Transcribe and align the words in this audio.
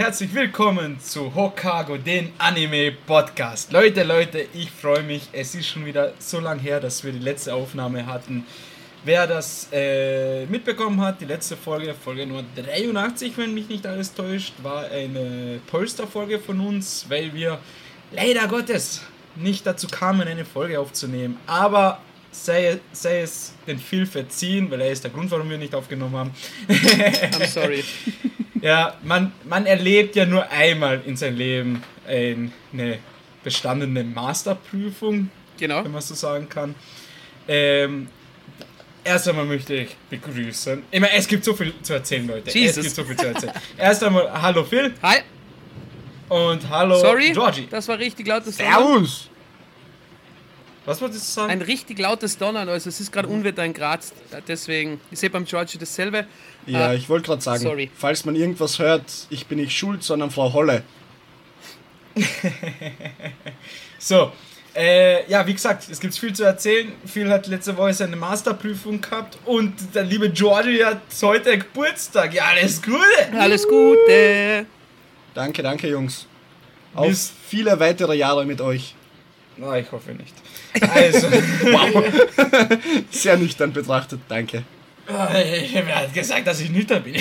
Herzlich 0.00 0.32
willkommen 0.34 0.98
zu 0.98 1.34
Hokago, 1.34 1.98
den 1.98 2.32
Anime-Podcast. 2.38 3.70
Leute, 3.70 4.02
Leute, 4.02 4.46
ich 4.54 4.70
freue 4.70 5.02
mich. 5.02 5.28
Es 5.30 5.54
ist 5.54 5.68
schon 5.68 5.84
wieder 5.84 6.14
so 6.18 6.40
lange 6.40 6.62
her, 6.62 6.80
dass 6.80 7.04
wir 7.04 7.12
die 7.12 7.18
letzte 7.18 7.52
Aufnahme 7.52 8.06
hatten. 8.06 8.46
Wer 9.04 9.26
das 9.26 9.68
äh, 9.70 10.46
mitbekommen 10.46 11.02
hat, 11.02 11.20
die 11.20 11.26
letzte 11.26 11.54
Folge, 11.54 11.92
Folge 11.92 12.26
Nummer 12.26 12.44
83, 12.56 13.36
wenn 13.36 13.52
mich 13.52 13.68
nicht 13.68 13.86
alles 13.86 14.14
täuscht, 14.14 14.54
war 14.62 14.86
eine 14.86 15.60
Polster-Folge 15.66 16.38
von 16.38 16.60
uns, 16.60 17.04
weil 17.10 17.34
wir 17.34 17.58
leider 18.10 18.48
Gottes 18.48 19.02
nicht 19.36 19.66
dazu 19.66 19.86
kamen, 19.86 20.26
eine 20.26 20.46
Folge 20.46 20.80
aufzunehmen. 20.80 21.36
Aber 21.46 22.00
sei, 22.30 22.80
sei 22.92 23.20
es 23.20 23.52
den 23.66 23.78
Phil 23.78 24.06
verziehen, 24.06 24.70
weil 24.70 24.80
er 24.80 24.92
ist 24.92 25.04
der 25.04 25.10
Grund, 25.10 25.30
warum 25.30 25.50
wir 25.50 25.58
nicht 25.58 25.74
aufgenommen 25.74 26.16
haben. 26.16 26.30
I'm 26.70 27.46
sorry. 27.46 27.84
ja, 28.60 28.94
man, 29.02 29.32
man 29.44 29.66
erlebt 29.66 30.16
ja 30.16 30.26
nur 30.26 30.50
einmal 30.50 31.02
in 31.06 31.16
seinem 31.16 31.36
Leben 31.36 31.82
eine 32.06 32.98
bestandene 33.42 34.04
Masterprüfung, 34.04 35.30
genau. 35.58 35.84
wenn 35.84 35.92
man 35.92 36.02
so 36.02 36.14
sagen 36.14 36.48
kann. 36.48 36.74
Ähm, 37.48 38.08
Erst 39.02 39.28
einmal 39.28 39.46
möchte 39.46 39.74
ich 39.74 39.96
begrüßen. 40.10 40.82
Ich 40.90 41.00
meine, 41.00 41.14
es 41.14 41.26
gibt 41.26 41.44
so 41.44 41.54
viel 41.54 41.72
zu 41.82 41.94
erzählen, 41.94 42.26
Leute. 42.26 42.50
Jesus. 42.50 42.76
Es 42.76 42.84
gibt 42.84 42.96
so 42.96 43.04
viel 43.04 43.16
zu 43.16 43.26
erzählen. 43.28 43.54
Erst 43.78 44.04
einmal, 44.04 44.30
hallo 44.30 44.62
Phil. 44.62 44.92
Hi. 45.02 45.20
Und 46.28 46.68
hallo 46.68 46.96
Sorry, 46.96 47.32
Georgie. 47.32 47.66
das 47.70 47.88
war 47.88 47.98
richtig 47.98 48.26
lautes 48.26 48.58
Donnern. 48.58 48.72
Servus! 48.74 49.29
Was 50.90 51.00
wolltest 51.00 51.28
du 51.28 51.32
sagen? 51.40 51.50
Ein 51.52 51.62
richtig 51.62 51.98
lautes 51.98 52.36
Donnern, 52.38 52.68
also 52.68 52.88
es 52.88 53.00
ist 53.00 53.12
gerade 53.12 53.28
Unwetter 53.28 53.64
in 53.64 53.72
Graz, 53.72 54.12
deswegen, 54.48 55.00
ich 55.10 55.18
sehe 55.20 55.30
beim 55.30 55.44
Georgie 55.44 55.78
dasselbe. 55.78 56.26
Ja, 56.66 56.88
Ah, 56.88 56.94
ich 56.94 57.08
wollte 57.08 57.26
gerade 57.26 57.42
sagen, 57.42 57.62
sorry. 57.62 57.90
falls 57.96 58.24
man 58.24 58.34
irgendwas 58.34 58.78
hört, 58.78 59.04
ich 59.30 59.46
bin 59.46 59.58
nicht 59.58 59.76
schuld, 59.76 60.02
sondern 60.02 60.30
Frau 60.30 60.52
Holle. 60.52 60.82
So, 63.98 64.32
äh, 64.74 65.28
ja, 65.30 65.46
wie 65.46 65.52
gesagt, 65.52 65.86
es 65.90 66.00
gibt 66.00 66.16
viel 66.16 66.32
zu 66.32 66.44
erzählen. 66.44 66.90
Phil 67.04 67.30
hat 67.30 67.46
letzte 67.48 67.76
Woche 67.76 67.92
seine 67.92 68.16
Masterprüfung 68.16 69.00
gehabt 69.00 69.38
und 69.44 69.74
der 69.94 70.04
liebe 70.04 70.30
Georgie 70.30 70.82
hat 70.84 71.02
heute 71.22 71.58
Geburtstag. 71.58 72.32
Ja, 72.32 72.44
alles 72.46 72.80
Gute! 72.80 72.98
Alles 73.38 73.68
Gute. 73.68 74.64
Danke, 75.34 75.62
danke, 75.62 75.88
Jungs. 75.88 76.26
Auf 76.94 77.08
Bis- 77.08 77.32
viele 77.46 77.78
weitere 77.78 78.16
Jahre 78.16 78.46
mit 78.46 78.60
euch. 78.60 78.94
Na, 79.60 79.76
ich 79.78 79.92
hoffe 79.92 80.12
nicht. 80.12 80.34
Also, 80.94 81.28
Sehr 83.10 83.36
nüchtern 83.36 83.72
betrachtet, 83.74 84.20
danke. 84.26 84.62
wer 85.06 85.96
hat 85.96 86.14
gesagt, 86.14 86.46
dass 86.46 86.60
ich 86.60 86.70
nüchtern 86.70 87.02
bin? 87.02 87.14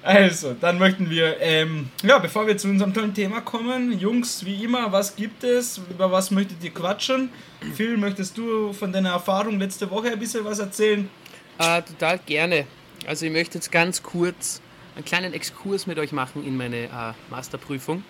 Also, 0.00 0.54
dann 0.58 0.78
möchten 0.78 1.10
wir, 1.10 1.38
ähm, 1.40 1.90
ja, 2.02 2.18
bevor 2.18 2.46
wir 2.46 2.56
zu 2.56 2.68
unserem 2.68 2.94
tollen 2.94 3.12
Thema 3.12 3.40
kommen, 3.40 3.98
Jungs, 3.98 4.44
wie 4.44 4.64
immer, 4.64 4.90
was 4.92 5.14
gibt 5.16 5.42
es? 5.44 5.78
Über 5.90 6.10
was 6.10 6.30
möchtet 6.30 6.62
ihr 6.62 6.70
quatschen? 6.70 7.28
Phil, 7.74 7.96
möchtest 7.98 8.38
du 8.38 8.72
von 8.72 8.92
deiner 8.92 9.10
Erfahrung 9.10 9.58
letzte 9.58 9.90
Woche 9.90 10.12
ein 10.12 10.18
bisschen 10.18 10.44
was 10.44 10.60
erzählen? 10.60 11.10
Äh, 11.58 11.82
total 11.82 12.20
gerne. 12.24 12.66
Also 13.06 13.26
ich 13.26 13.32
möchte 13.32 13.58
jetzt 13.58 13.70
ganz 13.70 14.02
kurz 14.02 14.62
einen 14.94 15.04
kleinen 15.04 15.34
Exkurs 15.34 15.86
mit 15.86 15.98
euch 15.98 16.12
machen 16.12 16.46
in 16.46 16.56
meine 16.56 16.84
äh, 16.84 17.12
Masterprüfung. 17.30 18.02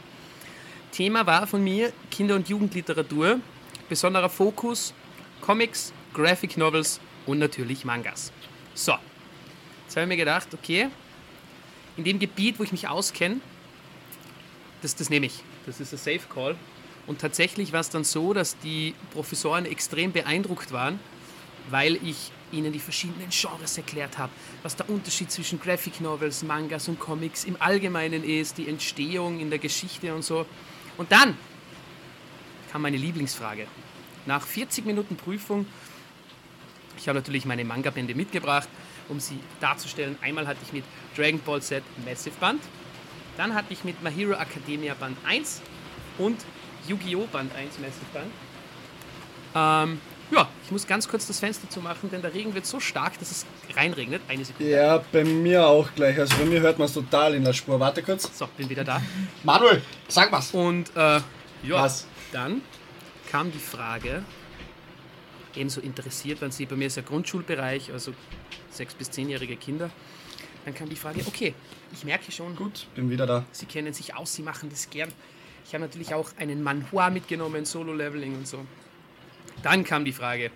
Thema 0.93 1.27
war 1.27 1.47
von 1.47 1.63
mir 1.63 1.93
Kinder- 2.11 2.35
und 2.35 2.49
Jugendliteratur, 2.49 3.41
besonderer 3.89 4.29
Fokus 4.29 4.95
Comics, 5.41 5.93
Graphic 6.15 6.57
Novels 6.57 7.01
und 7.27 7.39
natürlich 7.39 7.85
Mangas. 7.85 8.33
So, 8.75 8.95
jetzt 9.85 9.97
habe 9.97 10.03
ich 10.03 10.09
mir 10.09 10.17
gedacht, 10.17 10.49
okay, 10.53 10.89
in 11.97 12.05
dem 12.05 12.19
Gebiet, 12.19 12.59
wo 12.59 12.63
ich 12.63 12.73
mich 12.73 12.89
auskenne, 12.89 13.41
das, 14.83 14.95
das 14.95 15.11
nehme 15.11 15.27
ich. 15.27 15.43
Das 15.67 15.81
ist 15.81 15.93
ein 15.93 15.99
Safe 15.99 16.29
Call. 16.33 16.57
Und 17.07 17.21
tatsächlich 17.21 17.73
war 17.73 17.81
es 17.81 17.91
dann 17.91 18.05
so, 18.05 18.33
dass 18.33 18.59
die 18.59 18.95
Professoren 19.13 19.65
extrem 19.65 20.13
beeindruckt 20.13 20.73
waren, 20.73 21.01
weil 21.71 21.97
ich 22.05 22.31
ihnen 22.53 22.73
die 22.73 22.79
verschiedenen 22.79 23.29
Genres 23.31 23.77
erklärt 23.77 24.19
habe, 24.19 24.33
was 24.63 24.77
der 24.77 24.89
Unterschied 24.89 25.31
zwischen 25.31 25.61
Graphic 25.61 26.01
Novels, 26.01 26.43
Mangas 26.43 26.89
und 26.89 27.01
Comics 27.01 27.45
im 27.45 27.57
Allgemeinen 27.61 28.25
ist, 28.25 28.59
die 28.59 28.69
Entstehung 28.69 29.41
in 29.41 29.51
der 29.51 29.59
Geschichte 29.59 30.15
und 30.15 30.23
so. 30.23 30.47
Und 30.99 31.11
dann 31.11 31.37
kam 32.71 32.83
meine 32.83 32.99
Lieblingsfrage. 32.99 33.67
Nach 34.27 34.43
40 34.47 34.85
Minuten 34.85 35.17
Prüfung, 35.17 35.65
ich 36.99 37.09
habe 37.09 37.19
natürlich 37.19 37.47
meine 37.47 37.65
Manga-Bände 37.65 38.15
mitgebracht, 38.15 38.69
um 39.09 39.21
sie 39.21 39.39
darzustellen. 39.61 40.19
Einmal 40.21 40.47
hatte 40.47 40.59
ich 40.63 40.73
mit 40.73 40.85
Dragon 41.17 41.41
Ball 41.41 41.63
Z 41.63 41.83
Massive 42.05 42.35
Band, 42.39 42.61
dann 43.39 43.55
hatte 43.55 43.73
ich 43.73 43.85
mit 43.85 44.03
My 44.03 44.13
Hero 44.13 44.33
Academia 44.33 44.95
Band 44.95 45.17
1 45.25 45.63
und 46.19 46.45
Yu-Gi-Oh! 46.89 47.27
Band 47.33 47.55
1 47.55 47.79
Massive 47.79 48.05
Band. 48.13 48.33
Ähm, 49.55 50.01
ja, 50.31 50.49
ich 50.65 50.71
muss 50.71 50.87
ganz 50.87 51.09
kurz 51.09 51.27
das 51.27 51.39
Fenster 51.41 51.69
zumachen, 51.71 52.11
denn 52.11 52.21
der 52.23 52.35
Regen 52.35 52.55
wird 52.55 52.67
so 52.67 52.81
stark, 52.81 53.19
dass 53.19 53.31
es 53.31 53.47
reinregnet. 53.75 54.23
Eine 54.29 54.45
Sekunde. 54.45 54.71
Ja, 54.71 55.03
bei 55.13 55.25
mir 55.25 55.67
auch 55.67 55.89
gleich. 55.95 56.19
Also 56.19 56.37
bei 56.37 56.45
mir 56.45 56.61
hört 56.61 56.79
man 56.79 56.87
es 56.87 56.93
total 56.95 57.35
in 57.35 57.45
der 57.45 57.53
Spur. 57.53 57.81
Warte 57.81 58.03
kurz. 58.03 58.31
So, 58.37 58.47
bin 58.57 58.69
wieder 58.69 58.85
da. 58.85 59.01
Manuel, 59.45 59.83
sag 60.09 60.31
was. 60.33 60.53
Und 60.53 60.91
äh, 60.97 61.21
ja, 61.63 61.83
Was? 61.83 62.07
dann 62.33 62.61
kam 63.31 63.51
die 63.53 63.59
Frage, 63.59 64.23
ebenso 65.55 65.81
interessiert 65.81 66.41
waren 66.41 66.51
sie, 66.53 66.67
bei 66.67 66.77
mir 66.77 66.87
ist 66.87 66.97
ja 66.97 67.03
Grundschulbereich, 67.03 67.93
also 67.93 68.13
sechs- 68.71 68.95
bis 68.95 69.11
zehnjährige 69.11 69.57
Kinder. 69.57 69.91
Dann 70.65 70.75
kam 70.75 70.89
die 70.89 70.97
Frage, 70.97 71.21
okay, 71.27 71.55
ich 71.93 72.05
merke 72.05 72.31
schon, 72.31 72.55
Gut, 72.55 72.87
bin 72.95 73.11
wieder 73.11 73.27
da. 73.27 73.45
Sie 73.53 73.67
kennen 73.67 73.93
sich 73.95 74.15
aus, 74.15 74.35
Sie 74.35 74.43
machen 74.43 74.69
das 74.71 74.91
gern. 74.91 75.11
Ich 75.65 75.75
habe 75.75 75.85
natürlich 75.85 76.15
auch 76.15 76.31
einen 76.39 76.63
Manhua 76.63 77.11
mitgenommen, 77.11 77.65
Solo-Leveling 77.65 78.35
und 78.37 78.47
so. 78.47 78.65
Dann 79.63 79.85
kam 79.85 80.05
die 80.05 80.13
Frage, 80.13 80.51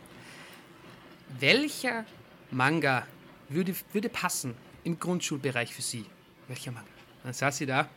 welcher 1.41 2.05
Manga 2.51 3.07
würde, 3.49 3.75
würde 3.93 4.09
passen 4.09 4.55
im 4.85 4.99
Grundschulbereich 4.99 5.75
für 5.75 5.83
Sie? 5.83 6.05
Welcher 6.49 6.73
Manga? 6.73 6.87
Dann 7.25 7.33
saß 7.33 7.59
sie 7.59 7.67
da 7.67 7.89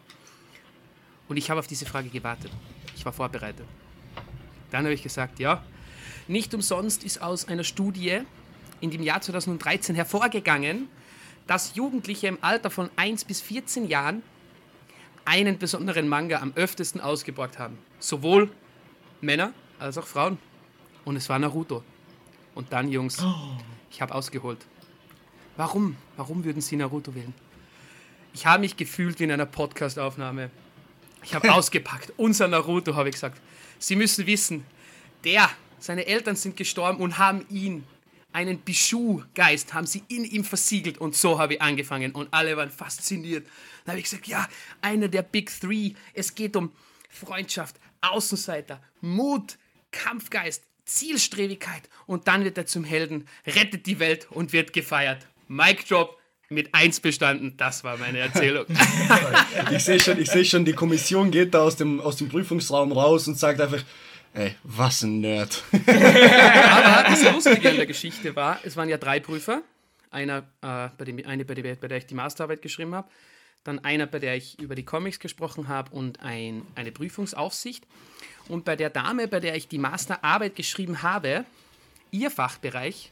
und 1.28 1.38
ich 1.38 1.50
habe 1.50 1.60
auf 1.60 1.68
diese 1.68 1.86
Frage 1.86 2.10
gewartet. 2.10 2.52
Ich 2.96 3.06
war 3.06 3.14
vorbereitet. 3.14 3.66
Dann 4.72 4.86
habe 4.86 4.94
ich 4.94 5.04
gesagt, 5.04 5.40
ja, 5.40 5.64
nicht 6.28 6.54
umsonst 6.54 7.04
ist 7.04 7.22
aus 7.22 7.48
einer 7.48 7.64
Studie 7.64 8.22
in 8.82 8.92
dem 8.92 9.04
Jahr 9.04 9.22
2013 9.22 9.96
hervorgegangen, 9.96 10.88
dass 11.48 11.76
Jugendliche 11.76 12.28
im 12.28 12.38
Alter 12.42 12.70
von 12.70 12.90
1 12.96 13.26
bis 13.26 13.42
14 13.42 13.88
Jahren 13.88 14.24
einen 15.24 15.58
besonderen 15.58 16.08
Manga 16.08 16.40
am 16.40 16.54
öftesten 16.56 17.02
ausgeborgt 17.02 17.60
haben. 17.60 17.78
Sowohl 18.00 18.52
Männer 19.22 19.54
als 19.80 19.98
auch 19.98 20.08
Frauen. 20.08 20.38
Und 21.06 21.16
es 21.16 21.30
war 21.30 21.40
Naruto. 21.40 21.84
Und 22.56 22.74
dann, 22.74 22.90
Jungs, 22.90 23.24
ich 23.92 24.02
habe 24.02 24.14
ausgeholt. 24.14 24.66
Warum? 25.56 25.96
Warum 26.18 26.44
würden 26.44 26.62
Sie 26.62 26.76
Naruto 26.76 27.16
wählen? 27.16 27.34
Ich 28.34 28.46
habe 28.46 28.62
mich 28.62 28.76
gefühlt 28.76 29.20
wie 29.20 29.24
in 29.24 29.32
einer 29.32 29.46
Podcast-Aufnahme. 29.46 30.50
Ich 31.24 31.34
habe 31.34 31.54
ausgepackt. 31.54 32.12
Unser 32.18 32.48
Naruto, 32.48 32.96
habe 32.96 33.10
ich 33.10 33.16
gesagt. 33.16 33.40
Sie 33.80 33.96
müssen 33.96 34.26
wissen, 34.26 34.66
der, 35.24 35.50
seine 35.80 36.06
Eltern 36.06 36.36
sind 36.36 36.58
gestorben 36.58 37.02
und 37.02 37.18
haben 37.18 37.46
ihn, 37.50 37.86
einen 38.34 38.60
Bishu-Geist, 38.60 39.74
haben 39.74 39.88
sie 39.88 40.04
in 40.10 40.26
ihm 40.26 40.44
versiegelt. 40.44 40.98
Und 40.98 41.16
so 41.16 41.40
habe 41.40 41.54
ich 41.54 41.62
angefangen. 41.62 42.12
Und 42.12 42.34
alle 42.34 42.58
waren 42.58 42.70
fasziniert. 42.70 43.48
Dann 43.86 43.94
habe 43.94 44.00
ich 44.00 44.06
gesagt, 44.06 44.28
ja, 44.28 44.50
einer 44.82 45.08
der 45.08 45.22
Big 45.22 45.50
Three. 45.58 45.94
Es 46.14 46.36
geht 46.36 46.58
um 46.58 46.74
Freundschaft, 47.10 47.78
Außenseiter, 48.02 48.82
Mut, 49.00 49.58
Kampfgeist, 49.92 50.64
Zielstrebigkeit. 50.86 51.84
Und 52.06 52.28
dann 52.28 52.44
wird 52.44 52.58
er 52.58 52.66
zum 52.66 52.84
Helden, 52.84 53.28
rettet 53.46 53.86
die 53.86 54.00
Welt 54.00 54.28
und 54.30 54.54
wird 54.54 54.74
gefeiert. 54.74 55.28
Mic 55.48 55.86
Drop 55.88 56.18
mit 56.50 56.74
eins 56.74 57.00
bestanden. 57.00 57.56
Das 57.58 57.84
war 57.84 57.98
meine 57.98 58.20
Erzählung. 58.20 58.66
Ich 59.72 59.84
sehe 59.84 60.00
schon, 60.00 60.20
ich 60.20 60.30
seh 60.30 60.46
schon, 60.46 60.64
die 60.66 60.74
Kommission 60.74 61.32
geht 61.32 61.54
da 61.54 61.62
aus 61.62 61.76
dem, 61.76 62.00
aus 62.00 62.18
dem 62.18 62.30
Prüfungsraum 62.30 62.92
raus 62.92 63.28
und 63.28 63.38
sagt 63.38 63.60
einfach, 63.60 63.84
ey, 64.34 64.56
was 64.64 65.02
ein 65.02 65.22
Nerd. 65.22 65.64
Aber 65.72 67.10
das 67.10 67.24
Lustige 67.32 67.70
an 67.70 67.78
der 67.78 67.86
Geschichte 67.86 68.36
war, 68.36 68.60
es 68.64 68.76
waren 68.78 68.90
ja 68.90 68.98
drei 68.98 69.20
Prüfer. 69.20 69.62
Einer, 70.12 70.40
äh, 70.62 70.90
bei 70.98 71.06
dem, 71.06 71.26
eine, 71.26 71.46
bei 71.46 71.56
der, 71.56 71.76
bei 71.76 71.88
der 71.88 71.98
ich 71.98 72.06
die 72.06 72.14
Masterarbeit 72.14 72.62
geschrieben 72.62 72.94
habe. 72.94 73.10
Dann 73.66 73.80
einer, 73.80 74.06
bei 74.06 74.20
der 74.20 74.38
ich 74.38 74.60
über 74.60 74.76
die 74.76 74.86
Comics 74.86 75.20
gesprochen 75.20 75.68
habe 75.68 75.94
und 75.94 76.22
ein, 76.22 76.66
eine 76.76 76.92
Prüfungsaufsicht. 76.92 77.86
Und 78.48 78.64
bei 78.64 78.76
der 78.76 78.92
Dame, 78.92 79.28
bei 79.28 79.42
der 79.42 79.56
ich 79.56 79.68
die 79.68 79.80
Masterarbeit 79.80 80.56
geschrieben 80.56 81.02
habe, 81.02 81.46
ihr 82.12 82.32
Fachbereich 82.32 83.12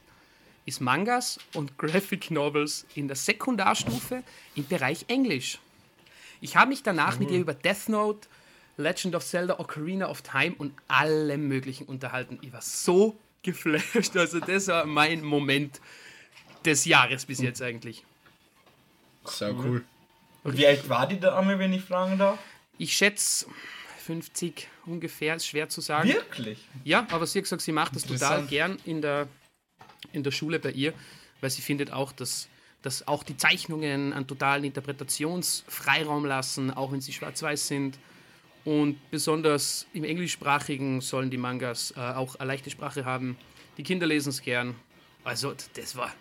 ist 0.65 0.79
Mangas 0.79 1.39
und 1.55 1.77
Graphic 1.77 2.31
Novels 2.31 2.85
in 2.95 3.07
der 3.07 3.17
Sekundarstufe 3.17 4.23
im 4.55 4.65
Bereich 4.67 5.05
Englisch. 5.07 5.59
Ich 6.39 6.55
habe 6.55 6.69
mich 6.69 6.83
danach 6.83 7.19
mit 7.19 7.31
ihr 7.31 7.39
über 7.39 7.53
Death 7.53 7.89
Note, 7.89 8.27
Legend 8.77 9.15
of 9.15 9.25
Zelda, 9.25 9.59
Ocarina 9.59 10.09
of 10.09 10.21
Time 10.21 10.53
und 10.57 10.73
allem 10.87 11.47
Möglichen 11.47 11.85
unterhalten. 11.85 12.37
Ich 12.41 12.53
war 12.53 12.61
so 12.61 13.17
geflasht. 13.41 14.15
Also, 14.15 14.39
das 14.39 14.67
war 14.67 14.85
mein 14.85 15.23
Moment 15.23 15.81
des 16.63 16.85
Jahres 16.85 17.25
bis 17.25 17.39
jetzt 17.39 17.61
eigentlich. 17.61 18.05
Sehr 19.25 19.53
cool. 19.55 19.83
Und 20.43 20.57
wie 20.57 20.67
alt 20.67 20.87
war 20.89 21.07
die 21.07 21.19
Dame, 21.19 21.57
wenn 21.59 21.71
ich 21.73 21.81
fragen 21.83 22.17
darf? 22.17 22.37
Ich 22.77 22.93
schätze 22.95 23.45
50 24.05 24.67
ungefähr, 24.85 25.35
ist 25.35 25.47
schwer 25.47 25.69
zu 25.69 25.79
sagen. 25.81 26.09
Wirklich? 26.09 26.59
Ja, 26.83 27.07
aber 27.11 27.25
sie 27.25 27.39
hat 27.39 27.43
gesagt, 27.43 27.61
sie 27.61 27.71
macht 27.71 27.95
das 27.95 28.03
total 28.05 28.45
gern 28.45 28.77
in 28.83 29.01
der, 29.01 29.27
in 30.11 30.23
der 30.23 30.31
Schule 30.31 30.59
bei 30.59 30.71
ihr, 30.71 30.93
weil 31.39 31.49
sie 31.49 31.61
findet 31.61 31.91
auch, 31.93 32.11
dass, 32.11 32.49
dass 32.81 33.07
auch 33.07 33.23
die 33.23 33.37
Zeichnungen 33.37 34.11
einen 34.11 34.27
totalen 34.27 34.65
Interpretationsfreiraum 34.65 36.25
lassen, 36.25 36.71
auch 36.71 36.91
wenn 36.91 37.01
sie 37.01 37.13
schwarz-weiß 37.13 37.67
sind. 37.67 37.97
Und 38.65 38.97
besonders 39.11 39.87
im 39.93 40.03
Englischsprachigen 40.03 41.01
sollen 41.01 41.29
die 41.29 41.37
Mangas 41.37 41.93
äh, 41.95 41.99
auch 41.99 42.35
eine 42.35 42.47
leichte 42.47 42.69
Sprache 42.69 43.03
haben. 43.05 43.37
Die 43.77 43.83
Kinder 43.83 44.07
lesen 44.07 44.29
es 44.29 44.41
gern. 44.41 44.75
Also, 45.23 45.53
das 45.75 45.95
war 45.95 46.13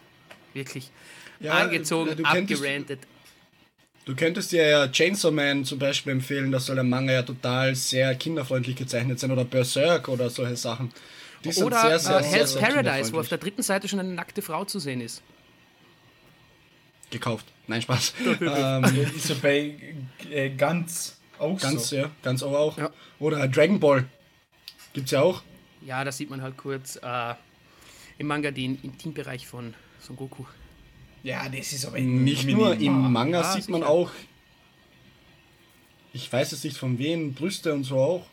wirklich 0.52 0.90
Ja, 1.40 1.54
angezogen, 1.54 2.24
abgerantet. 2.24 3.00
Du 4.04 4.16
könntest 4.16 4.50
dir 4.50 4.66
ja 4.66 4.88
Chainsaw 4.88 5.30
Man 5.30 5.64
zum 5.64 5.78
Beispiel 5.78 6.12
empfehlen, 6.12 6.50
da 6.50 6.58
soll 6.58 6.74
der 6.74 6.84
Manga 6.84 7.12
ja 7.12 7.22
total 7.22 7.74
sehr 7.76 8.14
kinderfreundlich 8.16 8.74
gezeichnet 8.74 9.20
sein 9.20 9.30
oder 9.30 9.44
Berserk 9.44 10.08
oder 10.08 10.28
solche 10.28 10.56
Sachen. 10.56 10.92
Die 11.44 11.52
sind 11.52 11.64
Oder 11.64 11.80
sehr, 11.80 11.98
sehr, 11.98 12.18
äh, 12.18 12.22
sehr, 12.22 12.32
Hell's 12.32 12.52
sehr 12.52 12.62
Paradise, 12.62 13.12
wo 13.12 13.20
auf 13.20 13.28
der 13.28 13.38
dritten 13.38 13.62
Seite 13.62 13.88
schon 13.88 14.00
eine 14.00 14.12
nackte 14.12 14.42
Frau 14.42 14.64
zu 14.64 14.78
sehen 14.78 15.00
ist. 15.00 15.22
Gekauft. 17.10 17.46
Nein, 17.66 17.82
Spaß. 17.82 18.14
ähm, 18.24 18.46
Ja, 18.48 18.86
Ist 18.86 19.26
so 19.26 19.34
bei 19.36 19.74
äh, 20.30 20.50
ganz 20.50 21.18
auch 21.38 21.58
ganz, 21.60 21.88
so. 21.88 21.96
ja, 21.96 22.10
ganz 22.22 22.42
auch. 22.42 22.52
auch. 22.52 22.78
Ja. 22.78 22.90
Oder 23.18 23.46
Dragon 23.48 23.80
Ball. 23.80 24.04
Gibt's 24.92 25.10
ja 25.10 25.22
auch. 25.22 25.42
Ja, 25.84 26.04
da 26.04 26.12
sieht 26.12 26.30
man 26.30 26.42
halt 26.42 26.56
kurz 26.56 26.96
äh, 27.02 27.34
im 28.18 28.26
Manga 28.28 28.50
den 28.50 28.80
Intimbereich 28.82 29.46
von 29.46 29.74
Son 30.00 30.16
Goku. 30.16 30.44
Ja, 31.22 31.48
das 31.48 31.72
ist 31.72 31.84
aber 31.86 31.98
Nicht 32.00 32.44
minimal. 32.44 32.76
nur 32.76 32.80
im 32.84 33.12
Manga 33.12 33.40
Ja, 33.42 33.52
sieht 33.52 33.68
man 33.68 33.82
auch, 33.84 34.10
ich 36.12 36.30
weiß 36.32 36.50
jetzt 36.52 36.64
nicht 36.64 36.76
von 36.76 36.98
wem, 36.98 37.32
Brüste 37.32 37.72
und 37.72 37.84
so 37.84 37.96
auch. 37.98 38.26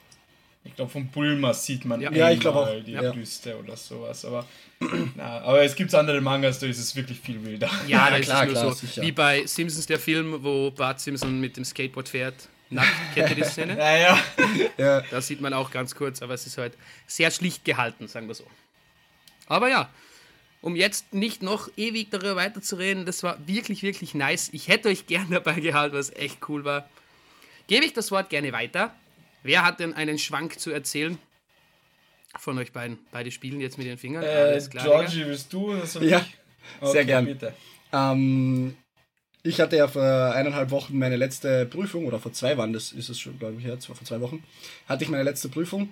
Ich 0.65 0.75
glaube, 0.75 0.91
von 0.91 1.07
Bulma 1.07 1.53
sieht 1.53 1.85
man 1.85 2.01
Ja. 2.01 2.11
Ja, 2.11 2.29
ich 2.31 2.39
glaub 2.41 2.55
einmal 2.57 2.79
auch. 2.79 2.83
die 2.83 2.91
Ja. 2.91 3.11
Brüste 3.11 3.57
oder 3.57 3.77
sowas. 3.77 4.25
Aber, 4.25 4.45
na, 5.15 5.39
aber 5.41 5.63
es 5.63 5.73
gibt 5.75 5.93
andere 5.95 6.19
Mangas, 6.19 6.59
da 6.59 6.67
ist 6.67 6.79
es 6.79 6.95
wirklich 6.95 7.19
viel 7.19 7.43
wilder. 7.43 7.69
Ja, 7.87 8.05
Ja, 8.05 8.09
da 8.09 8.17
ist 8.17 8.25
klar, 8.25 8.41
es 8.43 8.45
nur 8.53 8.61
klar, 8.61 8.73
so. 8.73 8.85
sicher. 8.87 9.01
Wie 9.01 9.11
bei 9.13 9.45
Simpsons, 9.45 9.85
der 9.85 9.99
Film, 9.99 10.43
wo 10.43 10.69
Bart 10.71 10.99
Simpson 10.99 11.39
mit 11.39 11.55
dem 11.55 11.63
Skateboard 11.63 12.09
fährt. 12.09 12.49
Nackt, 12.71 12.89
kennt 13.15 13.29
ihr 13.29 13.35
die 13.37 13.43
Szene? 13.45 13.75
Ja, 13.77 13.97
ja. 13.97 14.19
Ja, 14.77 15.01
Da 15.09 15.21
sieht 15.21 15.39
man 15.41 15.53
auch 15.53 15.71
ganz 15.71 15.95
kurz, 15.95 16.21
aber 16.21 16.33
es 16.33 16.45
ist 16.45 16.57
halt 16.57 16.73
sehr 17.07 17.31
schlicht 17.31 17.63
gehalten, 17.65 18.07
sagen 18.07 18.27
wir 18.27 18.35
so. 18.35 18.43
Aber 19.47 19.69
ja, 19.69 19.89
um 20.61 20.75
jetzt 20.75 21.13
nicht 21.13 21.41
noch 21.41 21.69
ewig 21.77 22.09
darüber 22.11 22.35
weiterzureden, 22.35 23.05
das 23.05 23.23
war 23.23 23.37
wirklich, 23.47 23.81
wirklich 23.83 24.13
nice. 24.13 24.49
Ich 24.51 24.67
hätte 24.67 24.89
euch 24.89 25.07
gern 25.07 25.27
dabei 25.31 25.59
gehalten, 25.59 25.95
was 25.95 26.11
echt 26.15 26.47
cool 26.49 26.65
war. 26.65 26.89
Gebe 27.67 27.85
ich 27.85 27.93
das 27.93 28.11
Wort 28.11 28.29
gerne 28.29 28.51
weiter. 28.51 28.93
Wer 29.43 29.63
hat 29.63 29.79
denn 29.79 29.93
einen 29.93 30.17
Schwank 30.17 30.59
zu 30.59 30.71
erzählen? 30.71 31.17
Von 32.37 32.57
euch 32.57 32.71
beiden. 32.71 32.99
Beide 33.11 33.31
spielen 33.31 33.59
jetzt 33.61 33.77
mit 33.77 33.87
den 33.87 33.97
Fingern. 33.97 34.23
Äh, 34.23 34.27
Alles 34.27 34.69
klar. 34.69 34.83
Digga. 34.83 34.97
Georgie, 34.99 35.25
willst 35.25 35.51
du? 35.53 35.71
oder 35.71 35.85
soll 35.85 36.03
Ja, 36.05 36.19
ich? 36.81 36.87
sehr 36.89 37.05
gern. 37.05 37.25
Bitte. 37.25 37.53
Ähm, 37.91 38.75
ich 39.41 39.59
hatte 39.61 39.77
ja 39.77 39.87
vor 39.87 40.03
eineinhalb 40.03 40.69
Wochen 40.71 40.97
meine 40.97 41.15
letzte 41.15 41.65
Prüfung, 41.65 42.05
oder 42.05 42.19
vor 42.19 42.33
zwei 42.33 42.57
waren 42.57 42.73
das, 42.73 42.91
ist 42.91 43.09
es 43.09 43.19
schon, 43.19 43.39
glaube 43.39 43.55
ich, 43.59 43.65
jetzt, 43.65 43.85
vor 43.87 43.95
zwei 44.03 44.19
Wochen, 44.21 44.43
hatte 44.87 45.03
ich 45.03 45.09
meine 45.09 45.23
letzte 45.23 45.49
Prüfung. 45.49 45.91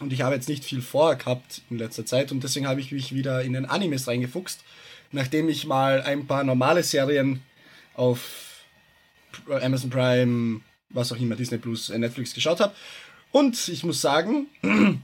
Und 0.00 0.12
ich 0.12 0.22
habe 0.22 0.34
jetzt 0.34 0.48
nicht 0.48 0.64
viel 0.64 0.82
vorgehabt 0.82 1.62
in 1.70 1.78
letzter 1.78 2.04
Zeit 2.04 2.30
und 2.30 2.44
deswegen 2.44 2.66
habe 2.68 2.80
ich 2.80 2.92
mich 2.92 3.14
wieder 3.14 3.42
in 3.42 3.54
den 3.54 3.64
Animes 3.64 4.06
reingefuchst, 4.06 4.60
nachdem 5.10 5.48
ich 5.48 5.66
mal 5.66 6.02
ein 6.02 6.26
paar 6.26 6.44
normale 6.44 6.82
Serien 6.82 7.42
auf 7.94 8.64
Amazon 9.48 9.90
Prime, 9.90 10.60
was 10.90 11.12
auch 11.12 11.16
immer, 11.16 11.36
Disney 11.36 11.58
Plus, 11.58 11.90
äh, 11.90 11.98
Netflix 11.98 12.34
geschaut 12.34 12.60
habe. 12.60 12.74
Und 13.32 13.68
ich 13.68 13.84
muss 13.84 14.00
sagen, 14.00 14.46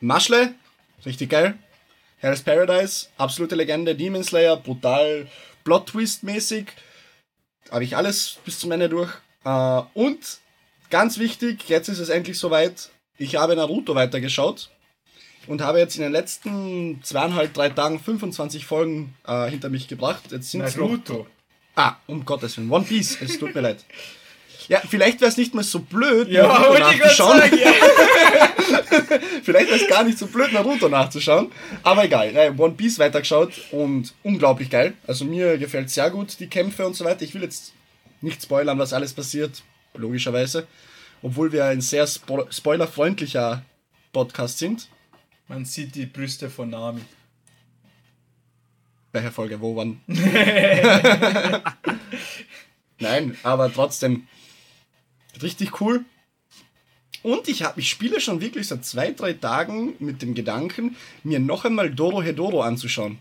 Maschle, 0.00 0.54
richtig 1.04 1.30
geil. 1.30 1.58
Hell's 2.18 2.42
Paradise, 2.42 3.08
absolute 3.18 3.54
Legende, 3.54 3.94
Demon 3.94 4.24
Slayer, 4.24 4.56
brutal, 4.56 5.26
Plot-Twist-mäßig. 5.64 6.68
Habe 7.70 7.84
ich 7.84 7.96
alles 7.96 8.38
bis 8.44 8.58
zum 8.58 8.72
Ende 8.72 8.88
durch. 8.88 9.12
Äh, 9.44 9.82
und 9.94 10.38
ganz 10.88 11.18
wichtig, 11.18 11.68
jetzt 11.68 11.88
ist 11.88 11.98
es 11.98 12.08
endlich 12.08 12.38
soweit. 12.38 12.90
Ich 13.18 13.36
habe 13.36 13.56
Naruto 13.56 13.94
weitergeschaut 13.94 14.70
und 15.46 15.62
habe 15.62 15.78
jetzt 15.78 15.96
in 15.96 16.02
den 16.02 16.12
letzten 16.12 17.00
zweieinhalb, 17.02 17.54
drei 17.54 17.68
Tagen 17.70 17.98
25 18.00 18.66
Folgen 18.66 19.14
äh, 19.26 19.48
hinter 19.48 19.68
mich 19.68 19.88
gebracht. 19.88 20.24
Jetzt 20.30 20.50
sind. 20.50 20.62
Naruto. 20.62 21.26
Ah, 21.74 21.96
um 22.06 22.24
Gottes 22.24 22.56
Willen. 22.56 22.70
One 22.70 22.84
Piece, 22.84 23.18
es 23.20 23.38
tut 23.38 23.54
mir 23.54 23.60
leid. 23.60 23.84
Ja, 24.68 24.80
vielleicht 24.88 25.20
wäre 25.20 25.30
es 25.30 25.36
nicht 25.36 25.54
mehr 25.54 25.62
so 25.62 25.78
blöd, 25.78 26.28
Ja, 26.28 26.46
Naruto 26.48 26.78
nachzuschauen. 26.80 27.38
sagen, 27.38 27.58
ja. 27.58 27.72
Vielleicht 29.44 29.68
wäre 29.70 29.80
es 29.80 29.88
gar 29.88 30.02
nicht 30.02 30.18
so 30.18 30.26
blöd, 30.26 30.52
Naruto 30.52 30.88
nachzuschauen. 30.88 31.52
Aber 31.84 32.04
egal. 32.04 32.32
Nein, 32.32 32.58
One 32.58 32.74
Piece 32.74 32.98
weitergeschaut 32.98 33.52
und 33.70 34.12
unglaublich 34.24 34.68
geil. 34.68 34.94
Also 35.06 35.24
mir 35.24 35.56
gefällt 35.58 35.90
sehr 35.90 36.10
gut 36.10 36.40
die 36.40 36.48
Kämpfe 36.48 36.84
und 36.84 36.96
so 36.96 37.04
weiter. 37.04 37.22
Ich 37.22 37.32
will 37.34 37.42
jetzt 37.42 37.72
nicht 38.20 38.42
spoilern, 38.42 38.78
was 38.78 38.92
alles 38.92 39.12
passiert, 39.12 39.62
logischerweise. 39.94 40.66
Obwohl 41.22 41.52
wir 41.52 41.64
ein 41.64 41.80
sehr 41.80 42.06
spo 42.06 42.46
spoilerfreundlicher 42.50 43.64
Podcast 44.12 44.58
sind. 44.58 44.88
Man 45.48 45.64
sieht 45.64 45.94
die 45.94 46.06
Brüste 46.06 46.50
von 46.50 46.70
Nami. 46.70 47.02
Welche 49.12 49.30
Folge, 49.30 49.60
wo, 49.60 49.76
wann? 49.76 50.00
Nein, 52.98 53.36
aber 53.42 53.72
trotzdem 53.72 54.26
richtig 55.40 55.80
cool. 55.80 56.04
Und 57.22 57.48
ich, 57.48 57.62
hab, 57.62 57.76
ich 57.78 57.88
spiele 57.88 58.20
schon 58.20 58.40
wirklich 58.40 58.68
seit 58.68 58.84
zwei, 58.84 59.10
drei 59.12 59.32
Tagen 59.32 59.94
mit 59.98 60.22
dem 60.22 60.34
Gedanken, 60.34 60.96
mir 61.24 61.40
noch 61.40 61.64
einmal 61.64 61.90
Doro 61.90 62.22
Hedoro 62.22 62.62
anzuschauen. 62.62 63.18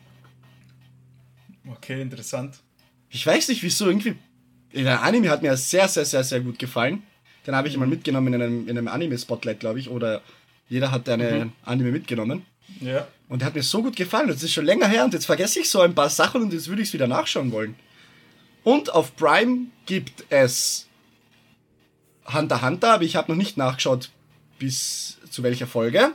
Okay, 1.67 2.01
interessant. 2.01 2.59
Ich 3.09 3.25
weiß 3.25 3.47
nicht 3.47 3.63
wieso, 3.63 3.87
irgendwie. 3.87 4.15
Der 4.73 5.01
Anime 5.01 5.29
hat 5.29 5.41
mir 5.41 5.55
sehr, 5.57 5.87
sehr, 5.87 6.05
sehr, 6.05 6.23
sehr 6.23 6.41
gut 6.41 6.59
gefallen. 6.59 7.03
Den 7.45 7.55
habe 7.55 7.67
ich 7.67 7.77
mal 7.77 7.87
mitgenommen 7.87 8.33
in 8.33 8.41
einem, 8.41 8.67
in 8.67 8.77
einem 8.77 8.87
Anime-Spotlight, 8.87 9.59
glaube 9.59 9.79
ich. 9.79 9.89
Oder 9.89 10.21
jeder 10.67 10.91
hat 10.91 11.07
eine 11.09 11.51
Anime 11.63 11.91
mitgenommen. 11.91 12.45
Ja. 12.81 13.07
Und 13.29 13.41
der 13.41 13.47
hat 13.47 13.55
mir 13.55 13.63
so 13.63 13.81
gut 13.81 13.95
gefallen. 13.95 14.27
Das 14.27 14.43
ist 14.43 14.53
schon 14.53 14.65
länger 14.65 14.87
her 14.87 15.05
und 15.05 15.13
jetzt 15.13 15.25
vergesse 15.25 15.59
ich 15.59 15.69
so 15.69 15.81
ein 15.81 15.95
paar 15.95 16.09
Sachen 16.09 16.41
und 16.41 16.53
jetzt 16.53 16.67
würde 16.67 16.81
ich 16.81 16.89
es 16.89 16.93
wieder 16.93 17.07
nachschauen 17.07 17.51
wollen. 17.51 17.75
Und 18.63 18.91
auf 18.91 19.15
Prime 19.15 19.67
gibt 19.85 20.25
es 20.29 20.87
Hunter 22.25 22.61
Hunter, 22.63 22.93
aber 22.93 23.03
ich 23.03 23.15
habe 23.15 23.31
noch 23.31 23.37
nicht 23.37 23.57
nachgeschaut, 23.57 24.09
bis 24.57 25.19
zu 25.29 25.43
welcher 25.43 25.67
Folge. 25.67 26.11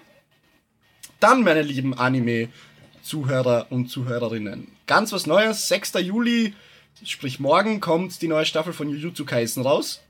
Dann, 1.20 1.42
meine 1.42 1.62
lieben 1.62 1.94
Anime-Zuhörer 1.94 3.66
und 3.70 3.88
Zuhörerinnen, 3.88 4.68
ganz 4.86 5.12
was 5.12 5.26
Neues. 5.26 5.68
6. 5.68 5.92
Juli, 6.00 6.54
sprich 7.04 7.38
morgen, 7.38 7.80
kommt 7.80 8.20
die 8.22 8.28
neue 8.28 8.46
Staffel 8.46 8.72
von 8.72 8.88
Jujutsu 8.88 9.24
Kaisen 9.24 9.62
raus. 9.62 10.00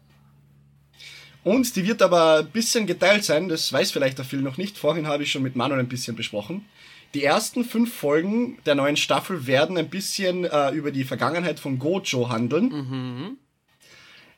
Und 1.43 1.75
die 1.77 1.87
wird 1.87 2.03
aber 2.03 2.41
ein 2.41 2.51
bisschen 2.51 2.87
geteilt 2.87 3.25
sein, 3.25 3.49
das 3.49 3.73
weiß 3.73 3.93
vielleicht 3.93 4.19
der 4.19 4.25
Phil 4.25 4.43
noch 4.43 4.59
nicht. 4.59 4.77
Vorhin 4.77 5.07
habe 5.07 5.23
ich 5.23 5.33
schon 5.33 5.43
mit 5.43 5.57
Manuel 5.57 5.81
ein 5.81 5.89
bisschen 5.89 6.17
besprochen. 6.17 6.67
Die 7.15 7.25
ersten 7.25 7.65
fünf 7.65 7.93
Folgen 7.93 8.59
der 8.67 8.75
neuen 8.75 8.97
Staffel 8.97 9.47
werden 9.47 9.77
ein 9.77 9.89
bisschen 9.89 10.45
äh, 10.45 10.71
über 10.71 10.93
die 10.93 11.05
Vergangenheit 11.05 11.59
von 11.59 11.79
Gojo 11.79 12.29
handeln. 12.29 13.39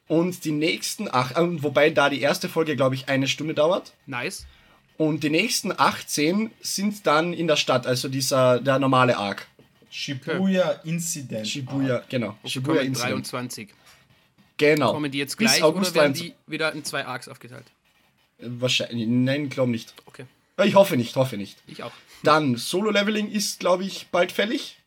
Und 0.08 0.44
die 0.44 0.52
nächsten 0.52 1.08
acht, 1.12 1.36
äh, 1.36 1.62
wobei 1.62 1.90
da 1.90 2.08
die 2.08 2.20
erste 2.20 2.48
Folge, 2.48 2.76
glaube 2.76 2.94
ich, 2.94 3.08
eine 3.08 3.28
Stunde 3.28 3.54
dauert. 3.54 3.92
Nice. 4.06 4.46
Und 4.96 5.24
die 5.24 5.30
nächsten 5.30 5.72
18 5.72 6.50
sind 6.60 7.06
dann 7.06 7.32
in 7.32 7.46
der 7.46 7.56
Stadt, 7.56 7.86
also 7.86 8.08
dieser, 8.08 8.60
der 8.60 8.78
normale 8.78 9.16
Arc. 9.16 9.48
Shibuya 9.90 10.80
Incident. 10.84 11.46
Shibuya, 11.46 12.02
genau. 12.08 12.36
Shibuya 12.44 12.50
Shibuya 12.50 12.80
Incident. 12.82 13.32
23. 13.32 13.68
Genau. 14.70 14.92
Kommen 14.92 15.10
die 15.10 15.18
jetzt 15.18 15.36
Bis 15.36 15.50
gleich 15.50 15.62
August 15.62 15.92
oder 15.92 16.02
werden 16.02 16.14
23. 16.14 16.34
die 16.46 16.50
wieder 16.52 16.72
in 16.72 16.84
zwei 16.84 17.04
Arcs 17.04 17.28
aufgeteilt? 17.28 17.64
Wahrscheinlich, 18.38 19.06
nein, 19.08 19.48
glaube 19.48 19.70
nicht. 19.70 19.94
Okay, 20.06 20.24
Äh, 20.56 20.68
Ich 20.68 20.74
hoffe 20.74 20.96
nicht, 20.96 21.14
hoffe 21.16 21.36
nicht. 21.36 21.58
ich 21.66 21.82
auch. 21.82 21.92
Dann, 22.22 22.56
Solo-Leveling 22.56 23.30
ist, 23.30 23.60
glaube 23.60 23.84
ich, 23.84 24.08
bald 24.12 24.32
fällig. 24.32 24.78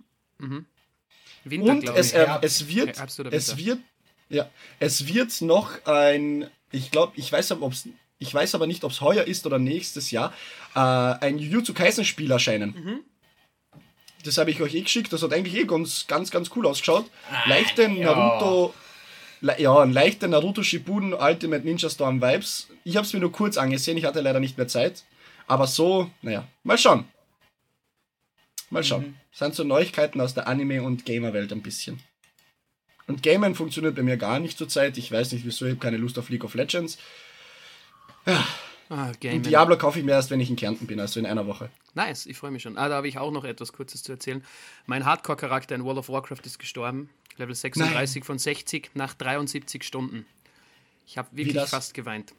Winter, 1.43 1.71
Und 1.71 1.89
es, 1.89 2.13
äh, 2.13 2.25
es 2.41 2.67
wird, 2.67 2.97
oder 3.19 3.31
es 3.33 3.57
wird, 3.57 3.79
ja, 4.29 4.49
es 4.79 5.07
wird 5.07 5.41
noch 5.41 5.85
ein, 5.85 6.49
ich 6.71 6.91
glaube, 6.91 7.13
ich 7.15 7.31
weiß 7.31 7.51
aber, 7.51 7.65
ob's, 7.67 7.87
ich 8.17 8.33
weiß 8.33 8.55
aber 8.55 8.67
nicht, 8.67 8.83
ob 8.83 8.91
es 8.91 9.01
heuer 9.01 9.25
ist 9.25 9.45
oder 9.45 9.59
nächstes 9.59 10.11
Jahr, 10.11 10.33
äh, 10.73 10.79
ein 10.79 11.37
Jujutsu 11.37 11.73
Kaisen 11.73 12.03
Spiel 12.05 12.31
erscheinen. 12.31 12.69
Mhm. 12.71 12.99
Das 14.23 14.37
habe 14.39 14.49
ich 14.49 14.59
euch 14.59 14.73
eh 14.73 14.81
geschickt. 14.81 15.13
Das 15.13 15.21
hat 15.21 15.33
eigentlich 15.33 15.55
eh 15.55 15.65
ganz, 15.65 16.07
ganz, 16.07 16.31
ganz 16.31 16.49
cool 16.55 16.65
ausgeschaut. 16.65 17.05
Leichte 17.45 17.83
ja. 17.83 18.15
Naruto, 18.15 18.73
ja, 19.41 19.79
ein 19.79 19.91
leichter 19.91 20.27
Naruto 20.27 20.63
Shippuden 20.63 21.13
Ultimate 21.13 21.65
Ninja 21.65 21.89
Storm 21.89 22.21
Vibes. 22.21 22.67
Ich 22.83 22.95
habe 22.95 23.05
es 23.05 23.13
mir 23.13 23.19
nur 23.19 23.31
kurz 23.31 23.57
angesehen. 23.57 23.97
Ich 23.97 24.05
hatte 24.05 24.21
leider 24.21 24.39
nicht 24.39 24.57
mehr 24.57 24.67
Zeit. 24.67 25.03
Aber 25.47 25.67
so, 25.67 26.09
naja, 26.21 26.47
mal 26.63 26.77
schauen. 26.77 27.05
Mal 28.69 28.83
schauen. 28.83 29.07
Mhm. 29.07 29.15
Das 29.31 29.39
sind 29.39 29.55
so 29.55 29.63
Neuigkeiten 29.63 30.21
aus 30.21 30.33
der 30.33 30.47
Anime- 30.47 30.81
und 30.81 31.05
Gamer-Welt 31.05 31.51
ein 31.51 31.61
bisschen. 31.61 31.99
Und 33.07 33.21
Gamen 33.21 33.53
funktioniert 33.53 33.95
bei 33.95 34.01
mir 34.01 34.17
gar 34.17 34.39
nicht 34.39 34.57
zurzeit. 34.57 34.97
Ich 34.97 35.11
weiß 35.11 35.33
nicht 35.33 35.45
wieso, 35.45 35.65
ich 35.65 35.71
habe 35.71 35.79
keine 35.79 35.97
Lust 35.97 36.17
auf 36.17 36.29
League 36.29 36.43
of 36.43 36.55
Legends. 36.55 36.97
Ah, 38.89 39.11
Game. 39.19 39.37
Und 39.37 39.45
Diablo 39.45 39.77
kaufe 39.77 39.99
ich 39.99 40.05
mir 40.05 40.11
erst, 40.11 40.31
wenn 40.31 40.39
ich 40.39 40.49
in 40.49 40.55
Kärnten 40.55 40.87
bin, 40.87 40.99
also 40.99 41.19
in 41.19 41.25
einer 41.25 41.45
Woche. 41.47 41.69
Nice, 41.93 42.25
ich 42.25 42.37
freue 42.37 42.51
mich 42.51 42.63
schon. 42.63 42.77
Ah, 42.77 42.89
da 42.89 42.95
habe 42.95 43.07
ich 43.07 43.17
auch 43.17 43.31
noch 43.31 43.43
etwas 43.43 43.73
Kurzes 43.73 44.03
zu 44.03 44.11
erzählen. 44.11 44.43
Mein 44.85 45.05
Hardcore-Charakter 45.05 45.75
in 45.75 45.83
World 45.83 45.99
of 45.99 46.09
Warcraft 46.09 46.41
ist 46.45 46.59
gestorben. 46.59 47.09
Level 47.37 47.55
36 47.55 48.23
von 48.23 48.39
60 48.39 48.91
nach 48.93 49.13
73 49.13 49.83
Stunden. 49.83 50.25
Ich 51.05 51.17
habe 51.17 51.29
wirklich 51.31 51.61
fast 51.63 51.93
geweint. 51.93 52.33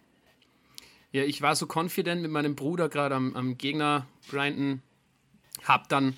Ja, 1.12 1.22
ich 1.22 1.40
war 1.42 1.56
so 1.56 1.66
confident 1.72 2.22
mit 2.22 2.30
meinem 2.30 2.56
Bruder 2.56 2.88
gerade 2.88 3.14
am, 3.14 3.34
am 3.36 3.56
Gegner 3.58 4.06
grinden. 4.28 4.82
Hab 5.64 5.88
dann 5.88 6.16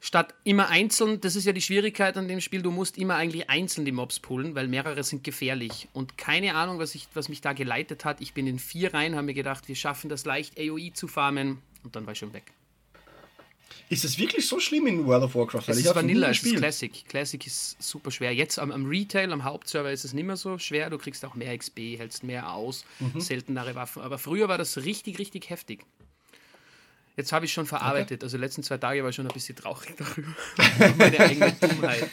statt 0.00 0.34
immer 0.44 0.68
einzeln, 0.68 1.20
das 1.20 1.34
ist 1.34 1.44
ja 1.44 1.52
die 1.52 1.60
Schwierigkeit 1.60 2.16
an 2.16 2.28
dem 2.28 2.40
Spiel, 2.40 2.62
du 2.62 2.70
musst 2.70 2.98
immer 2.98 3.16
eigentlich 3.16 3.48
einzeln 3.48 3.84
die 3.84 3.92
Mobs 3.92 4.20
pullen, 4.20 4.54
weil 4.54 4.68
mehrere 4.68 5.02
sind 5.02 5.24
gefährlich. 5.24 5.88
Und 5.92 6.18
keine 6.18 6.54
Ahnung, 6.54 6.78
was, 6.78 6.94
ich, 6.94 7.08
was 7.14 7.28
mich 7.28 7.40
da 7.40 7.52
geleitet 7.52 8.04
hat. 8.04 8.20
Ich 8.20 8.34
bin 8.34 8.46
in 8.46 8.58
vier 8.58 8.94
Reihen, 8.94 9.14
habe 9.14 9.26
mir 9.26 9.34
gedacht, 9.34 9.66
wir 9.68 9.76
schaffen 9.76 10.08
das 10.08 10.24
leicht, 10.24 10.58
AOE 10.58 10.92
zu 10.92 11.08
farmen. 11.08 11.58
Und 11.82 11.96
dann 11.96 12.06
war 12.06 12.12
ich 12.12 12.18
schon 12.18 12.32
weg. 12.32 12.52
Ist 13.90 14.04
es 14.04 14.18
wirklich 14.18 14.46
so 14.48 14.58
schlimm 14.60 14.86
in 14.86 15.04
World 15.06 15.24
of 15.24 15.34
Warcraft? 15.34 15.64
Es 15.68 15.78
ich 15.78 15.84
ist 15.86 15.94
Vanilla, 15.94 16.30
es 16.30 16.42
ist. 16.42 16.56
Classic. 16.56 17.04
Classic 17.08 17.46
ist 17.46 17.76
super 17.82 18.10
schwer. 18.10 18.34
Jetzt 18.34 18.58
am, 18.58 18.72
am 18.72 18.86
Retail, 18.86 19.32
am 19.32 19.44
Hauptserver 19.44 19.92
ist 19.92 20.04
es 20.04 20.12
nicht 20.14 20.24
mehr 20.24 20.36
so 20.36 20.58
schwer. 20.58 20.90
Du 20.90 20.98
kriegst 20.98 21.24
auch 21.24 21.34
mehr 21.34 21.56
XP, 21.56 21.98
hältst 21.98 22.24
mehr 22.24 22.52
aus, 22.52 22.84
Mhm. 23.00 23.20
seltenere 23.20 23.74
Waffen. 23.74 24.02
Aber 24.02 24.18
früher 24.18 24.48
war 24.48 24.58
das 24.58 24.76
richtig, 24.78 25.18
richtig 25.18 25.50
heftig. 25.50 25.84
Jetzt 27.16 27.32
habe 27.32 27.44
ich 27.44 27.52
schon 27.52 27.66
verarbeitet. 27.66 28.24
Also 28.24 28.36
die 28.36 28.40
letzten 28.40 28.62
zwei 28.64 28.78
Tage 28.78 29.02
war 29.02 29.10
ich 29.10 29.16
schon 29.16 29.26
ein 29.26 29.32
bisschen 29.32 29.54
traurig 29.56 29.94
darüber. 29.98 30.34
Meine 30.98 31.20
eigene 31.20 31.52
Dummheit. 31.52 32.08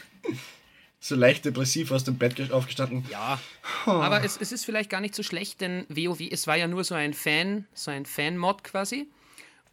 So 0.99 1.15
leicht 1.15 1.45
depressiv 1.45 1.89
aus 1.91 2.03
dem 2.03 2.17
Bett 2.19 2.35
ge- 2.35 2.51
aufgestanden. 2.51 3.03
Ja. 3.09 3.39
Aber 3.85 4.23
es, 4.23 4.37
es 4.37 4.51
ist 4.51 4.65
vielleicht 4.65 4.91
gar 4.91 5.01
nicht 5.01 5.15
so 5.15 5.23
schlecht, 5.23 5.59
denn 5.61 5.85
WoW, 5.89 6.19
es 6.29 6.45
war 6.45 6.57
ja 6.57 6.67
nur 6.67 6.83
so 6.83 6.93
ein 6.93 7.13
Fan, 7.15 7.65
so 7.73 7.89
ein 7.89 8.05
Fan-Mod 8.05 8.63
quasi. 8.63 9.07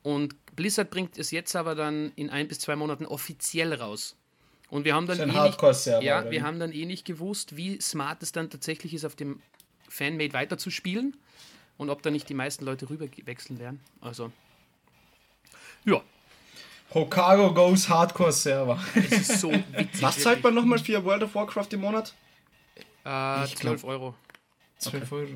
Und 0.02 0.35
Blizzard 0.58 0.90
bringt 0.90 1.16
es 1.18 1.30
jetzt 1.30 1.54
aber 1.54 1.74
dann 1.76 2.10
in 2.16 2.30
ein 2.30 2.48
bis 2.48 2.58
zwei 2.58 2.74
Monaten 2.74 3.06
offiziell 3.06 3.72
raus. 3.74 4.16
Und 4.70 4.84
wir 4.84 4.94
haben 4.94 5.06
dann 5.06 5.16
Das 5.18 5.26
eh 5.26 5.30
nicht- 5.30 5.36
Ja, 6.02 6.30
wir 6.30 6.42
haben 6.42 6.58
dann 6.58 6.72
eh 6.72 6.84
nicht 6.84 7.04
gewusst, 7.04 7.56
wie 7.56 7.80
smart 7.80 8.22
es 8.24 8.32
dann 8.32 8.50
tatsächlich 8.50 8.92
ist, 8.92 9.04
auf 9.04 9.14
dem 9.14 9.40
Fanmade 9.88 10.32
weiterzuspielen 10.32 11.16
und 11.76 11.90
ob 11.90 12.02
da 12.02 12.10
nicht 12.10 12.28
die 12.28 12.34
meisten 12.34 12.64
Leute 12.64 12.90
rüber 12.90 13.06
wechseln 13.24 13.58
werden. 13.60 13.80
Also, 14.00 14.32
ja, 15.84 16.02
Hokago 16.92 17.54
Goes 17.54 17.88
Hardcore 17.88 18.32
Server. 18.32 18.82
es 18.96 19.12
ist 19.12 19.40
so 19.40 19.52
witzig. 19.72 20.02
Was 20.02 20.18
zahlt 20.20 20.42
man 20.42 20.54
nochmal 20.54 20.78
für 20.80 21.02
World 21.04 21.22
of 21.22 21.34
Warcraft 21.34 21.68
im 21.72 21.80
Monat? 21.82 22.14
Äh, 23.06 23.44
Ich 23.44 23.56
12 23.56 23.84
Euro. 23.84 24.14
12 24.78 25.12
Euro. 25.12 25.26
Ja, 25.28 25.34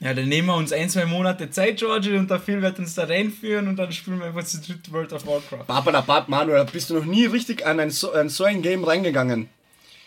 dann 0.00 0.28
nehmen 0.28 0.48
wir 0.48 0.54
uns 0.56 0.72
ein, 0.72 0.90
zwei 0.90 1.06
Monate 1.06 1.50
Zeit, 1.50 1.78
Georgie, 1.78 2.16
und 2.16 2.30
der 2.30 2.38
Phil 2.40 2.60
wird 2.60 2.78
uns 2.78 2.94
da 2.94 3.04
reinführen 3.04 3.66
und 3.68 3.76
dann 3.76 3.90
spielen 3.92 4.18
wir 4.18 4.26
einfach 4.26 4.44
zu 4.44 4.60
dritt 4.60 4.92
World 4.92 5.12
of 5.12 5.26
Warcraft. 5.26 5.66
Babadabab, 5.66 6.28
Manuel, 6.28 6.64
bist 6.66 6.90
du 6.90 6.94
noch 6.94 7.04
nie 7.06 7.24
richtig 7.26 7.64
an 7.66 7.80
ein 7.80 7.90
so, 7.90 8.12
an 8.12 8.28
so 8.28 8.44
ein 8.44 8.60
Game 8.62 8.84
reingegangen? 8.84 9.48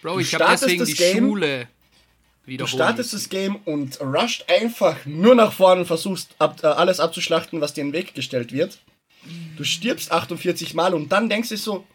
Bro, 0.02 0.14
Du 0.16 0.20
ich 0.20 0.34
habe 0.36 0.44
startest 0.44 0.64
deswegen 0.64 0.80
das 0.80 0.90
die 0.90 0.96
Game, 0.96 1.18
Schule 1.28 1.68
Du 2.46 2.52
wiederholt. 2.52 2.70
startest 2.74 3.14
das 3.14 3.30
Game 3.30 3.56
und 3.66 4.00
rusht 4.02 4.46
einfach 4.50 5.06
nur 5.06 5.36
nach 5.36 5.52
vorne 5.54 5.82
und 5.82 5.88
versuchst 5.88 6.36
ab, 6.40 6.60
äh, 6.64 6.68
alles 6.68 7.00
abzuschlachten, 7.00 7.60
was 7.62 7.74
dir 7.74 7.82
in 7.82 7.88
den 7.88 7.94
Weg 7.94 8.14
gestellt 8.14 8.52
wird. 8.54 8.80
Du 9.58 9.64
stirbst 9.64 10.12
48 10.12 10.74
Mal 10.76 10.94
und 10.94 11.12
dann 11.12 11.30
denkst 11.30 11.50
du 11.50 11.58
so, 11.58 11.86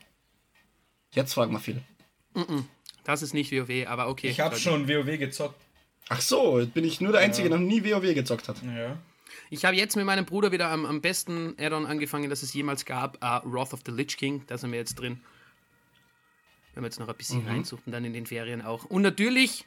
jetzt 1.15 1.33
frag 1.33 1.51
mal 1.51 1.59
viel. 1.61 1.81
Das 3.05 3.23
ist 3.23 3.35
nicht 3.35 3.53
WoW, 3.53 3.87
aber 3.87 4.09
okay. 4.09 4.29
Ich 4.29 4.41
habe 4.41 4.51
Leute. 4.57 4.63
schon 4.63 4.89
WoW 4.89 5.19
gezockt. 5.19 5.61
Ach 6.09 6.21
so, 6.21 6.61
jetzt 6.61 6.75
bin 6.75 6.85
ich 6.85 7.01
nur 7.01 7.13
der 7.13 7.23
Einzige, 7.23 7.49
der 7.49 7.59
noch 7.59 7.67
nie 7.67 7.83
WoW 7.85 8.15
gezockt 8.15 8.49
hat. 8.49 8.57
Ja. 8.63 8.99
Ich 9.51 9.65
habe 9.65 9.77
jetzt 9.77 9.97
mit 9.97 10.05
meinem 10.05 10.25
Bruder 10.27 10.53
wieder 10.53 10.71
am, 10.71 10.85
am 10.87 11.01
besten 11.01 11.55
Add-on 11.59 11.87
angefangen, 11.87 12.31
das 12.31 12.43
es 12.43 12.53
jemals 12.53 12.85
gab. 12.85 13.17
Uh, 13.25 13.41
Wrath 13.51 13.73
of 13.73 13.81
the 13.87 13.93
Lich 13.93 14.17
King, 14.17 14.43
da 14.47 14.59
sind 14.59 14.71
wir 14.73 14.79
jetzt 14.79 14.95
drin. 14.95 15.21
Wenn 16.75 16.83
wir 16.83 16.89
jetzt 16.89 16.99
noch 16.99 17.09
ein 17.09 17.17
bisschen 17.17 17.43
Mhm. 17.43 17.49
reinsuchten, 17.49 17.93
dann 17.93 18.05
in 18.05 18.13
den 18.13 18.27
Ferien 18.27 18.63
auch. 18.63 18.85
Und 18.85 19.03
natürlich 19.03 19.65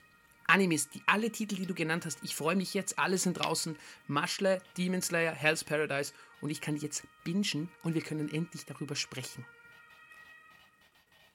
Animes, 0.48 0.90
die 0.90 1.02
alle 1.06 1.32
Titel, 1.32 1.56
die 1.56 1.66
du 1.66 1.74
genannt 1.74 2.06
hast. 2.06 2.20
Ich 2.24 2.36
freue 2.36 2.56
mich 2.56 2.74
jetzt, 2.74 2.98
alle 3.00 3.18
sind 3.18 3.34
draußen. 3.34 3.76
Maschle, 4.08 4.62
Demon 4.78 5.02
Slayer, 5.02 5.34
Hell's 5.34 5.64
Paradise. 5.64 6.14
Und 6.40 6.50
ich 6.50 6.62
kann 6.62 6.76
die 6.76 6.82
jetzt 6.82 7.04
bingen 7.24 7.70
und 7.84 7.96
wir 7.96 8.02
können 8.02 8.32
endlich 8.34 8.66
darüber 8.66 8.96
sprechen. 8.96 9.46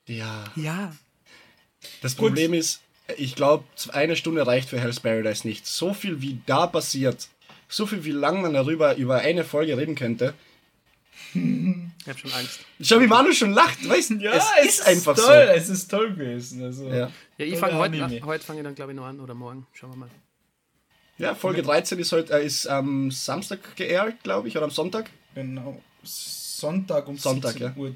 Ja. 0.06 0.44
Ja. 0.56 0.94
Das 2.00 2.14
Problem 2.14 2.54
ist, 2.54 2.80
ich 3.16 3.34
glaube, 3.34 3.64
eine 3.92 4.16
Stunde 4.16 4.46
reicht 4.46 4.68
für 4.68 4.80
Hell's 4.80 5.00
Paradise 5.00 5.46
nicht. 5.46 5.66
So 5.66 5.94
viel 5.94 6.20
wie 6.22 6.40
da 6.46 6.66
passiert, 6.66 7.28
so 7.68 7.86
viel 7.86 8.04
wie 8.04 8.12
lang 8.12 8.42
man 8.42 8.54
darüber 8.54 8.96
über 8.96 9.18
eine 9.18 9.44
Folge 9.44 9.76
reden 9.76 9.94
könnte. 9.94 10.34
Ich 11.34 12.08
habe 12.08 12.18
schon 12.18 12.32
Angst. 12.32 12.60
Schau, 12.80 13.00
wie 13.00 13.06
Manu 13.06 13.32
schon 13.32 13.52
lacht, 13.52 13.88
weißt 13.88 14.10
du? 14.10 14.14
Ja, 14.16 14.32
es, 14.60 14.78
ist 14.78 14.86
einfach 14.86 15.14
toll. 15.14 15.50
Es 15.54 15.68
ist 15.68 15.88
toll 15.90 16.10
gewesen. 16.10 16.62
Also. 16.62 16.84
so. 16.84 16.94
Ja. 16.94 17.10
Ja, 17.38 17.46
ich 17.46 17.56
fange 17.56 17.74
heute, 17.74 18.02
Anime. 18.02 18.26
heute 18.26 18.44
fange 18.44 18.60
ich 18.60 18.64
dann, 18.64 18.74
glaube 18.74 18.92
ich, 18.92 18.96
noch 18.96 19.06
an 19.06 19.20
oder 19.20 19.34
morgen. 19.34 19.66
Schauen 19.72 19.90
wir 19.92 19.96
mal. 19.96 20.10
ja, 21.18 21.34
Folge 21.34 21.62
13 21.62 21.98
ist 21.98 22.12
heute 22.12 22.34
äh, 22.34 22.44
ist 22.44 22.66
am 22.66 23.10
Samstag 23.10 23.76
geehrt, 23.76 24.22
glaube 24.22 24.48
ich, 24.48 24.56
oder 24.56 24.64
am 24.64 24.70
Sonntag. 24.70 25.10
Genau. 25.34 25.80
Sonntag 26.02 27.08
um 27.08 27.16
Sonntag, 27.16 27.56
17.30 27.56 27.76
Uhr. 27.76 27.94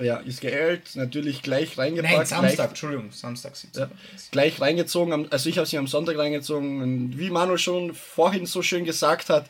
Ja, 0.00 0.16
ist 0.18 0.40
geehrt, 0.40 0.94
natürlich 0.94 1.42
gleich 1.42 1.76
reingepackt. 1.76 2.14
Nein, 2.14 2.26
Samstag, 2.26 2.56
Gleich, 2.56 2.68
Entschuldigung, 2.68 3.12
Samstag 3.12 3.54
17.30 3.54 3.78
Ja. 3.78 3.90
Gleich 4.30 4.60
reingezogen. 4.60 5.30
Also 5.30 5.48
ich 5.50 5.58
habe 5.58 5.66
sie 5.66 5.78
am 5.78 5.86
Sonntag 5.86 6.16
reingezogen. 6.16 6.82
Und 6.82 7.18
wie 7.18 7.30
Manu 7.30 7.56
schon 7.56 7.94
vorhin 7.94 8.46
so 8.46 8.62
schön 8.62 8.84
gesagt 8.84 9.28
hat, 9.28 9.46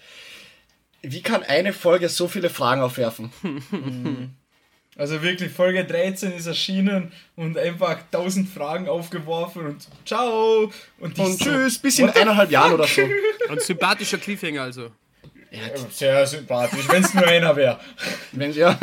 wie 1.03 1.23
kann 1.23 1.43
eine 1.43 1.73
Folge 1.73 2.09
so 2.09 2.29
viele 2.29 2.51
Fragen 2.51 2.83
aufwerfen? 2.83 3.31
Also 4.97 5.23
wirklich, 5.23 5.51
Folge 5.51 5.85
13 5.85 6.33
ist 6.33 6.47
erschienen 6.47 7.13
und 7.35 7.57
einfach 7.57 7.99
tausend 8.11 8.51
Fragen 8.51 8.87
aufgeworfen 8.87 9.65
und 9.65 9.89
ciao. 10.05 10.71
Und, 10.99 11.19
Und 11.19 11.39
so, 11.39 11.45
tschüss, 11.45 11.79
bis 11.79 12.01
in 12.01 12.11
eineinhalb 12.11 12.51
Jahren 12.51 12.73
oder 12.73 12.87
so. 12.87 13.01
Ein 13.49 13.61
sympathischer 13.61 14.19
Cliffhanger 14.19 14.63
also. 14.63 14.91
Sehr 15.91 16.27
sympathisch, 16.27 16.87
wenn 16.89 17.03
es 17.03 17.15
nur 17.15 17.27
einer 17.27 17.57
wäre. 17.57 17.81
Wenn, 18.33 18.53
ja, 18.53 18.79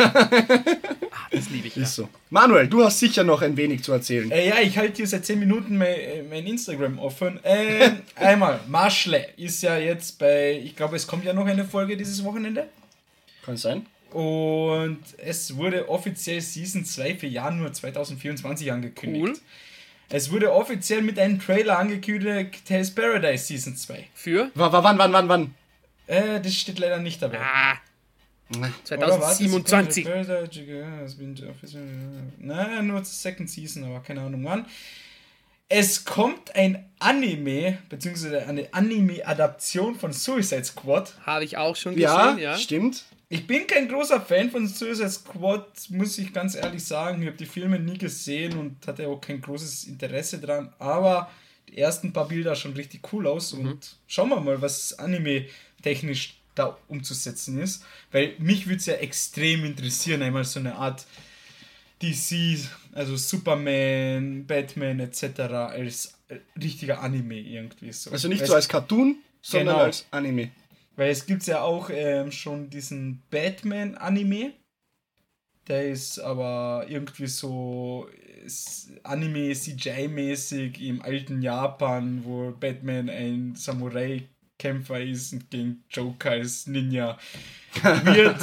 Das 1.37 1.49
liebe 1.49 1.67
ich. 1.67 1.75
Ja. 1.75 1.83
ist 1.83 1.95
so. 1.95 2.09
Manuel, 2.29 2.67
du 2.67 2.83
hast 2.83 2.99
sicher 2.99 3.23
noch 3.23 3.41
ein 3.41 3.55
wenig 3.57 3.83
zu 3.83 3.93
erzählen. 3.93 4.29
Äh, 4.31 4.49
ja, 4.49 4.59
ich 4.59 4.77
halte 4.77 4.97
hier 4.97 5.07
seit 5.07 5.25
10 5.25 5.39
Minuten 5.39 5.77
mein, 5.77 5.87
äh, 5.87 6.23
mein 6.23 6.45
Instagram 6.45 6.99
offen. 6.99 7.39
Ähm, 7.43 7.99
einmal, 8.15 8.59
Marschle 8.67 9.27
ist 9.37 9.63
ja 9.63 9.77
jetzt 9.77 10.19
bei, 10.19 10.59
ich 10.63 10.75
glaube, 10.75 10.95
es 10.95 11.07
kommt 11.07 11.25
ja 11.25 11.33
noch 11.33 11.45
eine 11.45 11.65
Folge 11.65 11.97
dieses 11.97 12.23
Wochenende. 12.23 12.67
Kann 13.45 13.57
sein. 13.57 13.85
Und 14.11 14.99
es 15.17 15.55
wurde 15.57 15.89
offiziell 15.89 16.41
Season 16.41 16.85
2 16.85 17.15
für 17.15 17.27
Januar 17.27 17.73
2024 17.73 18.71
angekündigt. 18.71 19.25
Cool. 19.25 19.41
Es 20.09 20.31
wurde 20.31 20.53
offiziell 20.53 21.01
mit 21.01 21.19
einem 21.19 21.39
Trailer 21.39 21.79
angekündigt, 21.79 22.65
Tales 22.65 22.91
Paradise 22.95 23.45
Season 23.45 23.75
2. 23.75 24.05
Für? 24.13 24.45
W 24.45 24.51
wann, 24.55 24.97
wann, 24.97 25.11
wann, 25.11 25.27
wann? 25.27 25.55
Äh, 26.07 26.39
das 26.39 26.55
steht 26.55 26.79
leider 26.79 26.99
nicht 26.99 27.21
dabei. 27.21 27.39
Ah, 27.39 27.75
2027. 28.83 30.05
Nein, 32.39 32.87
nur 32.87 33.03
zur 33.03 33.13
Second 33.13 33.49
Season, 33.49 33.83
aber 33.83 33.99
keine 34.01 34.21
Ahnung 34.21 34.43
wann. 34.45 34.65
Es 35.69 36.05
kommt 36.05 36.55
ein 36.55 36.89
Anime, 36.99 37.77
beziehungsweise 37.89 38.47
eine 38.47 38.73
Anime-Adaption 38.73 39.95
von 39.95 40.13
Suicide 40.13 40.63
Squad. 40.63 41.13
Habe 41.25 41.43
ich 41.43 41.57
auch 41.57 41.75
schon 41.75 41.97
Ja, 41.97 42.31
gesehen, 42.31 42.43
ja. 42.43 42.57
stimmt. 42.57 43.03
Ich 43.29 43.45
bin 43.45 43.67
kein 43.67 43.89
großer 43.89 44.21
Fan 44.21 44.49
von 44.49 44.65
Suicide 44.65 45.09
Squad, 45.09 45.67
muss 45.89 46.17
ich 46.17 46.31
ganz 46.31 46.55
ehrlich 46.55 46.85
sagen. 46.85 47.21
Ich 47.21 47.27
habe 47.27 47.37
die 47.37 47.45
Filme 47.45 47.77
nie 47.77 47.97
gesehen 47.97 48.57
und 48.57 48.87
hatte 48.87 49.05
auch 49.09 49.19
kein 49.19 49.41
großes 49.41 49.83
Interesse 49.83 50.39
dran. 50.39 50.71
Aber 50.79 51.29
die 51.67 51.77
ersten 51.77 52.13
paar 52.13 52.29
Bilder 52.29 52.55
schon 52.55 52.71
richtig 52.71 53.01
cool 53.11 53.27
aus 53.27 53.51
und 53.51 53.97
schauen 54.07 54.29
wir 54.29 54.39
mal, 54.39 54.61
was 54.61 54.97
Anime-technisch 54.97 56.36
da 56.57 56.77
umzusetzen 56.87 57.59
ist. 57.59 57.83
Weil 58.11 58.33
mich 58.39 58.65
würde 58.67 58.77
es 58.77 58.85
ja 58.85 58.95
extrem 58.95 59.65
interessieren, 59.65 60.21
einmal 60.21 60.43
so 60.43 60.59
eine 60.59 60.75
Art 60.75 61.05
DC, 62.01 62.59
also 62.93 63.15
Superman, 63.17 64.45
Batman 64.45 64.99
etc. 64.99 65.39
als 65.39 66.13
äh, 66.27 66.37
richtiger 66.61 67.01
Anime 67.01 67.39
irgendwie 67.39 67.91
so. 67.91 68.11
Also 68.11 68.27
nicht 68.27 68.41
Weil 68.41 68.47
so 68.47 68.55
als 68.55 68.67
Cartoon, 68.67 69.17
sondern 69.41 69.75
Genau. 69.75 69.85
als 69.85 70.05
Anime. 70.11 70.51
weil 70.95 71.09
es 71.11 71.25
gibt 71.25 71.45
ja 71.47 71.61
auch 71.61 71.89
ähm, 71.91 72.31
schon 72.31 72.69
diesen 72.69 73.21
Batman-Anime. 73.29 74.53
Der 75.67 75.87
ist 75.89 76.19
aber 76.19 76.85
irgendwie 76.87 77.27
so 77.27 78.07
ist 78.45 78.91
Anime 79.03 79.51
CGI-mäßig 79.53 80.79
im 80.79 81.01
alten 81.01 81.41
Japan, 81.41 82.23
wo 82.23 82.51
Batman 82.51 83.09
ein 83.09 83.55
Samurai-Kämpfer 84.61 85.01
ist 85.01 85.33
und 85.33 85.49
gegen 85.49 85.83
Joker 85.89 86.31
als 86.31 86.67
Ninja. 86.67 87.17
Wird 88.03 88.37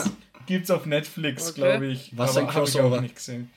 gibt's 0.47 0.71
auf 0.71 0.87
Netflix, 0.87 1.50
Okay. 1.50 1.54
glaube 1.54 1.87
ich. 1.87 2.11
Was 2.16 2.37
aber 2.37 2.40
ein 2.49 2.54
hab 2.54 2.64
ich 2.64 2.73
Crossover. 2.73 2.97
auch 2.99 3.00
nicht 3.00 3.16
gesehen. 3.16 3.50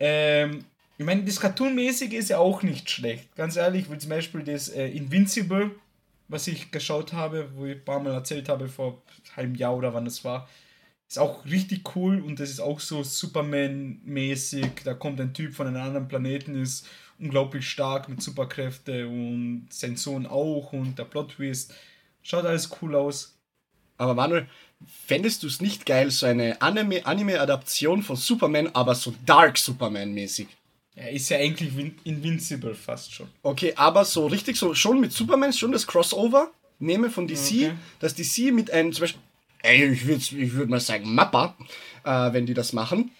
Ähm, 0.00 0.64
Ich 0.98 1.04
meine, 1.04 1.22
das 1.24 1.38
Cartoon-mäßige 1.40 2.12
ist 2.14 2.30
ja 2.30 2.38
auch 2.38 2.62
nicht 2.64 2.90
schlecht. 2.90 3.34
Ganz 3.36 3.54
ehrlich, 3.56 3.90
wie 3.90 3.98
zum 3.98 4.10
Beispiel 4.10 4.42
das 4.42 4.68
äh, 4.68 4.88
Invincible, 4.88 5.70
was 6.26 6.46
ich 6.48 6.70
geschaut 6.72 7.12
habe, 7.12 7.48
wo 7.54 7.66
ich 7.66 7.76
ein 7.76 7.84
paar 7.84 8.00
Mal 8.00 8.12
erzählt 8.12 8.48
habe, 8.48 8.68
vor 8.68 9.00
einem 9.36 9.54
Jahr 9.54 9.76
oder 9.76 9.94
wann 9.94 10.04
das 10.04 10.24
war. 10.24 10.48
Ist 11.08 11.18
auch 11.20 11.44
richtig 11.46 11.96
cool 11.96 12.20
und 12.20 12.38
das 12.40 12.50
ist 12.50 12.60
auch 12.60 12.80
so 12.80 13.02
Superman-mäßig. 13.04 14.66
Da 14.84 14.94
kommt 14.94 15.20
ein 15.20 15.32
Typ 15.32 15.54
von 15.54 15.66
einem 15.68 15.76
anderen 15.80 16.08
Planeten, 16.08 16.60
ist 16.60 16.86
unglaublich 17.18 17.68
stark 17.68 18.08
mit 18.08 18.22
Superkräfte 18.22 19.06
und 19.08 19.68
sein 19.70 19.96
Sohn 19.96 20.26
auch 20.26 20.72
und 20.72 20.98
der 20.98 21.04
Plot-Twist. 21.04 21.74
Schaut 22.22 22.44
alles 22.44 22.70
cool 22.80 22.94
aus. 22.94 23.34
Aber 23.96 24.14
Manuel, 24.14 24.48
fändest 25.06 25.42
du 25.42 25.48
es 25.48 25.60
nicht 25.60 25.84
geil, 25.86 26.10
so 26.10 26.26
eine 26.26 26.60
Anime- 26.60 27.04
Anime-Adaption 27.04 28.02
von 28.02 28.16
Superman, 28.16 28.68
aber 28.74 28.94
so 28.94 29.12
Dark 29.26 29.58
Superman-mäßig? 29.58 30.46
Er 30.94 31.10
ist 31.12 31.28
ja 31.28 31.38
eigentlich 31.38 31.72
Invincible 32.04 32.74
fast 32.74 33.12
schon. 33.14 33.28
Okay, 33.42 33.72
aber 33.76 34.04
so 34.04 34.26
richtig 34.26 34.56
so 34.56 34.74
schon 34.74 35.00
mit 35.00 35.12
Superman, 35.12 35.52
schon 35.52 35.72
das 35.72 35.86
Crossover 35.86 36.50
nehme 36.80 37.10
von 37.10 37.26
DC, 37.26 37.36
Okay. 37.36 37.72
dass 38.00 38.14
DC 38.14 38.52
mit 38.52 38.70
einem 38.70 38.92
zum 38.92 39.02
Beispiel, 39.02 39.20
ey, 39.62 39.92
ich 39.92 40.06
würde 40.06 40.20
ich 40.20 40.52
würd 40.54 40.68
mal 40.70 40.80
sagen 40.80 41.14
Mappa, 41.14 41.56
äh, 42.04 42.32
wenn 42.32 42.46
die 42.46 42.54
das 42.54 42.72
machen. 42.72 43.10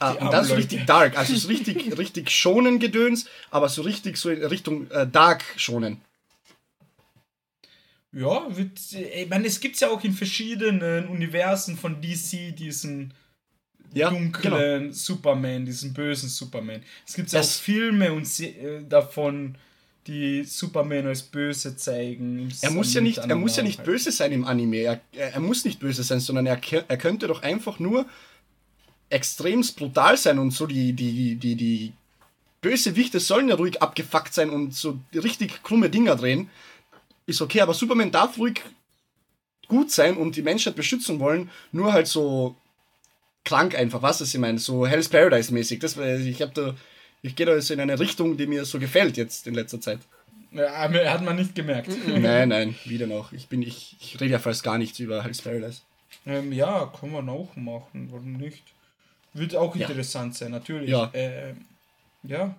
Äh, 0.00 0.12
und 0.14 0.32
dann 0.32 0.44
so 0.44 0.54
richtig 0.54 0.86
dark, 0.86 1.16
also 1.18 1.34
so 1.34 1.48
richtig, 1.48 1.96
richtig 1.98 2.30
schonen 2.30 2.78
Gedöns, 2.78 3.26
aber 3.50 3.68
so 3.68 3.82
richtig 3.82 4.16
so 4.16 4.30
in 4.30 4.44
Richtung 4.44 4.90
äh, 4.90 5.06
dark 5.06 5.44
schonen. 5.56 6.00
Ja, 8.12 8.46
wird, 8.56 8.78
ich 8.92 9.28
meine, 9.28 9.46
es 9.46 9.60
gibt 9.60 9.78
ja 9.80 9.90
auch 9.90 10.02
in 10.02 10.12
verschiedenen 10.12 11.08
Universen 11.08 11.76
von 11.76 12.00
DC 12.00 12.56
diesen 12.56 13.12
Ja, 13.92 14.08
genau. 14.08 14.20
dunklen 14.20 14.92
Superman, 14.92 15.66
diesen 15.66 15.92
bösen 15.92 16.28
Superman. 16.28 16.82
Es 17.06 17.14
gibt 17.14 17.30
ja 17.32 17.40
auch 17.40 17.44
Filme 17.44 18.12
und 18.12 18.26
äh, 18.40 18.82
davon, 18.88 19.56
die 20.06 20.42
Superman 20.44 21.06
als 21.06 21.22
böse 21.22 21.76
zeigen. 21.76 22.50
Er 22.62 22.70
muss 22.70 22.94
ja 22.94 23.02
nicht, 23.02 23.18
er 23.18 23.36
muss 23.36 23.56
ja 23.56 23.62
nicht 23.62 23.78
halt. 23.78 23.86
böse 23.86 24.10
sein 24.10 24.32
im 24.32 24.44
Anime. 24.46 24.78
Er, 24.78 25.00
er 25.12 25.40
muss 25.40 25.66
nicht 25.66 25.80
böse 25.80 26.02
sein, 26.02 26.20
sondern 26.20 26.46
er, 26.46 26.58
er 26.88 26.96
könnte 26.96 27.26
doch 27.26 27.42
einfach 27.42 27.78
nur 27.78 28.06
extremst 29.10 29.76
brutal 29.76 30.16
sein 30.16 30.38
und 30.38 30.50
so 30.52 30.66
die, 30.66 30.92
die, 30.92 31.34
die, 31.36 31.54
die 31.54 31.92
Bösewichte 32.60 33.20
sollen 33.20 33.48
ja 33.48 33.54
ruhig 33.54 33.80
abgefuckt 33.80 34.34
sein 34.34 34.50
und 34.50 34.74
so 34.74 34.98
richtig 35.14 35.62
krumme 35.62 35.90
Dinger 35.90 36.16
drehen. 36.16 36.50
Ist 37.26 37.40
okay, 37.42 37.60
aber 37.60 37.74
Superman 37.74 38.10
darf 38.10 38.36
ruhig 38.38 38.62
gut 39.68 39.90
sein 39.90 40.16
und 40.16 40.36
die 40.36 40.42
Menschheit 40.42 40.74
beschützen 40.76 41.20
wollen, 41.20 41.50
nur 41.72 41.92
halt 41.92 42.06
so 42.08 42.56
krank 43.44 43.74
einfach, 43.74 44.02
was 44.02 44.18
das 44.18 44.32
ich 44.34 44.40
meine, 44.40 44.58
so 44.58 44.86
Hell's 44.86 45.08
Paradise 45.08 45.52
mäßig. 45.52 45.78
Das, 45.80 45.96
war- 45.96 46.06
ich 46.18 46.40
habe 46.42 46.52
da, 46.54 46.74
ich 47.22 47.36
gehe 47.36 47.46
da 47.46 47.54
jetzt 47.54 47.70
in 47.70 47.80
eine 47.80 47.98
Richtung, 47.98 48.36
die 48.36 48.46
mir 48.46 48.64
so 48.64 48.78
gefällt 48.78 49.16
jetzt 49.16 49.46
in 49.46 49.54
letzter 49.54 49.80
Zeit. 49.80 50.00
Ja, 50.50 50.88
hat 51.12 51.22
man 51.22 51.36
nicht 51.36 51.54
gemerkt. 51.54 51.90
Nein, 52.06 52.48
nein, 52.48 52.74
wieder 52.86 53.06
noch. 53.06 53.32
Ich 53.32 53.48
bin, 53.48 53.60
ich, 53.60 53.96
ich 54.00 54.18
rede 54.18 54.32
ja 54.32 54.38
fast 54.38 54.62
gar 54.62 54.78
nichts 54.78 54.98
über 54.98 55.22
Hell's 55.22 55.42
Paradise. 55.42 55.82
Ähm, 56.26 56.52
ja, 56.52 56.90
kann 56.98 57.12
man 57.12 57.28
auch 57.28 57.54
machen, 57.56 58.08
warum 58.10 58.32
nicht? 58.32 58.62
Wird 59.38 59.54
auch 59.56 59.74
Ja. 59.76 59.88
interessant 59.88 60.34
sein, 60.34 60.50
natürlich. 60.50 60.90
Ja. 60.90 61.10
Ähm, 61.14 61.56
ja. 62.24 62.54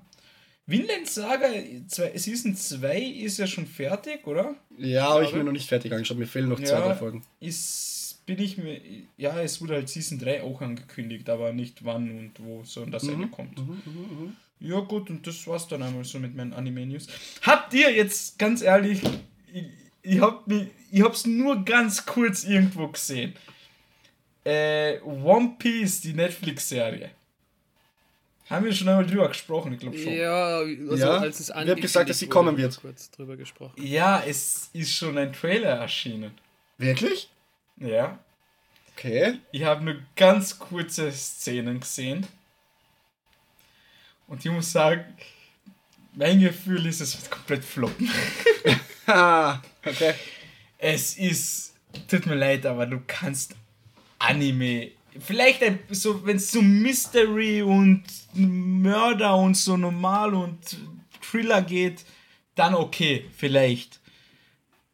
Vinland 0.65 1.07
Saga 1.07 1.47
zwei- 1.87 2.15
Season 2.17 2.55
2 2.55 2.99
ist 2.99 3.39
ja 3.39 3.47
schon 3.47 3.65
fertig, 3.65 4.25
oder? 4.27 4.55
Ja, 4.77 5.09
habe 5.09 5.23
ich 5.25 5.33
mir 5.33 5.43
noch 5.43 5.51
nicht 5.51 5.67
fertig 5.67 5.91
angeschaut. 5.91 6.17
Mir 6.17 6.27
fehlen 6.27 6.47
noch 6.49 6.59
zwei, 6.59 6.79
drei 6.79 6.95
Folgen. 6.95 7.23
Ist, 7.39 8.21
bin 8.27 8.39
ich 8.39 8.57
mir. 8.57 8.79
Ja, 9.17 9.41
es 9.41 9.59
wurde 9.61 9.73
halt 9.75 9.89
Season 9.89 10.19
3 10.19 10.43
auch 10.43 10.61
angekündigt, 10.61 11.27
aber 11.29 11.53
nicht 11.53 11.83
wann 11.85 12.11
und 12.11 12.31
wo 12.37 12.63
so 12.63 12.85
das 12.85 13.03
Mhm. 13.03 13.13
Ende 13.13 13.27
kommt. 13.29 13.59
Ja, 14.59 14.79
gut, 14.81 15.09
und 15.09 15.25
das 15.25 15.47
war's 15.47 15.67
dann 15.67 15.81
einmal 15.81 16.03
so 16.03 16.19
mit 16.19 16.35
meinen 16.35 16.53
Anime-News. 16.53 17.07
Habt 17.41 17.73
ihr 17.73 17.91
jetzt, 17.91 18.37
ganz 18.37 18.61
ehrlich, 18.61 19.01
ich, 19.51 19.65
ich, 20.03 20.19
hab 20.21 20.45
mich, 20.47 20.67
ich 20.91 21.01
hab's 21.01 21.25
nur 21.25 21.63
ganz 21.65 22.05
kurz 22.05 22.43
irgendwo 22.43 22.89
gesehen. 22.89 23.33
Äh, 24.43 24.99
One 25.01 25.55
Piece, 25.57 26.01
die 26.01 26.13
Netflix-Serie. 26.13 27.11
Haben 28.49 28.65
wir 28.65 28.73
schon 28.73 28.89
einmal 28.89 29.05
drüber 29.05 29.27
gesprochen, 29.27 29.73
ich 29.73 29.79
glaube 29.79 29.97
schon. 29.97 30.11
Ja, 30.11 30.57
also 30.57 30.95
Ja, 30.95 31.17
als 31.19 31.39
es 31.39 31.49
wir 31.49 31.55
haben 31.55 31.75
gesagt, 31.81 32.09
dass 32.09 32.17
sie 32.17 32.27
kommen 32.27 32.57
wird. 32.57 32.79
Kurz 32.81 33.11
drüber 33.11 33.37
gesprochen. 33.37 33.73
Ja, 33.77 34.23
es 34.25 34.69
ist 34.73 34.91
schon 34.91 35.17
ein 35.19 35.33
Trailer 35.33 35.69
erschienen. 35.77 36.31
Wirklich? 36.79 37.29
Ja. 37.77 38.17
Okay. 38.95 39.39
Ich 39.51 39.63
habe 39.63 39.83
nur 39.85 39.97
ganz 40.15 40.57
kurze 40.57 41.11
Szenen 41.11 41.79
gesehen. 41.79 42.25
Und 44.27 44.43
ich 44.43 44.51
muss 44.51 44.71
sagen, 44.71 45.05
mein 46.13 46.39
Gefühl 46.39 46.85
ist, 46.87 47.01
es 47.01 47.19
wird 47.19 47.29
komplett 47.31 47.63
floppen. 47.63 48.09
Ha, 49.07 49.61
okay. 49.85 50.15
Es 50.77 51.17
ist, 51.17 51.73
tut 52.07 52.25
mir 52.25 52.35
leid, 52.35 52.65
aber 52.65 52.85
du 52.85 52.99
kannst 53.05 53.55
Anime, 54.19 54.91
vielleicht 55.19 55.63
ein, 55.63 55.79
so, 55.89 56.25
wenn 56.25 56.37
es 56.37 56.51
so 56.51 56.61
Mystery 56.61 57.61
und 57.61 58.03
Mörder 58.33 59.35
und 59.35 59.55
so 59.55 59.77
normal 59.77 60.33
und 60.33 60.59
Thriller 61.21 61.61
geht, 61.61 62.05
dann 62.55 62.75
okay, 62.75 63.25
vielleicht. 63.35 63.99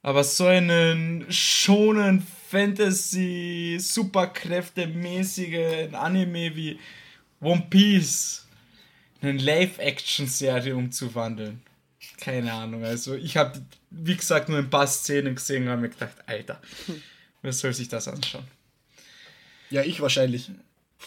Aber 0.02 0.24
so 0.24 0.46
einen 0.46 1.26
schonen 1.32 2.26
Fantasy, 2.50 3.78
Superkräfte 3.80 4.88
mäßigen 4.88 5.96
Anime 5.96 6.56
wie 6.56 6.80
One 7.42 7.66
Piece 7.70 8.46
in 9.22 9.30
eine 9.30 9.40
Live-Action-Serie 9.40 10.76
umzuwandeln. 10.76 11.62
Keine 12.18 12.54
Ahnung. 12.54 12.84
Also 12.84 13.16
ich 13.16 13.36
habe, 13.36 13.66
wie 13.90 14.16
gesagt, 14.16 14.48
nur 14.48 14.60
ein 14.60 14.70
paar 14.70 14.88
Szenen 14.88 15.36
gesehen 15.36 15.64
und 15.64 15.70
habe 15.70 15.82
mir 15.82 15.90
gedacht, 15.90 16.16
Alter, 16.28 16.62
wer 17.42 17.54
soll 17.54 17.74
sich 17.74 17.88
das 17.88 18.08
anschauen? 18.08 18.46
Ja, 19.70 19.82
ich 19.84 20.00
wahrscheinlich. 20.02 20.52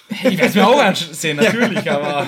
Hey, 0.08 0.32
ich 0.32 0.38
werde 0.38 0.50
es 0.50 0.54
mir 0.54 0.66
auch 0.66 0.78
ansehen, 0.80 1.36
natürlich, 1.42 1.90
aber 1.90 2.26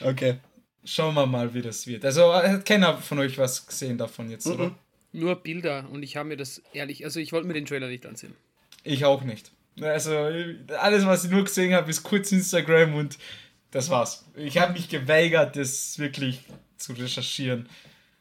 Okay. 0.00 0.36
schauen 0.84 1.14
wir 1.14 1.26
mal, 1.26 1.52
wie 1.54 1.62
das 1.62 1.86
wird. 1.86 2.04
Also 2.04 2.32
hat 2.34 2.64
keiner 2.66 2.98
von 2.98 3.18
euch 3.18 3.38
was 3.38 3.66
gesehen 3.66 3.96
davon 3.98 4.30
jetzt, 4.30 4.46
oder? 4.46 4.74
Nur 5.12 5.36
Bilder 5.36 5.86
und 5.90 6.02
ich 6.02 6.16
habe 6.16 6.28
mir 6.30 6.36
das 6.36 6.60
ehrlich, 6.72 7.04
also 7.04 7.20
ich 7.20 7.32
wollte 7.32 7.46
mir 7.46 7.54
den 7.54 7.66
Trailer 7.66 7.88
nicht 7.88 8.04
ansehen. 8.04 8.34
Ich 8.82 9.04
auch 9.04 9.22
nicht. 9.22 9.52
Also 9.80 10.12
alles, 10.78 11.06
was 11.06 11.24
ich 11.24 11.30
nur 11.30 11.44
gesehen 11.44 11.72
habe, 11.74 11.88
ist 11.90 12.02
kurz 12.02 12.32
Instagram 12.32 12.94
und 12.94 13.18
das 13.70 13.90
war's. 13.90 14.24
Ich 14.36 14.58
habe 14.58 14.72
mich 14.72 14.88
geweigert, 14.88 15.56
das 15.56 15.98
wirklich 15.98 16.40
zu 16.76 16.92
recherchieren, 16.92 17.68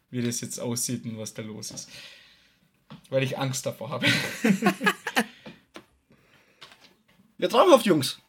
wie 0.10 0.22
das 0.22 0.42
jetzt 0.42 0.60
aussieht 0.60 1.04
und 1.06 1.18
was 1.18 1.34
da 1.34 1.42
los 1.42 1.72
ist. 1.72 1.90
Weil 3.10 3.24
ich 3.24 3.38
Angst 3.38 3.66
davor 3.66 3.90
habe. 3.90 4.06
Ja, 7.38 7.48
traumhaft, 7.48 7.86
Jungs. 7.86 8.19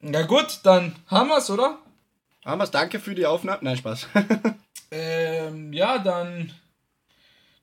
Na 0.00 0.22
gut, 0.22 0.60
dann 0.64 0.94
haben 1.08 1.28
wir's, 1.28 1.48
oder? 1.50 1.78
Hamas, 2.44 2.70
danke 2.70 3.00
für 3.00 3.14
die 3.14 3.26
Aufnahme. 3.26 3.58
Nein, 3.62 3.76
Spaß. 3.76 4.08
Ähm, 4.96 5.72
ja, 5.72 5.98
dann 5.98 6.52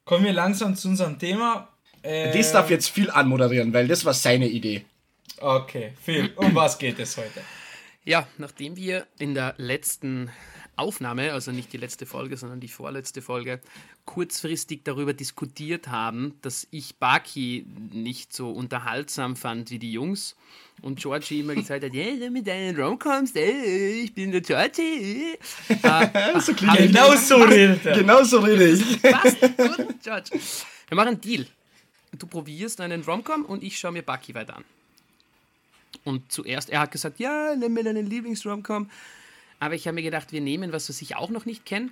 kommen 0.03 0.25
wir 0.25 0.33
langsam 0.33 0.75
zu 0.75 0.89
unserem 0.89 1.17
Thema. 1.17 1.69
Äh, 2.01 2.35
Das 2.37 2.51
darf 2.51 2.69
jetzt 2.69 2.89
viel 2.89 3.09
anmoderieren, 3.09 3.71
weil 3.73 3.87
das 3.87 4.03
war 4.03 4.13
seine 4.13 4.49
Idee. 4.49 4.83
Okay, 5.39 5.93
Phil, 6.03 6.33
um 6.35 6.53
was 6.55 6.77
geht 6.77 6.99
es 6.99 7.15
heute? 7.15 7.41
Ja, 8.03 8.27
nachdem 8.37 8.75
wir 8.75 9.07
in 9.17 9.33
der 9.33 9.53
letzten 9.57 10.29
Aufnahme, 10.81 11.31
also 11.31 11.51
nicht 11.51 11.71
die 11.71 11.77
letzte 11.77 12.05
Folge, 12.05 12.35
sondern 12.35 12.59
die 12.59 12.67
vorletzte 12.67 13.21
Folge, 13.21 13.61
kurzfristig 14.05 14.81
darüber 14.83 15.13
diskutiert 15.13 15.87
haben, 15.87 16.33
dass 16.41 16.67
ich 16.71 16.97
Baki 16.97 17.65
nicht 17.91 18.33
so 18.33 18.51
unterhaltsam 18.51 19.35
fand 19.35 19.71
wie 19.71 19.79
die 19.79 19.93
Jungs 19.93 20.35
und 20.81 20.99
Georgie 20.99 21.41
immer 21.41 21.55
gesagt 21.55 21.83
hat, 21.83 21.93
yeah, 21.93 22.29
mit 22.29 22.47
deinen 22.47 22.75
Romcoms, 22.75 23.35
ey, 23.35 24.03
ich 24.03 24.13
bin 24.13 24.31
der 24.31 24.41
Georgie. 24.41 25.37
Äh, 25.83 26.39
so 26.39 26.53
Genau 26.53 27.15
so 27.15 27.37
redet 27.37 27.85
er. 27.85 27.97
Genau 27.97 28.23
so 28.23 28.39
rede 28.39 28.69
ich. 28.69 29.01
Passt, 29.01 29.39
gut, 29.39 30.01
George. 30.03 30.29
Wir 30.87 30.95
machen 30.95 31.09
einen 31.09 31.21
Deal. 31.21 31.45
Du 32.17 32.27
probierst 32.27 32.81
einen 32.81 33.03
Romcom 33.03 33.45
und 33.45 33.63
ich 33.63 33.79
schaue 33.79 33.93
mir 33.93 34.01
Bucky 34.01 34.33
weiter 34.33 34.57
an. 34.57 34.65
Und 36.03 36.31
zuerst, 36.31 36.69
er 36.69 36.81
hat 36.81 36.91
gesagt, 36.91 37.19
ja, 37.19 37.55
nimm 37.55 37.73
mir 37.73 37.83
deinen 37.83 38.07
Lieblings-Romcom. 38.07 38.89
Aber 39.61 39.75
ich 39.75 39.85
habe 39.87 39.93
mir 39.93 40.01
gedacht, 40.01 40.31
wir 40.31 40.41
nehmen 40.41 40.73
was, 40.73 40.89
was 40.89 41.01
ich 41.03 41.15
auch 41.15 41.29
noch 41.29 41.45
nicht 41.45 41.65
kenne. 41.65 41.91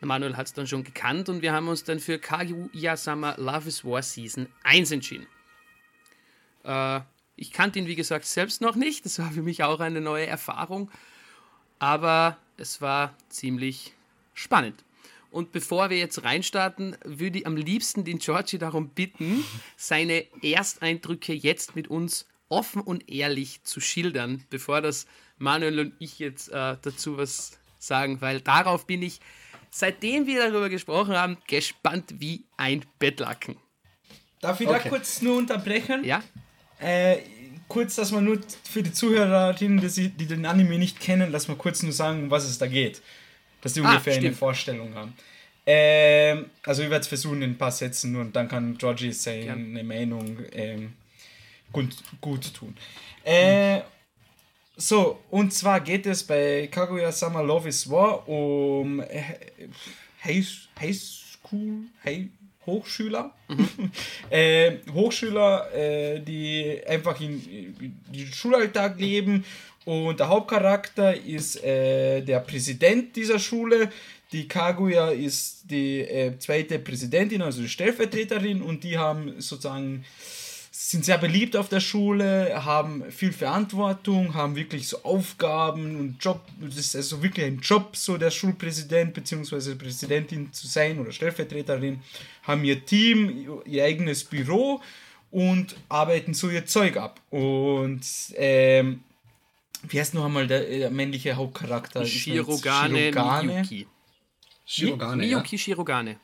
Manuel 0.00 0.36
hat 0.36 0.46
es 0.46 0.52
dann 0.52 0.68
schon 0.68 0.84
gekannt 0.84 1.28
und 1.28 1.42
wir 1.42 1.52
haben 1.52 1.66
uns 1.66 1.82
dann 1.82 1.98
für 1.98 2.20
Kaguya-sama 2.20 3.34
Love 3.38 3.68
is 3.68 3.84
War 3.84 4.02
Season 4.02 4.46
1 4.62 4.92
entschieden. 4.92 5.26
Äh, 6.62 7.00
ich 7.34 7.50
kannte 7.50 7.80
ihn, 7.80 7.88
wie 7.88 7.96
gesagt, 7.96 8.24
selbst 8.24 8.60
noch 8.60 8.76
nicht. 8.76 9.04
Das 9.04 9.18
war 9.18 9.32
für 9.32 9.42
mich 9.42 9.64
auch 9.64 9.80
eine 9.80 10.00
neue 10.00 10.26
Erfahrung. 10.26 10.88
Aber 11.80 12.38
es 12.56 12.80
war 12.80 13.14
ziemlich 13.30 13.92
spannend. 14.32 14.84
Und 15.32 15.50
bevor 15.50 15.90
wir 15.90 15.98
jetzt 15.98 16.22
reinstarten, 16.22 16.96
würde 17.02 17.40
ich 17.40 17.46
am 17.48 17.56
liebsten 17.56 18.04
den 18.04 18.18
Georgie 18.18 18.58
darum 18.58 18.90
bitten, 18.90 19.44
seine 19.76 20.24
Ersteindrücke 20.40 21.32
jetzt 21.32 21.74
mit 21.74 21.88
uns 21.88 22.26
offen 22.48 22.80
und 22.80 23.10
ehrlich 23.10 23.62
zu 23.64 23.80
schildern, 23.80 24.44
bevor 24.50 24.80
das 24.80 25.06
Manuel 25.38 25.80
und 25.80 25.92
ich 25.98 26.18
jetzt 26.18 26.48
äh, 26.48 26.76
dazu 26.80 27.16
was 27.18 27.58
sagen, 27.78 28.20
weil 28.20 28.40
darauf 28.40 28.86
bin 28.86 29.02
ich, 29.02 29.20
seitdem 29.70 30.26
wir 30.26 30.40
darüber 30.48 30.68
gesprochen 30.68 31.14
haben, 31.16 31.36
gespannt 31.46 32.14
wie 32.18 32.44
ein 32.56 32.84
Bettlaken. 32.98 33.56
Darf 34.40 34.60
ich 34.60 34.68
Okay. 34.68 34.80
da 34.84 34.88
kurz 34.88 35.22
nur 35.22 35.36
unterbrechen? 35.36 36.04
Ja? 36.04 36.22
Äh, 36.78 37.18
kurz, 37.68 37.96
dass 37.96 38.12
man 38.12 38.24
nur 38.24 38.38
für 38.64 38.82
die 38.82 38.92
Zuhörerinnen, 38.92 39.80
die, 39.80 40.10
den 40.26 40.46
Anime 40.46 40.78
nicht 40.78 41.00
kennen, 41.00 41.32
dass 41.32 41.48
wir 41.48 41.56
kurz 41.56 41.82
nur 41.82 41.92
sagen, 41.92 42.24
um 42.24 42.30
was 42.30 42.44
es 42.44 42.58
da 42.58 42.66
geht. 42.66 43.02
Dass 43.60 43.72
die 43.72 43.80
Ah, 43.80 43.90
ungefähr 43.90 44.12
eine 44.14 44.22
stimmt. 44.22 44.36
Vorstellung 44.38 44.94
haben. 44.94 45.14
Ähm, 45.68 46.46
also 46.64 46.82
ich 46.82 46.90
werde 46.90 47.00
es 47.02 47.08
versuchen 47.08 47.42
in 47.42 47.50
ein 47.52 47.58
paar 47.58 47.72
Sätzen 47.72 48.12
nur 48.12 48.20
und 48.22 48.36
dann 48.36 48.46
kann 48.46 48.78
Georgie 48.78 49.10
seine 49.12 49.44
Gern. 49.46 49.86
Meinung 49.86 50.38
ähm, 50.52 50.92
gut, 51.72 51.96
gut 52.20 52.54
tun. 52.54 52.74
Äh, 53.24 53.80
so, 54.76 55.20
und 55.30 55.52
zwar 55.52 55.80
geht 55.80 56.06
es 56.06 56.22
bei 56.22 56.68
Kaguya 56.70 57.10
Sama 57.10 57.40
Love 57.40 57.68
is 57.68 57.88
War 57.90 58.28
um 58.28 59.00
äh, 59.00 59.22
High, 60.22 60.46
High 62.04 62.28
Hochschüler. 62.66 63.32
äh, 64.30 64.78
Hochschüler, 64.92 65.72
äh, 65.72 66.20
die 66.20 66.80
einfach 66.86 67.18
in, 67.20 67.74
in 67.80 68.00
den 68.12 68.26
Schulalltag 68.26 68.98
leben. 68.98 69.44
Und 69.84 70.18
der 70.18 70.28
Hauptcharakter 70.28 71.16
ist 71.16 71.62
äh, 71.62 72.20
der 72.22 72.40
Präsident 72.40 73.14
dieser 73.14 73.38
Schule. 73.38 73.90
Die 74.32 74.48
Kaguya 74.48 75.10
ist 75.10 75.70
die 75.70 76.00
äh, 76.00 76.36
zweite 76.38 76.80
Präsidentin, 76.80 77.40
also 77.40 77.62
die 77.62 77.68
Stellvertreterin. 77.68 78.62
Und 78.62 78.82
die 78.82 78.98
haben 78.98 79.40
sozusagen 79.40 80.04
sind 80.90 81.04
sehr 81.04 81.18
beliebt 81.18 81.56
auf 81.56 81.68
der 81.68 81.80
Schule, 81.80 82.64
haben 82.64 83.10
viel 83.10 83.32
Verantwortung, 83.32 84.34
haben 84.34 84.54
wirklich 84.54 84.86
so 84.86 85.02
Aufgaben 85.02 85.96
und 85.98 86.22
Job. 86.22 86.40
Das 86.60 86.76
ist 86.76 86.94
also 86.94 87.20
wirklich 87.24 87.44
ein 87.44 87.58
Job, 87.58 87.96
so 87.96 88.16
der 88.16 88.30
Schulpräsident 88.30 89.12
bzw. 89.12 89.74
Präsidentin 89.74 90.52
zu 90.52 90.68
sein 90.68 91.00
oder 91.00 91.10
Stellvertreterin, 91.10 92.00
haben 92.44 92.62
ihr 92.62 92.86
Team, 92.86 93.60
ihr 93.64 93.84
eigenes 93.84 94.22
Büro 94.22 94.80
und 95.32 95.74
arbeiten 95.88 96.34
so 96.34 96.50
ihr 96.50 96.66
Zeug 96.66 96.96
ab. 96.98 97.20
Und 97.30 98.06
ähm, 98.36 99.00
wie 99.88 99.98
heißt 99.98 100.14
noch 100.14 100.24
einmal 100.24 100.46
der, 100.46 100.60
der 100.60 100.90
männliche 100.92 101.34
Hauptcharakter? 101.34 102.06
Shirogane, 102.06 103.10
Shirogane. 103.10 103.52
Miyuki. 103.54 103.86
Shirogane, 104.64 105.26
ja. 105.26 105.38
Miyuki 105.38 105.58
Shirogane. 105.58 106.20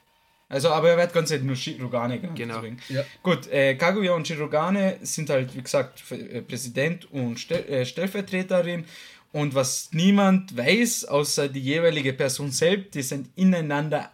Also, 0.52 0.68
aber 0.68 0.90
er 0.90 0.96
wird 0.98 1.14
ganz 1.14 1.30
Zeit 1.30 1.42
nur 1.42 1.56
Shirogane 1.56 2.18
genannt. 2.20 2.36
Genau. 2.38 2.54
Deswegen. 2.56 2.78
Ja. 2.90 3.04
Gut, 3.22 3.46
äh, 3.46 3.74
Kaguya 3.74 4.12
und 4.12 4.28
Shirogane 4.28 4.98
sind 5.00 5.30
halt, 5.30 5.56
wie 5.56 5.62
gesagt, 5.62 6.00
F- 6.00 6.12
äh, 6.12 6.42
Präsident 6.42 7.10
und 7.10 7.40
Stell 7.40 7.64
äh, 7.68 7.86
Stellvertreterin. 7.86 8.84
Und 9.32 9.54
was 9.54 9.88
niemand 9.92 10.54
weiß, 10.54 11.06
außer 11.06 11.48
die 11.48 11.60
jeweilige 11.60 12.12
Person 12.12 12.50
selbst, 12.50 12.94
die 12.94 13.02
sind 13.02 13.30
ineinander 13.34 14.12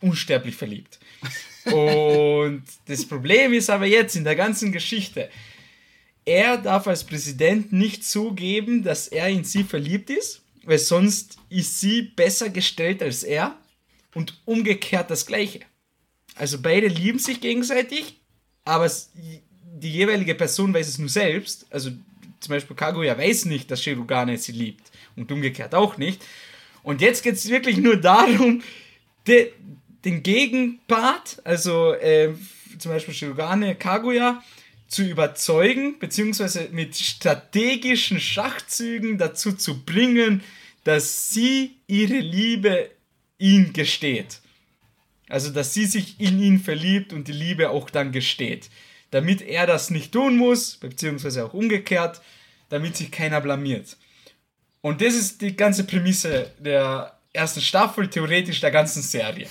unsterblich 0.00 0.56
verliebt. 0.56 0.98
und 1.72 2.64
das 2.88 3.06
Problem 3.06 3.52
ist 3.52 3.70
aber 3.70 3.86
jetzt 3.86 4.16
in 4.16 4.24
der 4.24 4.34
ganzen 4.34 4.72
Geschichte, 4.72 5.28
er 6.24 6.58
darf 6.58 6.88
als 6.88 7.04
Präsident 7.04 7.72
nicht 7.72 8.04
zugeben, 8.04 8.82
dass 8.82 9.06
er 9.06 9.28
in 9.28 9.44
sie 9.44 9.62
verliebt 9.62 10.10
ist, 10.10 10.42
weil 10.64 10.78
sonst 10.78 11.38
ist 11.48 11.80
sie 11.80 12.02
besser 12.02 12.50
gestellt 12.50 13.02
als 13.04 13.22
er 13.22 13.56
und 14.14 14.40
umgekehrt 14.44 15.10
das 15.10 15.26
Gleiche. 15.26 15.60
Also 16.34 16.60
beide 16.60 16.86
lieben 16.86 17.18
sich 17.18 17.40
gegenseitig, 17.40 18.20
aber 18.64 18.90
die 19.14 19.90
jeweilige 19.90 20.34
Person 20.34 20.72
weiß 20.72 20.88
es 20.88 20.98
nur 20.98 21.08
selbst. 21.08 21.66
Also 21.70 21.90
zum 22.40 22.50
Beispiel 22.50 22.76
Kaguya 22.76 23.16
weiß 23.16 23.46
nicht, 23.46 23.70
dass 23.70 23.82
Shirogane 23.82 24.38
sie 24.38 24.52
liebt 24.52 24.90
und 25.16 25.30
umgekehrt 25.30 25.74
auch 25.74 25.96
nicht. 25.98 26.22
Und 26.82 27.00
jetzt 27.00 27.22
geht 27.22 27.34
es 27.34 27.48
wirklich 27.48 27.76
nur 27.76 27.96
darum, 27.96 28.62
de, 29.26 29.52
den 30.04 30.22
Gegenpart, 30.22 31.40
also 31.44 31.92
äh, 31.92 32.34
zum 32.78 32.92
Beispiel 32.92 33.14
Shirogane 33.14 33.74
Kaguya, 33.74 34.42
zu 34.88 35.04
überzeugen, 35.04 35.98
beziehungsweise 36.00 36.68
mit 36.72 36.96
strategischen 36.96 38.18
Schachzügen 38.18 39.18
dazu 39.18 39.52
zu 39.52 39.84
bringen, 39.84 40.42
dass 40.82 41.30
sie 41.30 41.76
ihre 41.86 42.18
Liebe 42.18 42.90
ihn 43.40 43.72
gesteht. 43.72 44.40
Also, 45.28 45.50
dass 45.50 45.74
sie 45.74 45.86
sich 45.86 46.20
in 46.20 46.42
ihn 46.42 46.58
verliebt 46.58 47.12
und 47.12 47.28
die 47.28 47.32
Liebe 47.32 47.70
auch 47.70 47.88
dann 47.90 48.12
gesteht. 48.12 48.68
Damit 49.10 49.42
er 49.42 49.66
das 49.66 49.90
nicht 49.90 50.12
tun 50.12 50.36
muss, 50.36 50.76
beziehungsweise 50.76 51.44
auch 51.44 51.54
umgekehrt, 51.54 52.20
damit 52.68 52.96
sich 52.96 53.10
keiner 53.10 53.40
blamiert. 53.40 53.96
Und 54.80 55.00
das 55.00 55.14
ist 55.14 55.40
die 55.40 55.56
ganze 55.56 55.84
Prämisse 55.84 56.52
der 56.58 57.18
ersten 57.32 57.60
Staffel, 57.60 58.08
theoretisch 58.08 58.60
der 58.60 58.70
ganzen 58.70 59.02
Serie. 59.02 59.48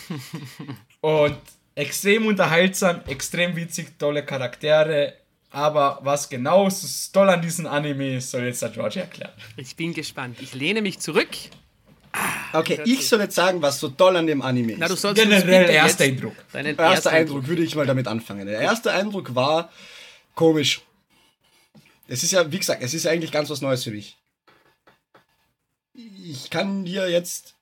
Und 1.02 1.38
extrem 1.76 2.28
unterhaltsam, 2.28 3.02
extrem 3.08 3.56
witzig, 3.56 3.98
tolle 3.98 4.26
Charaktere. 4.26 5.14
Aber 5.52 6.00
was 6.04 6.30
genau 6.30 6.70
so 6.70 6.88
toll 7.14 7.30
an 7.30 7.42
diesem 7.42 7.66
Anime 7.68 8.18
ist, 8.18 8.32
soll 8.32 8.44
jetzt 8.44 8.62
der 8.62 8.70
George 8.70 9.00
erklären. 9.00 9.32
Ich 9.58 9.76
bin 9.76 9.94
gespannt. 9.94 10.38
Ich 10.42 10.54
lehne 10.54 10.82
mich 10.82 11.00
zurück. 11.00 11.30
Okay, 12.54 12.82
ich 12.86 13.08
soll 13.08 13.20
jetzt 13.22 13.36
sagen, 13.36 13.62
was 13.62 13.80
so 13.80 13.90
toll 13.90 14.16
an 14.18 14.28
dem 14.28 14.42
Anime 14.42 14.74
ist. 14.74 14.80
Na, 14.80 14.88
du 14.88 14.96
sollst 14.96 15.22
uns 15.22 15.30
Generell 15.30 15.62
bitte 15.62 15.74
erster 15.74 16.06
jetzt 16.06 16.14
Eindruck. 16.18 16.36
Deinen 16.52 16.68
Erster 16.68 16.84
ersten 16.84 17.10
Eindruck 17.10 17.48
würde 17.48 17.64
ich 17.64 17.76
mal 17.76 17.86
damit 17.86 18.08
anfangen. 18.08 18.46
Der 18.48 18.60
erste 18.60 18.92
Eindruck 18.92 19.36
war 19.36 19.72
komisch. 20.36 20.82
Es 22.08 22.24
ist 22.24 22.32
ja, 22.32 22.52
wie 22.52 22.58
gesagt, 22.58 22.82
es 22.82 22.94
ist 22.94 23.04
ja 23.04 23.12
eigentlich 23.12 23.32
ganz 23.32 23.50
was 23.50 23.62
Neues 23.62 23.84
für 23.84 23.92
mich. 23.92 24.18
Ich 25.94 26.50
kann 26.50 26.86
dir 26.86 27.10
jetzt 27.10 27.56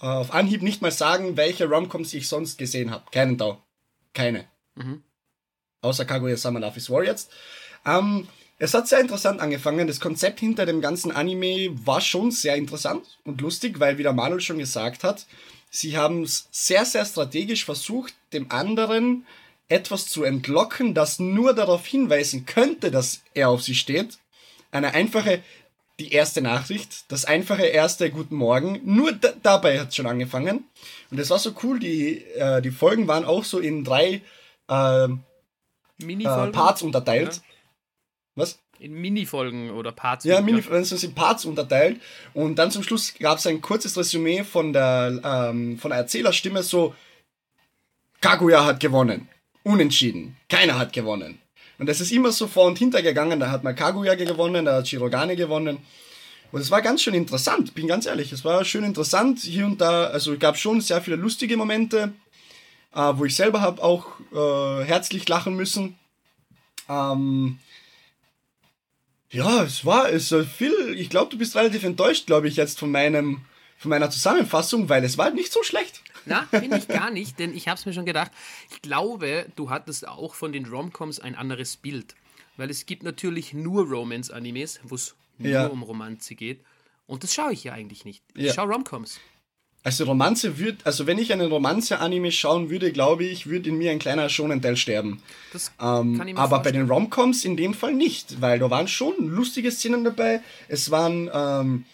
äh, 0.00 0.06
auf 0.06 0.34
Anhieb 0.34 0.62
nicht 0.62 0.82
mal 0.82 0.90
sagen, 0.90 1.36
welche 1.36 1.68
Romcoms 1.68 2.12
ich 2.14 2.28
sonst 2.28 2.58
gesehen 2.58 2.90
habe. 2.90 3.04
Keinen 3.10 3.38
Tau. 3.38 3.62
Keine. 4.12 4.46
Mhm. 4.74 5.02
Außer 5.82 6.04
Kaguya 6.04 6.36
Sama 6.36 6.58
Love 6.58 6.76
is 6.76 6.90
War 6.90 7.04
jetzt. 7.04 7.30
Ähm, 7.84 8.26
es 8.58 8.74
hat 8.74 8.88
sehr 8.88 9.00
interessant 9.00 9.40
angefangen. 9.40 9.86
Das 9.86 10.00
Konzept 10.00 10.40
hinter 10.40 10.66
dem 10.66 10.80
ganzen 10.80 11.12
Anime 11.12 11.70
war 11.84 12.00
schon 12.00 12.30
sehr 12.30 12.56
interessant 12.56 13.18
und 13.24 13.40
lustig, 13.40 13.80
weil, 13.80 13.98
wie 13.98 14.02
der 14.02 14.12
Manuel 14.12 14.40
schon 14.40 14.58
gesagt 14.58 15.04
hat, 15.04 15.26
sie 15.70 15.96
haben 15.96 16.22
es 16.22 16.48
sehr, 16.50 16.84
sehr 16.84 17.04
strategisch 17.04 17.64
versucht, 17.64 18.14
dem 18.32 18.50
anderen 18.50 19.26
etwas 19.68 20.06
zu 20.06 20.22
entlocken, 20.22 20.94
das 20.94 21.18
nur 21.18 21.52
darauf 21.52 21.86
hinweisen 21.86 22.46
könnte, 22.46 22.90
dass 22.90 23.22
er 23.34 23.50
auf 23.50 23.62
sie 23.62 23.74
steht. 23.74 24.18
Eine 24.70 24.94
einfache, 24.94 25.42
die 25.98 26.12
erste 26.12 26.40
Nachricht, 26.40 27.04
das 27.08 27.24
einfache 27.24 27.64
erste 27.64 28.10
Guten 28.10 28.36
Morgen. 28.36 28.80
Nur 28.84 29.12
da, 29.12 29.32
dabei 29.42 29.80
hat 29.80 29.88
es 29.88 29.96
schon 29.96 30.06
angefangen. 30.06 30.64
Und 31.10 31.18
es 31.18 31.30
war 31.30 31.38
so 31.38 31.52
cool, 31.62 31.78
die, 31.78 32.22
äh, 32.34 32.62
die 32.62 32.70
Folgen 32.70 33.08
waren 33.08 33.24
auch 33.24 33.44
so 33.44 33.58
in 33.58 33.84
drei 33.84 34.22
äh, 34.68 35.08
Minifolgen. 35.98 36.52
Parts 36.52 36.82
unterteilt. 36.82 37.34
Ja. 37.34 37.42
Was? 38.36 38.58
In 38.78 38.92
Minifolgen 38.92 39.70
oder 39.70 39.90
Parts. 39.90 40.24
Ja, 40.26 40.42
Mini 40.42 40.62
also 40.70 40.96
sind 40.96 41.14
Parts 41.14 41.46
unterteilt. 41.46 42.00
Und 42.34 42.56
dann 42.56 42.70
zum 42.70 42.82
Schluss 42.82 43.14
gab 43.18 43.38
es 43.38 43.46
ein 43.46 43.62
kurzes 43.62 43.96
Resümee 43.96 44.44
von 44.44 44.74
der, 44.74 45.20
ähm, 45.24 45.78
von 45.78 45.90
der 45.90 45.98
Erzählerstimme 46.00 46.62
so, 46.62 46.94
Kaguya 48.20 48.64
hat 48.64 48.78
gewonnen. 48.80 49.28
Unentschieden. 49.62 50.36
Keiner 50.48 50.78
hat 50.78 50.92
gewonnen. 50.92 51.38
Und 51.78 51.88
es 51.88 52.00
ist 52.00 52.12
immer 52.12 52.32
so 52.32 52.46
vor 52.46 52.66
und 52.66 52.78
hinter 52.78 53.02
gegangen. 53.02 53.40
Da 53.40 53.50
hat 53.50 53.64
mal 53.64 53.74
Kaguya 53.74 54.14
gewonnen, 54.14 54.66
da 54.66 54.76
hat 54.76 54.88
Shirogane 54.88 55.36
gewonnen. 55.36 55.78
Und 56.52 56.60
es 56.60 56.70
war 56.70 56.82
ganz 56.82 57.02
schön 57.02 57.14
interessant, 57.14 57.74
bin 57.74 57.86
ganz 57.86 58.06
ehrlich. 58.06 58.32
Es 58.32 58.44
war 58.44 58.64
schön 58.64 58.84
interessant 58.84 59.40
hier 59.40 59.66
und 59.66 59.80
da. 59.80 60.04
Also 60.04 60.34
es 60.34 60.38
gab 60.38 60.56
schon 60.56 60.80
sehr 60.80 61.00
viele 61.00 61.16
lustige 61.16 61.56
Momente, 61.56 62.12
äh, 62.94 63.12
wo 63.14 63.24
ich 63.24 63.34
selber 63.34 63.60
habe 63.60 63.82
auch 63.82 64.06
äh, 64.32 64.84
herzlich 64.84 65.28
lachen 65.28 65.56
müssen. 65.56 65.98
Ähm, 66.88 67.58
ja, 69.30 69.62
es 69.64 69.84
war 69.84 70.08
es 70.10 70.30
war 70.32 70.44
viel. 70.44 70.94
Ich 70.98 71.10
glaube, 71.10 71.30
du 71.30 71.38
bist 71.38 71.56
relativ 71.56 71.84
enttäuscht, 71.84 72.26
glaube 72.26 72.48
ich, 72.48 72.56
jetzt 72.56 72.78
von 72.78 72.90
meinem 72.90 73.42
von 73.78 73.90
meiner 73.90 74.10
Zusammenfassung, 74.10 74.88
weil 74.88 75.04
es 75.04 75.18
war 75.18 75.30
nicht 75.30 75.52
so 75.52 75.62
schlecht. 75.62 76.02
Na, 76.24 76.46
finde 76.50 76.78
ich 76.78 76.88
gar 76.88 77.10
nicht, 77.10 77.38
denn 77.38 77.54
ich 77.54 77.68
habe 77.68 77.78
es 77.78 77.86
mir 77.86 77.92
schon 77.92 78.06
gedacht. 78.06 78.32
Ich 78.70 78.80
glaube, 78.82 79.46
du 79.54 79.70
hattest 79.70 80.08
auch 80.08 80.34
von 80.34 80.50
den 80.52 80.64
Romcoms 80.66 81.20
ein 81.20 81.34
anderes 81.34 81.76
Bild. 81.76 82.14
Weil 82.56 82.70
es 82.70 82.86
gibt 82.86 83.02
natürlich 83.02 83.52
nur 83.52 83.86
Romance-Animes, 83.86 84.80
wo 84.84 84.94
es 84.94 85.14
nur 85.38 85.50
Ja. 85.52 85.66
um 85.66 85.82
Romanze 85.82 86.34
geht. 86.34 86.64
Und 87.06 87.22
das 87.22 87.34
schaue 87.34 87.52
ich 87.52 87.64
ja 87.64 87.74
eigentlich 87.74 88.04
nicht. 88.06 88.22
Ich 88.34 88.46
Ja. 88.46 88.54
schaue 88.54 88.72
Romcoms. 88.72 89.20
Also 89.86 90.02
Romanze 90.02 90.58
wird, 90.58 90.84
also 90.84 91.06
wenn 91.06 91.16
ich 91.16 91.32
einen 91.32 91.48
Romanze-Anime 91.48 92.32
schauen 92.32 92.70
würde, 92.70 92.90
glaube 92.90 93.22
ich, 93.22 93.46
würde 93.46 93.68
in 93.68 93.78
mir 93.78 93.92
ein 93.92 94.00
kleiner 94.00 94.28
Schonenteil 94.28 94.76
sterben. 94.76 95.22
Ähm, 95.80 96.20
aber 96.34 96.58
bei 96.58 96.64
vorstellen. 96.64 96.74
den 96.74 96.90
Romcoms 96.90 97.44
in 97.44 97.56
dem 97.56 97.72
Fall 97.72 97.94
nicht, 97.94 98.40
weil 98.40 98.58
da 98.58 98.68
waren 98.68 98.88
schon 98.88 99.14
lustige 99.28 99.70
Szenen 99.70 100.02
dabei. 100.02 100.40
Es 100.66 100.90
waren 100.90 101.30
ähm, 101.32 101.84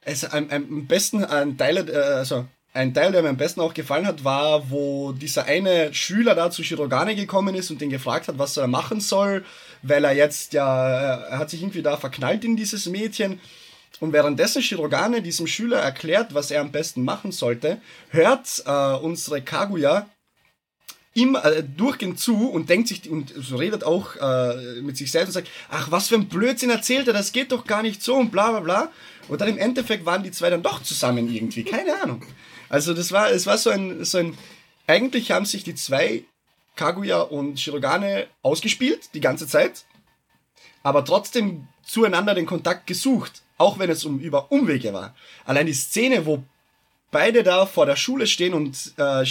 es, 0.00 0.24
am, 0.24 0.50
am 0.50 0.86
besten 0.88 1.24
ein 1.24 1.56
Teil, 1.56 1.88
äh, 1.88 1.94
also 1.94 2.46
ein 2.72 2.92
Teil, 2.92 3.12
der 3.12 3.22
mir 3.22 3.28
am 3.28 3.36
besten 3.36 3.60
auch 3.60 3.74
gefallen 3.74 4.04
hat, 4.04 4.24
war, 4.24 4.68
wo 4.68 5.12
dieser 5.12 5.44
eine 5.44 5.94
Schüler 5.94 6.34
da 6.34 6.50
zu 6.50 6.64
Shirogane 6.64 7.14
gekommen 7.14 7.54
ist 7.54 7.70
und 7.70 7.80
den 7.80 7.90
gefragt 7.90 8.26
hat, 8.26 8.38
was 8.38 8.56
er 8.56 8.66
machen 8.66 9.00
soll, 9.00 9.44
weil 9.82 10.04
er 10.04 10.16
jetzt 10.16 10.52
ja, 10.52 11.14
er 11.20 11.38
hat 11.38 11.50
sich 11.50 11.62
irgendwie 11.62 11.82
da 11.82 11.96
verknallt 11.96 12.44
in 12.44 12.56
dieses 12.56 12.86
Mädchen. 12.86 13.38
Und 14.00 14.12
währenddessen 14.12 14.62
Shirogane 14.62 15.22
diesem 15.22 15.46
Schüler 15.46 15.78
erklärt, 15.78 16.34
was 16.34 16.50
er 16.50 16.60
am 16.60 16.70
besten 16.70 17.02
machen 17.02 17.32
sollte, 17.32 17.80
hört 18.10 18.62
äh, 18.64 18.94
unsere 18.96 19.42
Kaguya 19.42 20.08
ihm 21.14 21.34
äh, 21.34 21.64
durchgehend 21.64 22.20
zu 22.20 22.48
und 22.48 22.70
denkt 22.70 22.88
sich 22.88 23.10
und 23.10 23.32
redet 23.52 23.82
auch 23.82 24.14
äh, 24.16 24.80
mit 24.82 24.96
sich 24.96 25.10
selbst 25.10 25.28
und 25.28 25.32
sagt, 25.34 25.48
ach, 25.68 25.90
was 25.90 26.08
für 26.08 26.14
ein 26.14 26.28
Blödsinn 26.28 26.70
erzählt 26.70 27.08
er, 27.08 27.12
das 27.12 27.32
geht 27.32 27.50
doch 27.50 27.66
gar 27.66 27.82
nicht 27.82 28.02
so 28.02 28.14
und 28.14 28.30
bla 28.30 28.50
bla 28.50 28.60
bla. 28.60 28.92
Und 29.28 29.40
dann 29.40 29.48
im 29.48 29.58
Endeffekt 29.58 30.06
waren 30.06 30.22
die 30.22 30.30
zwei 30.30 30.48
dann 30.48 30.62
doch 30.62 30.82
zusammen 30.82 31.32
irgendwie, 31.32 31.64
keine 31.64 32.00
Ahnung. 32.00 32.24
Also 32.68 32.94
das 32.94 33.10
war, 33.10 33.30
es 33.30 33.46
war 33.46 33.58
so 33.58 33.70
ein, 33.70 34.04
so 34.04 34.18
ein, 34.18 34.38
eigentlich 34.86 35.32
haben 35.32 35.44
sich 35.44 35.64
die 35.64 35.74
zwei, 35.74 36.24
Kaguya 36.76 37.22
und 37.22 37.58
Shirogane, 37.58 38.28
ausgespielt, 38.42 39.10
die 39.12 39.20
ganze 39.20 39.48
Zeit, 39.48 39.84
aber 40.84 41.04
trotzdem 41.04 41.66
zueinander 41.82 42.34
den 42.34 42.46
Kontakt 42.46 42.86
gesucht, 42.86 43.42
auch 43.58 43.78
wenn 43.78 43.90
es 43.90 44.04
um 44.04 44.18
über 44.20 44.50
Umwege 44.50 44.92
war. 44.92 45.14
Allein 45.44 45.66
die 45.66 45.74
Szene, 45.74 46.24
wo 46.24 46.42
beide 47.10 47.42
da 47.42 47.66
vor 47.66 47.86
der 47.86 47.96
Schule 47.96 48.26
stehen 48.26 48.54
und 48.54 48.92
äh, 48.96 49.24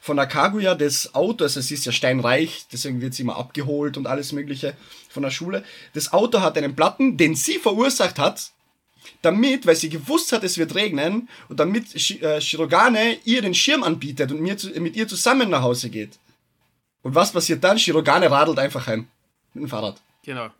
von 0.00 0.16
der 0.16 0.26
Kaguya 0.26 0.74
das 0.74 1.14
Auto, 1.14 1.44
also 1.44 1.60
sie 1.60 1.74
ist 1.74 1.86
ja 1.86 1.92
steinreich, 1.92 2.66
deswegen 2.72 3.00
wird 3.00 3.14
sie 3.14 3.22
immer 3.22 3.36
abgeholt 3.36 3.96
und 3.96 4.06
alles 4.06 4.32
mögliche 4.32 4.76
von 5.08 5.22
der 5.22 5.30
Schule. 5.30 5.64
Das 5.94 6.12
Auto 6.12 6.40
hat 6.40 6.56
einen 6.56 6.76
Platten, 6.76 7.16
den 7.16 7.34
sie 7.34 7.58
verursacht 7.58 8.18
hat, 8.18 8.52
damit, 9.22 9.66
weil 9.66 9.76
sie 9.76 9.88
gewusst 9.88 10.32
hat, 10.32 10.44
es 10.44 10.58
wird 10.58 10.74
regnen 10.74 11.28
und 11.48 11.58
damit 11.58 12.00
Sh 12.00 12.22
äh, 12.22 12.40
Shirogane 12.40 13.18
ihr 13.24 13.42
den 13.42 13.54
Schirm 13.54 13.82
anbietet 13.82 14.30
und 14.30 14.40
mir 14.40 14.56
zu, 14.56 14.68
mit 14.80 14.94
ihr 14.94 15.08
zusammen 15.08 15.50
nach 15.50 15.62
Hause 15.62 15.90
geht. 15.90 16.18
Und 17.02 17.14
was 17.14 17.32
passiert 17.32 17.64
dann? 17.64 17.78
Shirogane 17.78 18.30
radelt 18.30 18.58
einfach 18.58 18.86
heim 18.86 19.08
mit 19.54 19.64
dem 19.64 19.68
Fahrrad. 19.68 20.00
Genau. 20.24 20.50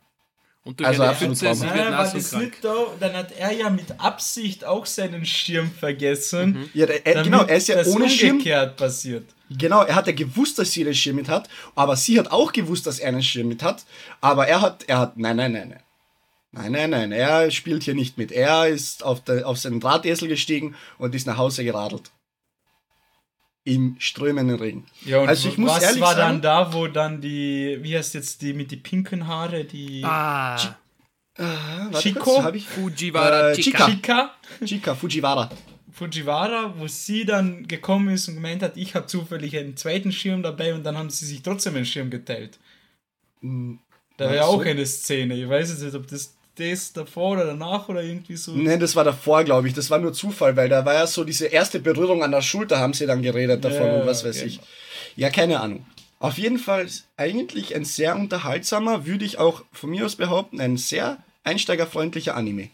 Und 0.65 0.79
durch 0.79 0.87
Also 0.87 1.01
eine 1.01 1.11
absolut 1.11 1.37
Pfütze, 1.37 1.55
sie 1.55 1.73
wird 1.73 1.89
nass 1.89 2.13
und 2.13 2.23
krank. 2.29 2.43
nicht 2.43 2.63
da, 2.63 2.75
dann 2.99 3.13
hat 3.13 3.31
er 3.37 3.51
ja 3.51 3.69
mit 3.69 3.99
Absicht 3.99 4.63
auch 4.63 4.85
seinen 4.85 5.25
Schirm 5.25 5.69
vergessen. 5.71 6.69
Ja, 6.73 6.85
der, 6.85 7.05
er, 7.05 7.15
damit 7.15 7.31
genau, 7.31 7.43
er 7.43 7.57
ist 7.57 7.67
ja 7.67 7.75
das 7.75 7.87
ohne 7.89 8.09
Schirm. 8.09 8.37
umgekehrt 8.37 8.77
passiert. 8.77 9.25
Genau, 9.49 9.83
er 9.83 9.95
hat 9.95 10.07
ja 10.07 10.13
gewusst, 10.13 10.57
dass 10.57 10.71
sie 10.71 10.83
einen 10.85 10.95
Schirm 10.95 11.17
mit 11.17 11.27
hat, 11.27 11.49
aber 11.75 11.97
sie 11.97 12.17
hat 12.17 12.31
auch 12.31 12.53
gewusst, 12.53 12.87
dass 12.87 12.99
er 12.99 13.09
einen 13.09 13.21
Schirm 13.21 13.49
mit 13.49 13.61
hat, 13.61 13.83
aber 14.21 14.47
er 14.47 14.61
hat, 14.61 14.83
er 14.87 14.99
hat, 14.99 15.17
nein, 15.17 15.35
nein, 15.35 15.51
nein, 15.51 15.69
nein. 15.69 15.79
Nein, 16.55 16.71
nein, 16.71 16.89
nein, 16.91 17.11
er 17.11 17.49
spielt 17.49 17.81
hier 17.83 17.95
nicht 17.95 18.17
mit. 18.19 18.31
Er 18.31 18.67
ist 18.67 19.03
auf, 19.03 19.23
der, 19.23 19.47
auf 19.47 19.57
seinen 19.57 19.79
Drahtesel 19.79 20.27
gestiegen 20.27 20.75
und 20.99 21.15
ist 21.15 21.25
nach 21.25 21.37
Hause 21.37 21.63
geradelt. 21.63 22.11
Im 23.65 23.95
strömenden 23.99 24.57
Regen. 24.59 24.85
Ja, 25.05 25.19
und 25.19 25.29
Also 25.29 25.47
ich 25.47 25.57
muss 25.57 25.71
was 25.71 25.83
ehrlich 25.83 26.01
war 26.01 26.15
sagen- 26.15 26.41
dann 26.41 26.41
da, 26.41 26.73
wo 26.73 26.87
dann 26.87 27.21
die, 27.21 27.77
wie 27.81 27.97
heißt 27.97 28.13
jetzt 28.13 28.41
die 28.41 28.53
mit 28.53 28.71
die 28.71 28.77
pinken 28.77 29.25
Haare, 29.27 29.63
die 29.63 30.01
Ah, 30.03 30.55
Ah, 31.37 31.87
warte 31.89 31.99
Chico? 32.09 32.19
kurz, 32.19 32.43
hab 32.43 32.55
ich? 32.55 32.67
Fujiwara 32.67 33.51
Äh, 33.51 33.55
Chica. 33.55 33.85
Chika 33.89 34.33
Chika, 34.65 34.93
Fujiwara. 34.95 35.49
Fujiwara, 35.91 36.73
wo 36.77 36.87
sie 36.87 37.23
dann 37.25 37.65
gekommen 37.67 38.09
ist 38.13 38.27
und 38.27 38.35
gemeint 38.35 38.61
hat, 38.61 38.75
ich 38.77 38.95
habe 38.95 39.05
zufällig 39.07 39.55
einen 39.57 39.77
zweiten 39.77 40.11
Schirm 40.11 40.43
dabei 40.43 40.73
und 40.73 40.83
dann 40.83 40.97
haben 40.97 41.09
sie 41.09 41.25
sich 41.25 41.41
trotzdem 41.41 41.75
einen 41.75 41.85
Schirm 41.85 42.09
geteilt. 42.09 42.59
Hm, 43.41 43.79
Da 44.17 44.33
ja 44.33 44.43
auch 44.45 44.61
so. 44.61 44.69
eine 44.69 44.85
Szene. 44.85 45.35
Ich 45.35 45.47
weiß 45.47 45.69
jetzt 45.69 45.81
nicht, 45.83 45.95
ob 45.95 46.05
das 46.07 46.35
das 46.55 46.93
davor 46.93 47.31
oder 47.31 47.45
danach 47.45 47.89
oder 47.89 48.03
irgendwie 48.03 48.35
so. 48.35 48.51
Nein, 48.51 48.79
das 48.79 48.95
war 48.95 49.03
davor, 49.03 49.43
glaube 49.43 49.67
ich. 49.67 49.73
Das 49.73 49.89
war 49.89 49.99
nur 49.99 50.13
Zufall, 50.13 50.55
weil 50.55 50.69
da 50.69 50.85
war 50.85 50.93
ja 50.93 51.07
so 51.07 51.23
diese 51.23 51.47
erste 51.47 51.79
Berührung 51.79 52.23
an 52.23 52.31
der 52.31 52.41
Schulter, 52.41 52.79
haben 52.79 52.93
sie 52.93 53.05
dann 53.05 53.21
geredet 53.21 53.63
davon 53.63 53.87
Ja, 53.87 54.01
und 54.01 54.07
was 54.07 54.23
weiß 54.23 54.35
genau. 54.35 54.47
ich. 54.47 54.59
Ja, 55.15 55.29
keine 55.29 55.59
Ahnung. 55.59 55.85
Auf 56.19 56.37
jeden 56.37 56.59
Fall 56.59 56.87
eigentlich 57.17 57.75
ein 57.75 57.85
sehr 57.85 58.15
unterhaltsamer, 58.15 59.05
würde 59.05 59.25
ich 59.25 59.39
auch 59.39 59.63
von 59.73 59.89
mir 59.89 60.05
aus 60.05 60.15
behaupten, 60.15 60.61
ein 60.61 60.77
sehr 60.77 61.17
einsteigerfreundlicher 61.43 62.35
Anime. 62.35 62.69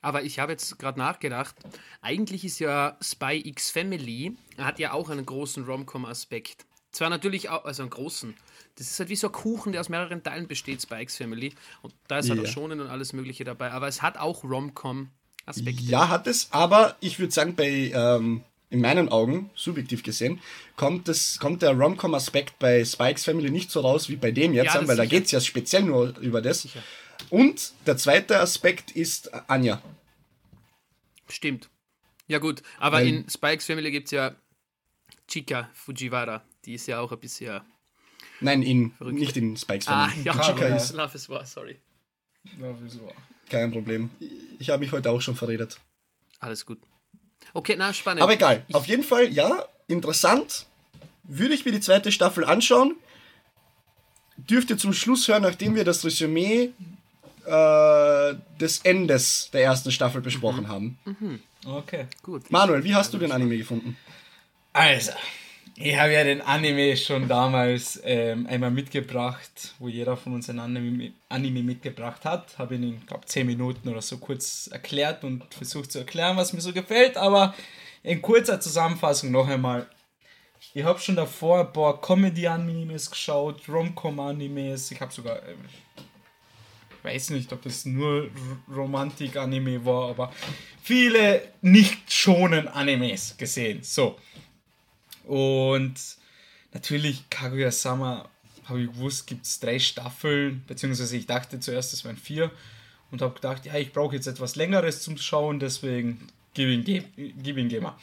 Aber 0.00 0.22
ich 0.22 0.38
habe 0.38 0.52
jetzt 0.52 0.78
gerade 0.78 0.98
nachgedacht, 0.98 1.56
eigentlich 2.00 2.44
ist 2.44 2.58
ja 2.60 2.96
Spy 3.02 3.42
X 3.44 3.70
Family, 3.70 4.36
hat 4.56 4.78
ja 4.78 4.92
auch 4.92 5.10
einen 5.10 5.26
großen 5.26 5.64
Rom-Com-Aspekt. 5.64 6.64
Zwar 6.92 7.10
natürlich 7.10 7.48
auch, 7.50 7.64
also 7.64 7.82
einen 7.82 7.90
großen. 7.90 8.34
Das 8.76 8.88
ist 8.90 8.98
halt 8.98 9.08
wie 9.08 9.16
so 9.16 9.28
ein 9.28 9.32
Kuchen, 9.32 9.72
der 9.72 9.80
aus 9.80 9.88
mehreren 9.88 10.22
Teilen 10.22 10.46
besteht, 10.48 10.86
X 10.90 11.16
Family. 11.16 11.54
Und 11.82 11.94
da 12.08 12.18
ist 12.18 12.28
halt 12.30 12.40
Ja. 12.42 12.46
auch 12.46 12.52
Shonen 12.52 12.80
und 12.80 12.88
alles 12.88 13.12
Mögliche 13.14 13.44
dabei. 13.44 13.70
Aber 13.72 13.88
es 13.88 14.02
hat 14.02 14.18
auch 14.18 14.44
Rom-Com-Aspekte. 14.44 15.82
Ja, 15.84 16.08
hat 16.08 16.26
es, 16.26 16.48
aber 16.52 16.96
ich 17.00 17.18
würde 17.18 17.32
sagen, 17.32 17.54
bei, 17.56 17.90
ähm, 17.94 18.42
in 18.68 18.80
meinen 18.80 19.08
Augen, 19.08 19.48
subjektiv 19.54 20.02
gesehen, 20.02 20.40
kommt, 20.76 21.08
das, 21.08 21.38
kommt 21.38 21.62
der 21.62 21.70
Rom-Com-Aspekt 21.70 22.58
bei 22.58 22.84
Spikes 22.84 23.24
Family 23.24 23.50
nicht 23.50 23.70
so 23.70 23.80
raus 23.80 24.08
wie 24.10 24.16
bei 24.16 24.30
dem 24.32 24.52
jetzt, 24.52 24.66
Ja, 24.74 24.80
das 24.80 24.88
weil 24.88 24.96
da 24.96 25.06
geht 25.06 25.24
es 25.26 25.30
ja 25.30 25.40
speziell 25.40 25.82
nur 25.84 26.18
über 26.18 26.42
das. 26.42 26.62
Sicher. 26.62 26.82
Und 27.30 27.72
der 27.86 27.96
zweite 27.96 28.40
Aspekt 28.40 28.90
ist 28.90 29.32
Anja. 29.48 29.80
Stimmt. 31.28 31.68
Ja, 32.28 32.38
gut. 32.38 32.62
Aber 32.78 32.98
Weil- 32.98 33.08
in 33.08 33.26
X 33.26 33.64
Family 33.64 33.90
gibt 33.90 34.06
es 34.06 34.10
ja 34.12 34.34
Chica 35.28 35.70
Fujiwara. 35.72 36.42
Die 36.64 36.74
ist 36.74 36.86
ja 36.88 37.00
auch 37.00 37.10
ein 37.12 37.18
bisschen. 37.20 37.60
Nein, 38.40 38.62
in, 38.62 38.92
Verrückt. 38.92 39.18
nicht 39.18 39.36
in 39.36 39.56
Spikes 39.56 39.88
Ah, 39.88 40.10
ja, 40.24 40.32
Chica 40.34 40.68
ja. 40.68 40.76
ist 40.76 40.92
Love 40.94 41.14
is 41.16 41.28
War, 41.28 41.44
sorry. 41.46 41.76
Ja, 42.60 42.74
wieso? 42.82 43.12
kein 43.48 43.70
Problem. 43.72 44.10
Ich 44.58 44.70
habe 44.70 44.80
mich 44.80 44.92
heute 44.92 45.10
auch 45.10 45.20
schon 45.20 45.36
verredet. 45.36 45.78
Alles 46.40 46.66
gut. 46.66 46.78
Okay, 47.54 47.76
na, 47.78 47.92
spannend. 47.92 48.22
Aber 48.22 48.32
egal. 48.32 48.64
Ich, 48.68 48.74
Auf 48.74 48.86
jeden 48.86 49.02
Fall, 49.04 49.32
ja, 49.32 49.64
interessant. 49.88 50.66
Würde 51.24 51.54
ich 51.54 51.64
mir 51.64 51.72
die 51.72 51.80
zweite 51.80 52.12
Staffel 52.12 52.44
anschauen. 52.44 52.94
Dürft 54.36 54.70
ihr 54.70 54.76
zum 54.78 54.92
Schluss 54.92 55.26
hören, 55.28 55.42
nachdem 55.42 55.74
wir 55.74 55.84
das 55.84 56.04
Resümee 56.04 56.70
äh, 57.46 58.34
des 58.60 58.78
Endes 58.82 59.50
der 59.52 59.62
ersten 59.64 59.90
Staffel 59.92 60.20
besprochen 60.20 60.64
Mhm. 60.64 60.68
haben. 60.68 60.98
Okay. 61.64 62.06
gut. 62.22 62.50
Manuel, 62.50 62.84
wie 62.84 62.94
hast 62.94 63.14
du 63.14 63.18
den 63.18 63.32
Anime 63.32 63.56
gefunden? 63.56 63.96
Also, 64.72 65.12
ich 65.78 65.96
habe 65.98 66.14
ja 66.14 66.24
den 66.24 66.40
Anime 66.40 66.96
schon 66.96 67.28
damals 67.28 68.00
ähm, 68.02 68.46
einmal 68.46 68.70
mitgebracht, 68.70 69.74
wo 69.78 69.88
jeder 69.88 70.16
von 70.16 70.32
uns 70.32 70.48
ein 70.48 70.58
Anime, 70.58 71.12
Anime 71.28 71.62
mitgebracht 71.62 72.24
hat. 72.24 72.58
Habe 72.58 72.76
ihn 72.76 72.82
in, 72.82 73.06
glaube 73.06 73.26
10 73.26 73.46
Minuten 73.46 73.88
oder 73.88 74.00
so 74.00 74.16
kurz 74.16 74.68
erklärt 74.72 75.22
und 75.22 75.42
versucht 75.52 75.92
zu 75.92 75.98
erklären, 75.98 76.38
was 76.38 76.54
mir 76.54 76.62
so 76.62 76.72
gefällt. 76.72 77.18
Aber 77.18 77.54
in 78.02 78.22
kurzer 78.22 78.58
Zusammenfassung 78.58 79.30
noch 79.30 79.48
einmal. 79.48 79.86
Ich 80.72 80.82
habe 80.82 80.98
schon 80.98 81.16
davor 81.16 81.60
ein 81.60 81.72
paar 81.72 82.00
Comedy-Animes 82.00 83.10
geschaut, 83.10 83.68
Rom-Com-Animes. 83.68 84.90
Ich 84.90 85.00
habe 85.00 85.12
sogar, 85.12 85.46
ähm, 85.46 85.58
ich 86.90 87.04
weiß 87.04 87.30
nicht, 87.30 87.52
ob 87.52 87.60
das 87.60 87.84
nur 87.84 88.30
Romantik-Anime 88.74 89.84
war, 89.84 90.08
aber 90.08 90.32
viele 90.82 91.42
nicht 91.60 92.10
schonen 92.10 92.66
Animes 92.66 93.36
gesehen. 93.36 93.82
So. 93.82 94.16
Und 95.26 95.94
natürlich 96.72 97.28
Kaguya-sama, 97.30 98.28
habe 98.64 98.82
ich 98.82 98.88
gewusst, 98.88 99.26
gibt 99.26 99.44
es 99.46 99.60
drei 99.60 99.78
Staffeln, 99.78 100.64
beziehungsweise 100.66 101.16
ich 101.16 101.26
dachte 101.26 101.60
zuerst, 101.60 101.92
es 101.92 102.04
wären 102.04 102.16
vier 102.16 102.50
und 103.10 103.22
habe 103.22 103.34
gedacht, 103.34 103.64
ja, 103.64 103.74
ich 103.76 103.92
brauche 103.92 104.16
jetzt 104.16 104.26
etwas 104.26 104.56
längeres 104.56 105.02
zum 105.02 105.16
Schauen, 105.16 105.60
deswegen 105.60 106.26
gib 106.54 106.84
geh 106.86 107.80
mal. 107.80 107.96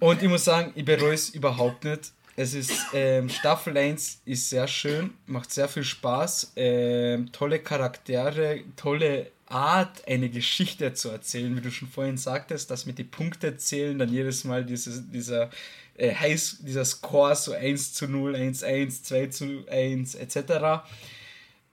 Und 0.00 0.22
ich 0.22 0.28
muss 0.28 0.44
sagen, 0.44 0.72
ich 0.74 0.84
bereue 0.84 1.14
es 1.14 1.30
überhaupt 1.30 1.84
nicht. 1.84 2.12
Es 2.36 2.52
ist, 2.52 2.72
ähm, 2.92 3.30
Staffel 3.30 3.76
1 3.76 4.20
ist 4.26 4.50
sehr 4.50 4.68
schön, 4.68 5.14
macht 5.26 5.50
sehr 5.50 5.68
viel 5.68 5.84
Spaß, 5.84 6.52
ähm, 6.56 7.32
tolle 7.32 7.60
Charaktere, 7.60 8.60
tolle 8.76 9.32
Art, 9.48 10.06
eine 10.08 10.28
Geschichte 10.28 10.92
zu 10.94 11.10
erzählen, 11.10 11.56
wie 11.56 11.60
du 11.60 11.70
schon 11.70 11.88
vorhin 11.88 12.16
sagtest, 12.16 12.70
dass 12.70 12.86
mit 12.86 12.98
die 12.98 13.04
Punkte 13.04 13.56
zählen, 13.56 13.98
dann 13.98 14.12
jedes 14.12 14.44
Mal 14.44 14.64
dieses, 14.64 15.08
dieser, 15.10 15.50
äh, 15.96 16.14
heiß, 16.14 16.58
dieser 16.60 16.84
Score 16.84 17.34
so 17.36 17.52
1 17.52 17.94
zu 17.94 18.08
0, 18.08 18.34
1, 18.34 18.62
1, 18.62 19.02
2 19.04 19.26
zu 19.26 19.64
1, 19.70 20.16
etc. 20.16 20.84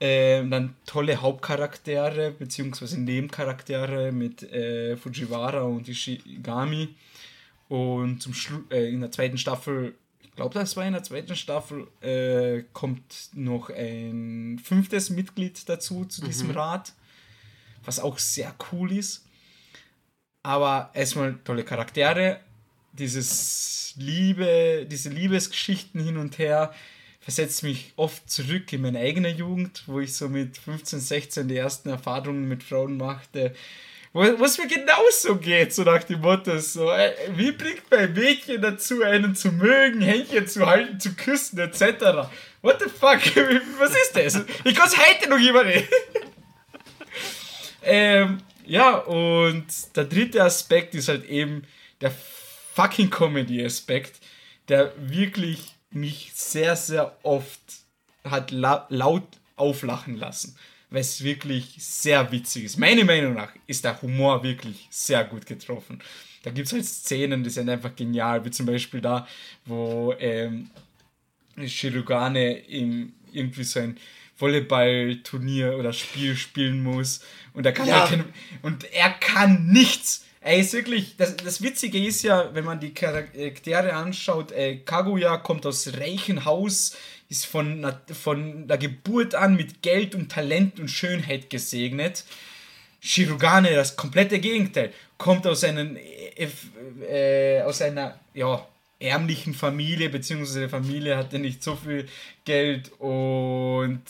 Ähm, 0.00 0.50
dann 0.50 0.76
tolle 0.86 1.20
Hauptcharaktere, 1.20 2.30
beziehungsweise 2.30 3.00
Nebencharaktere 3.00 4.12
mit 4.12 4.42
äh, 4.42 4.96
Fujiwara 4.96 5.62
und 5.62 5.88
Ishigami. 5.88 6.94
Und 7.68 8.22
zum 8.22 8.34
Schlu 8.34 8.60
äh, 8.70 8.88
in 8.90 9.00
der 9.00 9.10
zweiten 9.10 9.38
Staffel, 9.38 9.94
ich 10.22 10.32
glaube, 10.32 10.54
das 10.54 10.76
war 10.76 10.84
in 10.86 10.92
der 10.92 11.02
zweiten 11.02 11.34
Staffel, 11.36 11.86
äh, 12.00 12.64
kommt 12.72 13.30
noch 13.34 13.70
ein 13.70 14.60
fünftes 14.62 15.10
Mitglied 15.10 15.68
dazu, 15.68 16.04
zu 16.04 16.22
diesem 16.22 16.50
Rat, 16.50 16.92
was 17.84 18.00
auch 18.00 18.18
sehr 18.18 18.54
cool 18.72 18.92
ist. 18.92 19.24
Aber 20.42 20.90
erstmal 20.94 21.38
tolle 21.44 21.64
Charaktere, 21.64 22.40
dieses 22.92 23.94
Liebe, 23.96 24.86
diese 24.90 25.08
Liebesgeschichten 25.08 26.02
hin 26.02 26.16
und 26.16 26.38
her 26.38 26.74
versetzt 27.20 27.62
mich 27.62 27.92
oft 27.96 28.28
zurück 28.28 28.70
in 28.72 28.82
meine 28.82 28.98
eigene 28.98 29.30
Jugend, 29.30 29.82
wo 29.86 30.00
ich 30.00 30.14
so 30.14 30.28
mit 30.28 30.58
15, 30.58 31.00
16 31.00 31.48
die 31.48 31.56
ersten 31.56 31.88
Erfahrungen 31.88 32.46
mit 32.46 32.62
Frauen 32.62 32.98
machte, 32.98 33.54
wo 34.12 34.22
es 34.22 34.58
mir 34.58 34.68
genauso 34.68 35.36
geht, 35.36 35.74
so 35.74 35.82
nach 35.82 36.04
dem 36.04 36.20
Motto, 36.20 36.56
so, 36.60 36.88
äh, 36.92 37.12
wie 37.34 37.50
bringt 37.50 37.82
mein 37.90 38.12
Mädchen 38.12 38.62
dazu, 38.62 39.02
einen 39.02 39.34
zu 39.34 39.50
mögen, 39.50 40.02
Händchen 40.02 40.46
zu 40.46 40.66
halten, 40.66 41.00
zu 41.00 41.14
küssen, 41.14 41.58
etc. 41.58 42.28
What 42.62 42.80
the 42.80 42.88
fuck? 42.88 43.20
Was 43.78 43.90
ist 43.90 44.12
das? 44.14 44.44
Ich 44.62 44.74
kann 44.74 44.86
es 44.86 44.96
heute 44.96 45.28
noch 45.28 45.38
jemanden. 45.38 45.82
Ähm, 47.84 48.38
Ja, 48.66 48.96
und 48.96 49.66
der 49.94 50.04
dritte 50.04 50.42
Aspekt 50.42 50.94
ist 50.94 51.08
halt 51.08 51.24
eben 51.26 51.64
der 52.00 52.12
fucking 52.74 53.10
Comedy-Aspekt, 53.10 54.20
der 54.68 54.92
wirklich 54.96 55.74
mich 55.90 56.32
sehr, 56.34 56.76
sehr 56.76 57.16
oft 57.22 57.60
hat 58.24 58.50
la 58.50 58.86
laut 58.88 59.26
auflachen 59.56 60.16
lassen, 60.16 60.56
weil 60.90 61.02
es 61.02 61.22
wirklich 61.22 61.76
sehr 61.78 62.32
witzig 62.32 62.64
ist. 62.64 62.78
Meiner 62.78 63.04
Meinung 63.04 63.34
nach 63.34 63.52
ist 63.66 63.84
der 63.84 64.00
Humor 64.00 64.42
wirklich 64.42 64.88
sehr 64.90 65.24
gut 65.24 65.46
getroffen. 65.46 66.02
Da 66.42 66.50
gibt 66.50 66.66
es 66.66 66.72
halt 66.72 66.84
Szenen, 66.84 67.44
die 67.44 67.50
sind 67.50 67.68
einfach 67.68 67.94
genial, 67.94 68.44
wie 68.44 68.50
zum 68.50 68.66
Beispiel 68.66 69.00
da, 69.00 69.26
wo 69.66 70.14
ähm, 70.18 70.70
Shirogane 71.66 72.58
im, 72.58 73.12
irgendwie 73.32 73.64
so 73.64 73.80
ein 73.80 73.98
Volleyballturnier 74.44 75.78
oder 75.78 75.94
Spiel 75.94 76.36
spielen 76.36 76.82
muss 76.82 77.20
und 77.54 77.64
er 77.64 77.72
kann 77.72 77.88
ja. 77.88 78.10
halt 78.10 78.24
und 78.62 78.84
er 78.92 79.10
kann 79.10 79.66
nichts. 79.66 80.24
Er 80.42 80.58
ist 80.58 80.74
wirklich, 80.74 81.16
das, 81.16 81.36
das 81.38 81.62
Witzige 81.62 81.98
ist 81.98 82.22
ja, 82.22 82.50
wenn 82.54 82.66
man 82.66 82.78
die 82.78 82.92
Charaktere 82.92 83.94
anschaut, 83.94 84.52
äh, 84.52 84.76
Kaguya 84.76 85.38
kommt 85.38 85.64
aus 85.64 85.90
reichen 85.98 86.44
Haus, 86.44 86.94
ist 87.30 87.46
von, 87.46 87.90
von 88.12 88.68
der 88.68 88.76
Geburt 88.76 89.34
an 89.34 89.56
mit 89.56 89.80
Geld 89.80 90.14
und 90.14 90.30
Talent 90.30 90.78
und 90.78 90.88
Schönheit 90.88 91.48
gesegnet. 91.48 92.24
Shirogane, 93.00 93.74
das 93.74 93.96
komplette 93.96 94.38
Gegenteil, 94.38 94.92
kommt 95.16 95.46
aus, 95.46 95.64
einen, 95.64 95.96
äh, 95.96 96.48
äh, 97.08 97.62
aus 97.62 97.80
einer 97.80 98.20
ja, 98.34 98.66
ärmlichen 98.98 99.54
Familie, 99.54 100.10
beziehungsweise 100.10 100.68
Familie 100.68 101.16
hatte 101.16 101.38
nicht 101.38 101.62
so 101.62 101.74
viel 101.74 102.06
Geld 102.44 102.92
und 102.98 104.02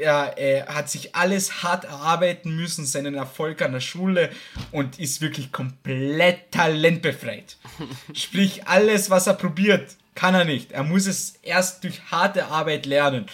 ja, 0.00 0.26
er 0.26 0.66
hat 0.66 0.90
sich 0.90 1.14
alles 1.14 1.62
hart 1.62 1.84
erarbeiten 1.84 2.54
müssen, 2.54 2.84
seinen 2.84 3.14
Erfolg 3.14 3.62
an 3.62 3.72
der 3.72 3.80
Schule 3.80 4.30
und 4.70 4.98
ist 4.98 5.20
wirklich 5.20 5.52
komplett 5.52 6.50
talentbefreit. 6.50 7.56
Sprich, 8.14 8.66
alles, 8.66 9.10
was 9.10 9.26
er 9.26 9.34
probiert, 9.34 9.96
kann 10.14 10.34
er 10.34 10.44
nicht. 10.44 10.72
Er 10.72 10.84
muss 10.84 11.06
es 11.06 11.34
erst 11.42 11.84
durch 11.84 12.00
harte 12.10 12.46
Arbeit 12.46 12.86
lernen. 12.86 13.26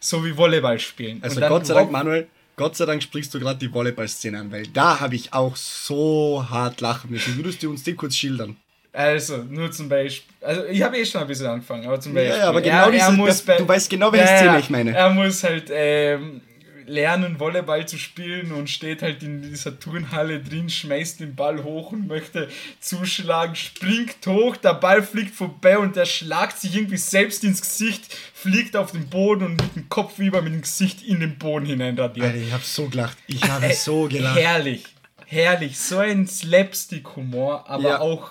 So 0.00 0.24
wie 0.24 0.36
Volleyball 0.36 0.78
spielen. 0.78 1.22
Also 1.22 1.40
Gott 1.40 1.66
sei 1.66 1.74
Dank, 1.74 1.90
Manuel, 1.90 2.28
Gott 2.56 2.76
sei 2.76 2.86
Dank 2.86 3.02
sprichst 3.02 3.32
du 3.34 3.40
gerade 3.40 3.58
die 3.58 3.72
Volleyball-Szene 3.72 4.38
an, 4.38 4.52
weil 4.52 4.66
da 4.66 5.00
habe 5.00 5.14
ich 5.14 5.32
auch 5.32 5.56
so 5.56 6.44
hart 6.48 6.80
lachen 6.80 7.10
müssen. 7.10 7.36
Würdest 7.36 7.62
du 7.62 7.70
uns 7.70 7.82
den 7.84 7.96
kurz 7.96 8.16
schildern? 8.16 8.56
Also, 8.92 9.38
nur 9.38 9.70
zum 9.70 9.88
Beispiel. 9.88 10.34
Also, 10.40 10.64
ich 10.64 10.82
habe 10.82 10.96
eh 10.96 11.04
schon 11.04 11.20
ein 11.20 11.26
bisschen 11.26 11.46
angefangen, 11.46 11.86
aber 11.86 12.00
zum 12.00 12.14
Beispiel. 12.14 12.38
Ja, 12.38 12.48
aber 12.48 12.60
genau 12.60 12.86
er, 12.86 12.90
diese, 12.90 13.04
er 13.04 13.12
muss 13.12 13.42
bei, 13.42 13.56
du 13.56 13.68
weißt 13.68 13.90
genau, 13.90 14.12
welche 14.12 14.26
ja, 14.26 14.38
Szene 14.38 14.58
ich 14.58 14.70
meine. 14.70 14.96
Er 14.96 15.10
muss 15.10 15.44
halt 15.44 15.70
ähm, 15.70 16.40
lernen, 16.88 17.38
Volleyball 17.38 17.86
zu 17.86 17.98
spielen 17.98 18.52
und 18.52 18.68
steht 18.68 19.02
halt 19.02 19.22
in 19.22 19.42
dieser 19.42 19.78
Turnhalle 19.78 20.40
drin, 20.40 20.68
schmeißt 20.68 21.20
den 21.20 21.34
Ball 21.34 21.62
hoch 21.62 21.92
und 21.92 22.08
möchte 22.08 22.48
zuschlagen, 22.80 23.54
springt 23.54 24.26
hoch, 24.26 24.56
der 24.56 24.74
Ball 24.74 25.02
fliegt 25.02 25.34
vorbei 25.34 25.78
und 25.78 25.96
der 25.96 26.06
schlagt 26.06 26.58
sich 26.58 26.74
irgendwie 26.74 26.96
selbst 26.96 27.44
ins 27.44 27.60
Gesicht, 27.60 28.12
fliegt 28.34 28.76
auf 28.76 28.92
den 28.92 29.08
Boden 29.08 29.44
und 29.44 29.62
mit 29.62 29.76
dem 29.76 29.88
Kopf 29.88 30.18
über 30.18 30.42
mit 30.42 30.52
dem 30.52 30.62
Gesicht 30.62 31.02
in 31.02 31.20
den 31.20 31.38
Boden 31.38 31.66
hinein 31.66 31.98
radiert. 31.98 32.26
Alter, 32.26 32.38
ich 32.38 32.52
habe 32.52 32.64
so 32.64 32.88
gelacht. 32.88 33.18
Ich 33.26 33.42
habe 33.44 33.72
so 33.74 34.04
gelacht. 34.08 34.38
Herrlich. 34.38 34.84
Herrlich. 35.26 35.78
So 35.78 35.98
ein 35.98 36.26
Slapstick-Humor, 36.26 37.68
aber 37.68 37.88
ja. 37.88 38.00
auch 38.00 38.30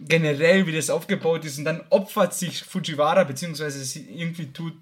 generell, 0.00 0.66
wie 0.66 0.72
das 0.72 0.90
aufgebaut 0.90 1.44
ist. 1.44 1.58
Und 1.58 1.64
dann 1.64 1.82
opfert 1.90 2.34
sich 2.34 2.62
Fujiwara, 2.62 3.24
beziehungsweise 3.24 3.84
sie 3.84 4.06
irgendwie 4.10 4.46
tut 4.52 4.76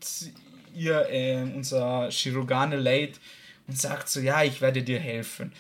ihr 0.75 1.09
äh, 1.11 1.43
unser 1.43 2.11
Shirogane 2.11 2.77
leid 2.77 3.19
und 3.67 3.79
sagt 3.79 4.09
so, 4.09 4.21
ja, 4.21 4.43
ich 4.43 4.61
werde 4.61 4.83
dir 4.83 5.01
helfen. 5.01 5.53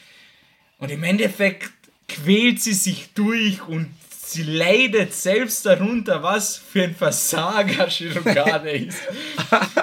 Und 0.78 0.90
im 0.90 1.02
Endeffekt 1.02 1.70
quält 2.08 2.60
sie 2.60 2.74
sich 2.74 3.12
durch 3.14 3.62
und 3.62 3.88
sie 4.26 4.42
leidet 4.42 5.14
selbst 5.14 5.64
darunter, 5.66 6.22
was 6.22 6.56
für 6.56 6.82
ein 6.82 6.94
Versager 6.94 7.88
Shirogane 7.88 8.72
ist. 8.72 8.98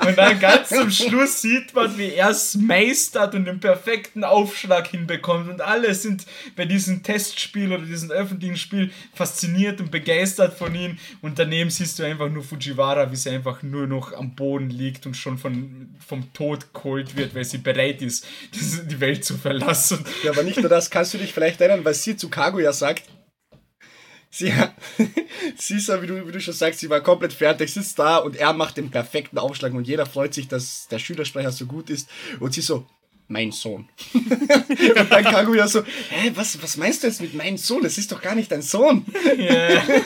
Und 0.06 0.18
dann 0.18 0.40
ganz 0.40 0.70
zum 0.70 0.92
Schluss 0.92 1.42
sieht 1.42 1.74
man, 1.74 1.98
wie 1.98 2.12
er 2.12 2.32
es 2.32 2.56
meistert 2.56 3.36
und 3.36 3.46
den 3.46 3.62
perfekten 3.62 4.24
Aufschlag 4.26 4.88
hinbekommt. 4.88 5.50
Und 5.50 5.62
alle 5.62 5.96
sind 5.96 6.26
bei 6.58 6.66
diesem 6.66 7.04
Testspiel 7.04 7.72
oder 7.72 7.84
diesem 7.84 8.12
öffentlichen 8.12 8.58
Spiel 8.58 8.92
fasziniert 9.14 9.80
und 9.80 9.92
begeistert 9.92 10.58
von 10.58 10.76
ihm. 10.76 10.98
Und 11.22 11.40
daneben 11.40 11.70
siehst 11.70 11.98
du 12.00 12.04
einfach 12.04 12.30
nur 12.30 12.44
Fujiwara, 12.44 13.10
wie 13.12 13.16
sie 13.16 13.30
einfach 13.30 13.64
nur 13.64 13.88
noch 13.88 14.12
am 14.12 14.36
Boden 14.36 14.70
liegt 14.70 15.06
und 15.06 15.16
schon 15.16 15.38
von, 15.38 15.90
vom 16.06 16.34
Tod 16.34 16.74
geholt 16.74 17.16
wird, 17.16 17.34
weil 17.34 17.46
sie 17.46 17.60
bereit 17.60 18.02
ist, 18.02 18.26
die 18.54 19.00
Welt 19.00 19.24
zu 19.24 19.38
verlassen. 19.38 20.04
Ja, 20.24 20.32
aber 20.32 20.44
nicht 20.44 20.60
nur 20.60 20.70
das, 20.70 20.90
kannst 20.90 21.14
du 21.14 21.18
dich 21.18 21.34
vielleicht 21.34 21.62
erinnern, 21.62 21.86
weil 21.86 21.94
sie 21.94 22.18
zu 22.18 22.30
Kaguya 22.30 22.74
sagt, 22.74 23.04
sie, 24.34 24.52
sie 25.58 25.76
ist 25.76 25.88
ja, 25.88 26.02
wie 26.02 26.08
du, 26.08 26.28
wie 26.28 26.32
du 26.32 26.42
schon 26.42 26.54
sagst, 26.54 26.80
sie 26.80 26.90
war 26.90 27.02
komplett 27.02 27.34
fertig, 27.34 27.72
sitzt 27.72 28.00
da 28.00 28.18
und 28.18 28.36
er 28.36 28.54
macht 28.54 28.78
den 28.78 28.90
perfekten 28.90 29.38
Aufschlag 29.38 29.74
und 29.74 29.88
jeder 29.88 30.06
freut 30.06 30.34
sich, 30.34 30.48
dass 30.48 30.88
der 30.88 31.00
Schülersprecher 31.00 31.52
so 31.52 31.66
gut 31.66 31.90
ist 31.90 32.10
und 32.40 32.54
sie 32.54 32.62
so, 32.62 32.88
mein 33.28 33.52
Sohn. 33.52 33.88
und 34.14 35.12
dann 35.12 35.24
Kaguya 35.24 35.68
so, 35.68 35.84
hä, 36.10 36.32
was, 36.36 36.62
was 36.62 36.78
meinst 36.78 37.04
du 37.04 37.08
jetzt 37.08 37.22
mit 37.22 37.34
meinem 37.34 37.58
Sohn? 37.58 37.84
Das 37.84 37.98
ist 37.98 38.12
doch 38.12 38.22
gar 38.22 38.36
nicht 38.36 38.52
dein 38.52 38.62
Sohn. 38.62 39.06
Yeah. 39.38 39.82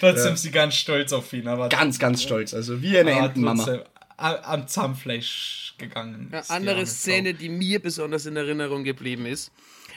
Trotzdem 0.00 0.30
ja. 0.30 0.36
sie 0.36 0.50
ganz 0.50 0.76
stolz 0.76 1.12
auf 1.12 1.32
ihn. 1.32 1.48
Aber 1.48 1.68
ganz, 1.68 1.98
ganz 1.98 2.22
stolz. 2.22 2.54
Also 2.54 2.80
wie 2.82 2.96
eine 2.96 3.12
Entenmama. 3.12 3.80
Am 4.16 4.68
Zahnfleisch 4.68 5.74
gegangen. 5.76 6.28
Eine 6.30 6.48
andere 6.48 6.86
Szene, 6.86 7.30
Frau. 7.30 7.38
die 7.40 7.48
mir 7.48 7.80
besonders 7.80 8.24
in 8.26 8.36
Erinnerung 8.36 8.84
geblieben 8.84 9.26
ist, 9.26 9.50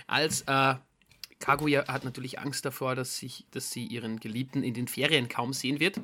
als 0.07 0.41
äh, 0.41 0.73
Kaguya 1.39 1.87
hat 1.87 2.03
natürlich 2.03 2.39
Angst 2.39 2.65
davor, 2.65 2.95
dass, 2.95 3.17
sich, 3.17 3.45
dass 3.51 3.71
sie 3.71 3.85
ihren 3.85 4.19
Geliebten 4.19 4.63
in 4.63 4.73
den 4.73 4.87
Ferien 4.87 5.29
kaum 5.29 5.53
sehen 5.53 5.79
wird. 5.79 5.99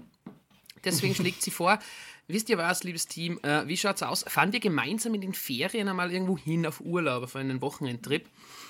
Deswegen 0.84 1.16
schlägt 1.16 1.42
sie 1.42 1.52
vor, 1.52 1.80
wisst 2.28 2.50
ihr 2.50 2.58
was, 2.58 2.84
liebes 2.84 3.08
Team, 3.08 3.40
äh, 3.44 3.68
wie 3.68 3.78
schaut's 3.78 4.04
aus? 4.04 4.24
Fahren 4.28 4.54
wir 4.54 4.60
gemeinsam 4.60 5.14
in 5.14 5.22
den 5.22 5.34
Ferien 5.34 5.90
einmal 5.90 6.12
irgendwo 6.12 6.38
hin 6.38 6.66
auf 6.66 6.80
Urlaub, 6.80 7.24
auf 7.24 7.36
einen 7.36 7.62
Wochenendtrip 7.62 8.30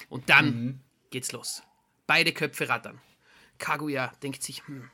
und 0.09 0.29
dann 0.29 0.45
mhm. 0.45 0.79
geht's 1.11 1.31
los. 1.31 1.61
Beide 2.07 2.33
Köpfe 2.33 2.67
rattern. 2.69 2.99
Kaguya 3.57 4.11
denkt 4.21 4.43
sich, 4.43 4.67
hm, 4.67 4.89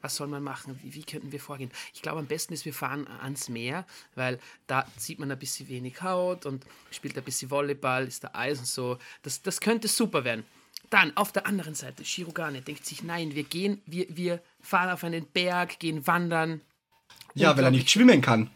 was 0.00 0.16
soll 0.16 0.26
man 0.26 0.42
machen? 0.42 0.78
Wie, 0.82 0.94
wie, 0.94 1.02
könnten 1.02 1.32
wir 1.32 1.40
vorgehen? 1.40 1.70
Ich 1.94 2.02
glaube, 2.02 2.18
am 2.18 2.26
besten 2.26 2.52
ist, 2.52 2.66
wir 2.66 2.74
fahren 2.74 3.08
ans 3.08 3.48
Meer, 3.48 3.86
weil 4.14 4.38
da 4.66 4.86
sieht 4.98 5.18
man 5.18 5.30
ein 5.30 5.38
bisschen 5.38 5.68
wenig 5.68 6.02
Haut 6.02 6.44
und 6.44 6.66
spielt 6.90 7.16
ein 7.16 7.24
bisschen 7.24 7.50
Volleyball, 7.50 8.06
ist 8.06 8.22
da 8.22 8.30
Eis 8.34 8.58
und 8.58 8.66
so. 8.66 8.98
Das, 9.22 9.40
das 9.40 9.60
könnte 9.60 9.88
super 9.88 10.24
werden. 10.24 10.44
Dann 10.90 11.16
auf 11.16 11.32
der 11.32 11.46
anderen 11.46 11.74
Seite, 11.74 12.04
Shirogane 12.04 12.62
denkt 12.62 12.84
sich, 12.86 13.02
nein, 13.02 13.34
wir 13.34 13.44
gehen, 13.44 13.80
wir, 13.86 14.06
wir 14.08 14.42
fahren 14.60 14.90
auf 14.90 15.04
einen 15.04 15.26
Berg, 15.26 15.78
gehen 15.78 16.06
wandern. 16.06 16.60
Ja, 17.34 17.56
weil 17.56 17.64
er 17.64 17.70
nicht 17.70 17.90
schwimmen 17.90 18.20
kann. 18.20 18.50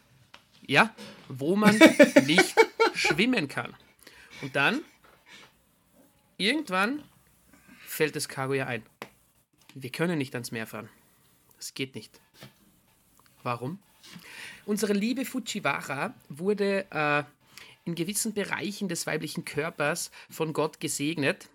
Ja, 0.66 0.94
wo 1.28 1.56
man 1.56 1.76
nicht 2.26 2.54
schwimmen 2.94 3.48
kann. 3.48 3.74
Und 4.42 4.54
dann, 4.54 4.82
irgendwann 6.36 7.02
fällt 7.86 8.14
es 8.16 8.28
Kaguya 8.28 8.66
ein. 8.66 8.82
Wir 9.74 9.90
können 9.90 10.18
nicht 10.18 10.34
ans 10.34 10.52
Meer 10.52 10.66
fahren. 10.66 10.88
Das 11.56 11.74
geht 11.74 11.94
nicht. 11.94 12.20
Warum? 13.42 13.78
Unsere 14.66 14.92
liebe 14.92 15.24
Fujiwara 15.24 16.14
wurde 16.28 16.86
äh, 16.90 17.24
in 17.84 17.94
gewissen 17.94 18.34
Bereichen 18.34 18.88
des 18.88 19.06
weiblichen 19.06 19.44
Körpers 19.44 20.10
von 20.30 20.52
Gott 20.52 20.78
gesegnet 20.80 21.48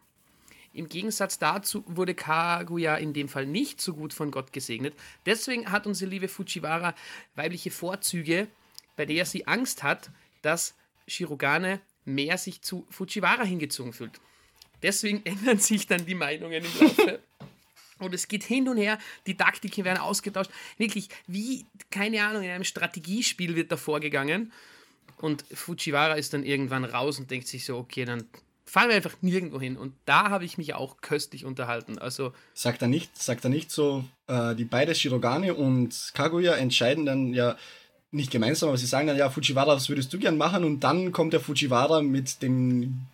im 0.74 0.90
Gegensatz 0.90 1.38
dazu 1.38 1.84
wurde 1.88 2.16
Kaguya 2.16 2.96
in 2.96 3.14
dem 3.14 3.30
Fall 3.30 3.46
nicht 3.46 3.80
so 3.80 3.94
gut 3.94 4.14
von 4.14 4.32
Gott 4.32 4.52
gesegnet. 4.52 4.96
Deswegen 5.26 5.72
hat 5.72 5.86
unsere 5.86 6.10
liebe 6.10 6.28
Fujiwara 6.28 6.96
weibliche 7.36 7.70
Vorzüge, 7.70 8.48
bei 8.96 9.06
der 9.06 9.26
sie 9.26 9.46
Angst 9.46 9.84
hat, 9.84 10.10
dass 10.42 10.74
Shirogane 11.08 11.80
mehr 12.06 12.38
sich 12.38 12.62
zu 12.62 12.88
Fujiwara 12.90 13.44
hingezogen 13.44 13.94
fühlt. 13.94 14.20
Deswegen 14.82 15.22
ändern 15.26 15.60
sich 15.60 15.86
dann 15.86 16.06
die 16.06 16.16
Meinungen 16.16 16.64
im 16.66 16.80
Laufe. 16.80 17.20
Und 18.00 18.14
es 18.14 18.28
geht 18.28 18.44
hin 18.44 18.68
und 18.68 18.78
her, 18.78 18.98
die 19.28 19.38
Taktiken 19.38 19.86
werden 19.86 20.00
ausgetauscht. 20.00 20.52
Wirklich, 20.78 21.10
wie, 21.28 21.68
keine 21.92 22.26
Ahnung, 22.26 22.44
in 22.44 22.50
einem 22.50 22.64
Strategiespiel 22.64 23.56
wird 23.56 23.72
da 23.72 23.78
vorgegangen. 23.78 24.52
Und 25.18 25.46
Fujiwara 25.54 26.16
ist 26.16 26.34
dann 26.34 26.44
irgendwann 26.44 26.84
raus 26.84 27.20
und 27.20 27.30
denkt 27.30 27.48
sich 27.48 27.64
so, 27.64 27.78
okay, 27.78 28.04
dann 28.04 28.28
fahren 28.66 28.90
wir 28.90 28.96
einfach 28.96 29.16
nirgendwo 29.22 29.60
hin. 29.60 29.78
Und 29.78 29.94
da 30.06 30.30
habe 30.30 30.46
ich 30.46 30.58
mich 30.58 30.74
auch 30.74 30.98
köstlich 31.02 31.46
unterhalten. 31.46 31.98
Also 32.00 32.34
sagt 32.54 32.82
er 32.82 32.88
nicht, 32.88 33.22
sagt 33.22 33.44
er 33.44 33.50
nicht 33.50 33.72
so, 33.72 34.04
äh, 34.28 34.56
die 34.56 34.66
beiden 34.66 34.96
Shirogane 34.96 35.54
und 35.54 36.12
Kaguya 36.14 36.54
entscheiden 36.54 37.06
dann 37.06 37.34
ja 37.34 37.58
nicht 38.12 38.32
gemeinsam, 38.32 38.70
aber 38.70 38.78
sie 38.78 38.86
sagen 38.86 39.08
dann 39.08 39.18
ja, 39.18 39.30
Fujiwara, 39.30 39.76
was 39.76 39.90
würdest 39.90 40.14
du 40.14 40.20
gern 40.20 40.38
machen? 40.38 40.64
Und 40.64 40.82
dann 40.82 41.12
kommt 41.12 41.34
der 41.34 41.40
Fujiwara 41.40 42.02
mit 42.02 42.42
den 42.42 43.08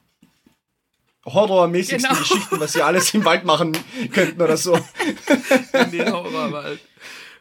horrormäßigsten 1.26 2.10
genau. 2.10 2.20
Geschichten, 2.20 2.60
was 2.60 2.74
sie 2.74 2.82
alles 2.82 3.14
im 3.14 3.24
Wald 3.24 3.46
machen 3.46 3.78
könnten 4.12 4.42
oder 4.42 4.58
so. 4.58 4.76
In 5.74 5.92
den 5.92 6.12
Horrorwald. 6.12 6.80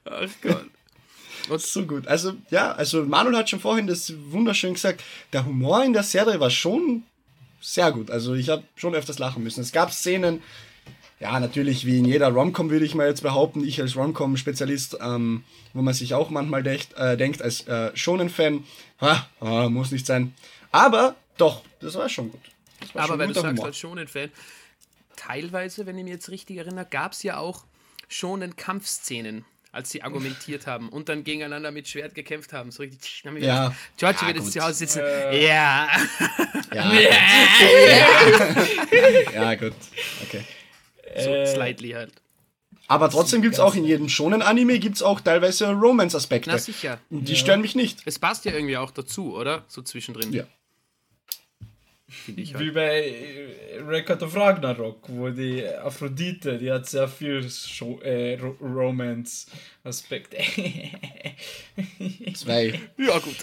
Ach 0.05 0.29
Gott. 0.43 0.67
Und 1.49 1.61
so 1.61 1.87
gut. 1.87 2.07
Also, 2.07 2.35
ja, 2.51 2.73
also 2.73 3.05
Manuel 3.05 3.37
hat 3.37 3.51
schon 3.51 3.61
vorhin 3.61 3.87
das 3.87 4.13
wunderschön 4.31 4.75
gesagt. 4.75 5.03
Der 5.33 5.47
Humor 5.47 5.83
in 5.85 5.95
der 5.95 6.03
Serie 6.03 6.39
war 6.41 6.51
schon 6.51 7.05
sehr 7.61 7.93
gut. 7.93 8.11
Also 8.11 8.35
ich 8.35 8.49
habe 8.49 8.63
schon 8.77 8.95
öfters 8.95 9.19
lachen 9.19 9.43
müssen. 9.43 9.61
Es 9.61 9.73
gab 9.73 9.93
Szenen, 9.93 10.43
ja, 11.21 11.39
natürlich 11.41 11.85
wie 11.85 11.99
in 11.99 12.05
jeder 12.05 12.29
Romcom 12.29 12.71
würde 12.71 12.85
ich 12.85 12.95
mal 12.95 13.09
jetzt 13.09 13.23
behaupten, 13.23 13.65
ich 13.65 13.81
als 13.81 13.97
Romcom-Spezialist, 13.97 14.99
ähm, 15.01 15.45
wo 15.73 15.83
man 15.83 15.95
sich 15.95 16.15
auch 16.15 16.31
manchmal 16.31 16.63
denkt, 16.63 16.95
äh, 16.97 17.17
denkt 17.17 17.43
als 17.43 17.67
äh, 17.67 17.91
Shonen-Fan, 17.97 18.65
ah, 19.01 19.69
muss 19.69 19.91
nicht 19.91 20.07
sein. 20.07 20.35
Aber 20.71 21.17
doch, 21.37 21.63
das 21.81 21.95
war 21.95 22.09
schon 22.09 22.31
gut. 22.31 22.41
War 22.93 23.05
Aber 23.05 23.19
wenn 23.19 23.29
du 23.29 23.35
sagst, 23.35 23.51
Humor. 23.51 23.67
als 23.67 23.79
Shonen-Fan, 23.79 24.31
teilweise, 25.17 25.87
wenn 25.87 25.99
ich 25.99 26.05
mich 26.05 26.13
jetzt 26.13 26.31
richtig 26.31 26.59
erinnere, 26.59 26.87
gab 26.89 27.13
es 27.13 27.23
ja 27.23 27.39
auch 27.39 27.65
Shonen-Kampfszenen 28.09 29.45
als 29.73 29.91
sie 29.91 30.03
argumentiert 30.03 30.66
haben 30.66 30.89
und 30.89 31.09
dann 31.09 31.25
gegeneinander 31.25 31.71
mit 31.71 31.89
Schwert 31.89 32.14
gekämpft 32.14 32.53
haben. 32.53 32.71
So 32.71 32.83
richtig. 32.83 33.23
Haben 33.25 33.37
ja. 33.39 33.75
George 33.97 34.19
wird 34.27 34.37
jetzt 34.37 34.53
zu 34.53 34.61
Hause 34.61 34.75
sitzen. 34.75 35.01
Äh. 35.01 35.47
Ja. 35.47 35.89
Ja. 36.73 36.93
ja. 39.33 39.33
ja, 39.33 39.55
gut. 39.55 39.75
Okay. 40.23 40.45
So 41.16 41.31
äh. 41.31 41.47
slightly 41.47 41.91
halt. 41.91 42.12
Aber 42.89 43.11
trotzdem 43.11 43.43
gibt 43.43 43.55
es 43.55 43.61
auch 43.61 43.75
in 43.75 43.85
jedem 43.85 44.09
schonen 44.09 44.41
Anime 44.41 44.79
gibt 44.79 44.97
es 44.97 45.03
auch 45.03 45.21
teilweise 45.21 45.71
Romance-Aspekte. 45.73 46.51
Na 46.51 46.57
sicher. 46.57 46.99
Und 47.11 47.29
die 47.29 47.35
ja. 47.35 47.39
stören 47.39 47.61
mich 47.61 47.75
nicht. 47.75 48.01
Es 48.07 48.19
passt 48.19 48.47
ja 48.47 48.53
irgendwie 48.53 48.79
auch 48.79 48.91
dazu, 48.91 49.37
oder? 49.37 49.64
So 49.69 49.83
zwischendrin. 49.83 50.33
Ja. 50.33 50.45
Halt. 52.27 52.59
Wie 52.59 52.71
bei 52.71 53.03
äh, 53.03 53.81
Record 53.81 54.23
of 54.23 54.35
Ragnarok, 54.35 55.07
wo 55.09 55.29
die 55.29 55.67
Aphrodite, 55.67 56.57
die 56.57 56.73
hat 56.73 56.87
sehr 56.87 57.07
viel 57.07 57.47
äh, 58.03 58.39
Romance-Aspekte. 58.63 60.39
Zwei. 62.35 62.81
Ja, 62.97 63.19
gut. 63.19 63.37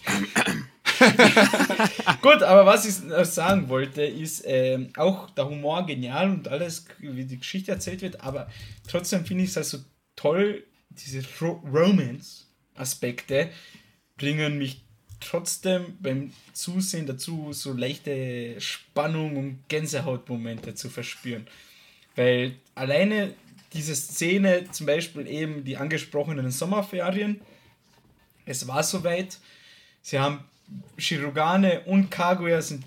gut, 2.22 2.42
aber 2.42 2.66
was 2.66 2.88
ich 2.88 2.96
sagen 3.30 3.70
wollte, 3.70 4.02
ist 4.02 4.44
äh, 4.46 4.90
auch 4.98 5.30
der 5.30 5.48
Humor 5.48 5.86
genial 5.86 6.32
und 6.32 6.48
alles, 6.48 6.86
wie 6.98 7.26
die 7.26 7.38
Geschichte 7.38 7.72
erzählt 7.72 8.02
wird, 8.02 8.22
aber 8.22 8.50
trotzdem 8.88 9.26
finde 9.26 9.44
ich 9.44 9.52
es 9.52 9.58
also 9.58 9.78
toll, 10.16 10.66
diese 10.90 11.22
Ro 11.40 11.62
Romance-Aspekte 11.72 13.52
bringen 14.18 14.58
mich 14.58 14.85
trotzdem 15.20 15.98
beim 16.00 16.34
Zusehen 16.54 17.06
dazu, 17.06 17.54
so 17.54 17.74
leichte 17.74 18.60
Spannung 18.60 19.38
und 19.38 19.60
Gänsehautmomente 19.68 20.76
zu 20.76 20.90
verspüren. 20.90 21.48
Weil 22.16 22.56
alleine 22.76 23.34
diese 23.74 23.96
Szene, 23.96 24.70
zum 24.72 24.86
Beispiel 24.86 25.28
eben 25.28 25.64
die 25.64 25.78
angesprochenen 25.78 26.52
Sommerferien, 26.52 27.42
es 28.46 28.68
war 28.68 28.84
soweit, 28.84 29.40
sie 30.02 30.20
haben 30.20 30.44
Shirogane 30.98 31.82
und 31.82 32.10
Kaguya 32.10 32.62
sind 32.62 32.84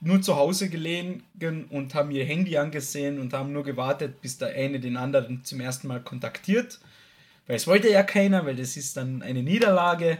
nur 0.00 0.20
zu 0.20 0.34
Hause 0.34 0.68
gelegen 0.68 1.22
und 1.70 1.94
haben 1.94 2.10
ihr 2.10 2.24
Handy 2.24 2.56
angesehen 2.56 3.20
und 3.20 3.32
haben 3.32 3.52
nur 3.52 3.62
gewartet, 3.62 4.20
bis 4.20 4.38
der 4.38 4.48
eine 4.48 4.80
den 4.80 4.96
anderen 4.96 5.44
zum 5.44 5.60
ersten 5.60 5.86
Mal 5.86 6.00
kontaktiert. 6.00 6.80
Weil 7.46 7.56
es 7.56 7.66
wollte 7.66 7.88
ja 7.88 8.02
keiner, 8.02 8.44
weil 8.44 8.56
das 8.56 8.76
ist 8.76 8.96
dann 8.96 9.22
eine 9.22 9.42
Niederlage. 9.42 10.18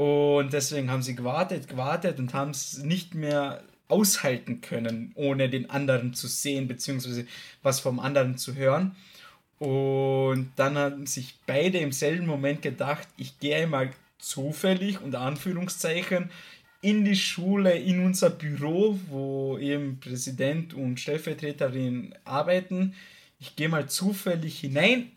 Und 0.00 0.54
deswegen 0.54 0.90
haben 0.90 1.02
sie 1.02 1.14
gewartet, 1.14 1.68
gewartet 1.68 2.18
und 2.18 2.32
haben 2.32 2.52
es 2.52 2.78
nicht 2.78 3.14
mehr 3.14 3.62
aushalten 3.88 4.62
können, 4.62 5.12
ohne 5.14 5.50
den 5.50 5.68
anderen 5.68 6.14
zu 6.14 6.26
sehen, 6.26 6.68
beziehungsweise 6.68 7.26
was 7.62 7.80
vom 7.80 8.00
anderen 8.00 8.38
zu 8.38 8.54
hören. 8.54 8.96
Und 9.58 10.52
dann 10.56 10.78
haben 10.78 11.04
sich 11.04 11.34
beide 11.44 11.76
im 11.76 11.92
selben 11.92 12.26
Moment 12.26 12.62
gedacht, 12.62 13.08
ich 13.18 13.38
gehe 13.40 13.66
mal 13.66 13.90
zufällig, 14.18 15.02
unter 15.02 15.20
Anführungszeichen, 15.20 16.30
in 16.80 17.04
die 17.04 17.14
Schule, 17.14 17.76
in 17.76 18.02
unser 18.02 18.30
Büro, 18.30 18.98
wo 19.10 19.58
eben 19.58 20.00
Präsident 20.00 20.72
und 20.72 20.98
Stellvertreterin 20.98 22.14
arbeiten. 22.24 22.94
Ich 23.38 23.54
gehe 23.54 23.68
mal 23.68 23.86
zufällig 23.86 24.60
hinein 24.60 25.10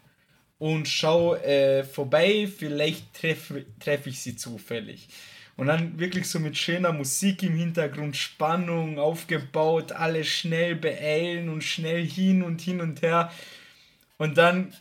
und 0.60 0.88
schau 0.88 1.36
äh, 1.36 1.84
vorbei, 1.84 2.48
vielleicht 2.48 3.14
treffe 3.14 3.66
treff 3.80 4.08
ich 4.08 4.22
sie 4.22 4.36
zufällig. 4.36 5.08
Und 5.56 5.68
dann 5.68 6.00
wirklich 6.00 6.28
so 6.28 6.40
mit 6.40 6.58
schöner 6.58 6.92
Musik 6.94 7.44
im 7.44 7.56
Hintergrund, 7.56 8.18
Spannung 8.18 8.98
aufgebaut, 8.98 9.92
alle 9.92 10.24
schnell 10.24 10.76
beeilen 10.76 11.50
und 11.50 11.64
schnell 11.64 12.06
hin 12.06 12.42
und 12.42 12.62
hin 12.62 12.82
und 12.82 13.02
her. 13.04 13.32
Und 14.18 14.38
dann 14.38 14.74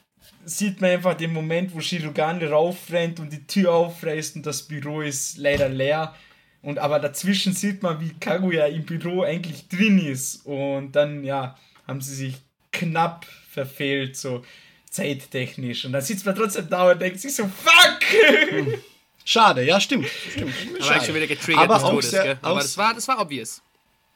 sieht 0.45 0.81
man 0.81 0.91
einfach 0.91 1.15
den 1.15 1.33
Moment, 1.33 1.75
wo 1.75 1.81
Shirogane 1.81 2.49
raufrennt 2.49 3.21
und 3.21 3.33
die 3.33 3.47
Tür 3.47 3.73
aufreißt 3.73 4.37
und 4.37 4.47
das 4.47 4.63
Büro 4.63 5.03
ist 5.03 5.37
leider 5.37 5.69
leer. 5.69 6.15
Und 6.63 6.79
aber 6.79 7.01
dazwischen 7.01 7.53
sieht 7.53 7.83
man, 7.83 8.01
wie 8.01 8.15
Kaguya 8.21 8.67
im 8.67 8.85
Büro 8.85 9.23
eigentlich 9.23 9.69
drin 9.69 9.99
ist. 9.99 10.47
Und 10.47 10.93
dann, 10.93 11.25
ja, 11.25 11.59
haben 11.87 12.01
sie 12.01 12.15
sich 12.15 12.37
knapp 12.71 13.27
verfehlt. 13.51 14.17
So 14.17 14.43
zeittechnisch. 14.93 15.85
Und 15.85 15.93
dann 15.93 16.03
sitzt 16.03 16.25
man 16.25 16.35
trotzdem 16.35 16.69
da 16.69 16.93
und 16.93 17.01
denkt 17.01 17.19
sich 17.19 17.35
so, 17.35 17.45
fuck! 17.45 18.79
Schade, 19.25 19.65
ja, 19.65 19.81
stimmt. 19.81 20.07
stimmt. 20.07 20.53
Aber 20.81 21.01
schon 21.05 21.15
wieder 21.15 21.27
getriggert 21.27 21.65
aber 21.65 21.75
des 21.75 21.83
Todes, 21.83 22.11
sehr, 22.11 22.39
Aber 22.43 22.61
das 22.61 22.77
war, 22.77 22.95
das 22.95 23.09
war 23.09 23.21
obvious. 23.21 23.63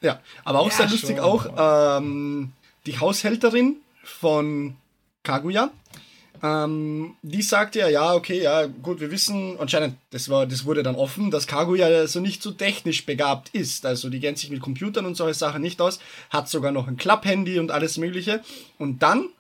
Ja, 0.01 0.21
aber 0.45 0.61
auch 0.61 0.71
ja, 0.71 0.77
sehr 0.77 0.89
lustig 0.89 1.17
schon. 1.17 1.21
auch 1.21 1.99
ähm, 1.99 2.53
die 2.85 2.99
Haushälterin 2.99 3.77
von 4.05 4.77
Kaguya. 5.23 5.71
Ähm, 6.43 7.17
die 7.23 7.41
sagte 7.41 7.79
ja, 7.79 7.89
ja, 7.89 8.15
okay, 8.15 8.43
ja, 8.43 8.67
gut, 8.67 9.01
wir 9.01 9.11
wissen, 9.11 9.59
anscheinend, 9.59 9.97
das, 10.11 10.29
war, 10.29 10.45
das 10.47 10.67
wurde 10.67 10.83
dann 10.83 10.95
offen, 10.95 11.31
dass 11.31 11.47
Kaguya 11.47 11.87
also 11.87 12.21
nicht 12.21 12.43
so 12.43 12.51
technisch 12.51 13.07
begabt 13.07 13.49
ist. 13.51 13.87
Also 13.87 14.11
die 14.11 14.21
kennt 14.21 14.39
sich 14.39 14.51
mit 14.51 14.61
Computern 14.61 15.07
und 15.07 15.15
solche 15.15 15.39
Sachen 15.39 15.63
nicht 15.63 15.81
aus, 15.81 15.99
hat 16.29 16.49
sogar 16.49 16.73
noch 16.73 16.89
ein 16.89 16.99
Klapphandy 16.99 17.59
und 17.59 17.71
alles 17.71 17.97
Mögliche. 17.97 18.43
Und 18.79 19.03
dann 19.03 19.31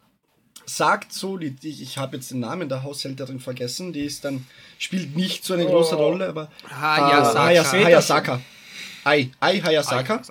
sagt 0.66 1.12
so, 1.12 1.36
die, 1.38 1.50
die 1.50 1.82
ich 1.82 1.96
habe 1.96 2.16
jetzt 2.16 2.30
den 2.30 2.40
Namen 2.40 2.68
der 2.68 2.82
Haushälterin 2.82 3.40
vergessen, 3.40 3.92
die 3.92 4.04
ist 4.04 4.24
dann, 4.24 4.46
spielt 4.78 5.16
nicht 5.16 5.44
so 5.44 5.54
eine 5.54 5.66
oh. 5.66 5.70
große 5.70 5.94
Rolle, 5.94 6.28
aber 6.28 6.50
Hayasaka. 6.68 7.50
Äh, 7.50 7.58
Hayas, 7.58 7.72
Hayasaka. 7.72 8.40
Ai, 9.04 9.30
Ai 9.40 9.60
Hayasaka. 9.60 10.22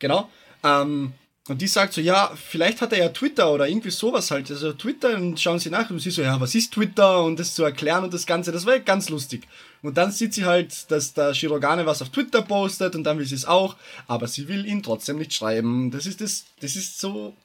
Genau. 0.00 0.28
Ähm, 0.64 1.12
und 1.46 1.60
die 1.60 1.66
sagt 1.66 1.92
so, 1.92 2.00
ja, 2.00 2.32
vielleicht 2.34 2.80
hat 2.80 2.92
er 2.92 2.98
ja 2.98 3.08
Twitter 3.10 3.52
oder 3.52 3.68
irgendwie 3.68 3.90
sowas 3.90 4.30
halt. 4.30 4.50
Also 4.50 4.72
Twitter, 4.72 5.14
und 5.16 5.38
schauen 5.38 5.58
sie 5.58 5.68
nach 5.68 5.90
und 5.90 5.98
sie 5.98 6.10
so, 6.10 6.22
ja, 6.22 6.40
was 6.40 6.54
ist 6.54 6.72
Twitter? 6.72 7.22
Und 7.22 7.38
das 7.38 7.54
zu 7.54 7.62
erklären 7.62 8.02
und 8.02 8.14
das 8.14 8.24
Ganze, 8.24 8.50
das 8.50 8.64
war 8.64 8.78
ganz 8.80 9.10
lustig. 9.10 9.46
Und 9.82 9.98
dann 9.98 10.10
sieht 10.10 10.32
sie 10.32 10.46
halt, 10.46 10.90
dass 10.90 11.12
der 11.12 11.34
Shirogane 11.34 11.84
was 11.84 12.00
auf 12.00 12.08
Twitter 12.08 12.40
postet 12.40 12.96
und 12.96 13.04
dann 13.04 13.18
will 13.18 13.26
sie 13.26 13.34
es 13.34 13.44
auch, 13.44 13.76
aber 14.06 14.26
sie 14.26 14.48
will 14.48 14.64
ihn 14.64 14.82
trotzdem 14.82 15.18
nicht 15.18 15.34
schreiben. 15.34 15.90
Das 15.90 16.06
ist 16.06 16.22
das, 16.22 16.46
das 16.60 16.76
ist 16.76 16.98
so 16.98 17.36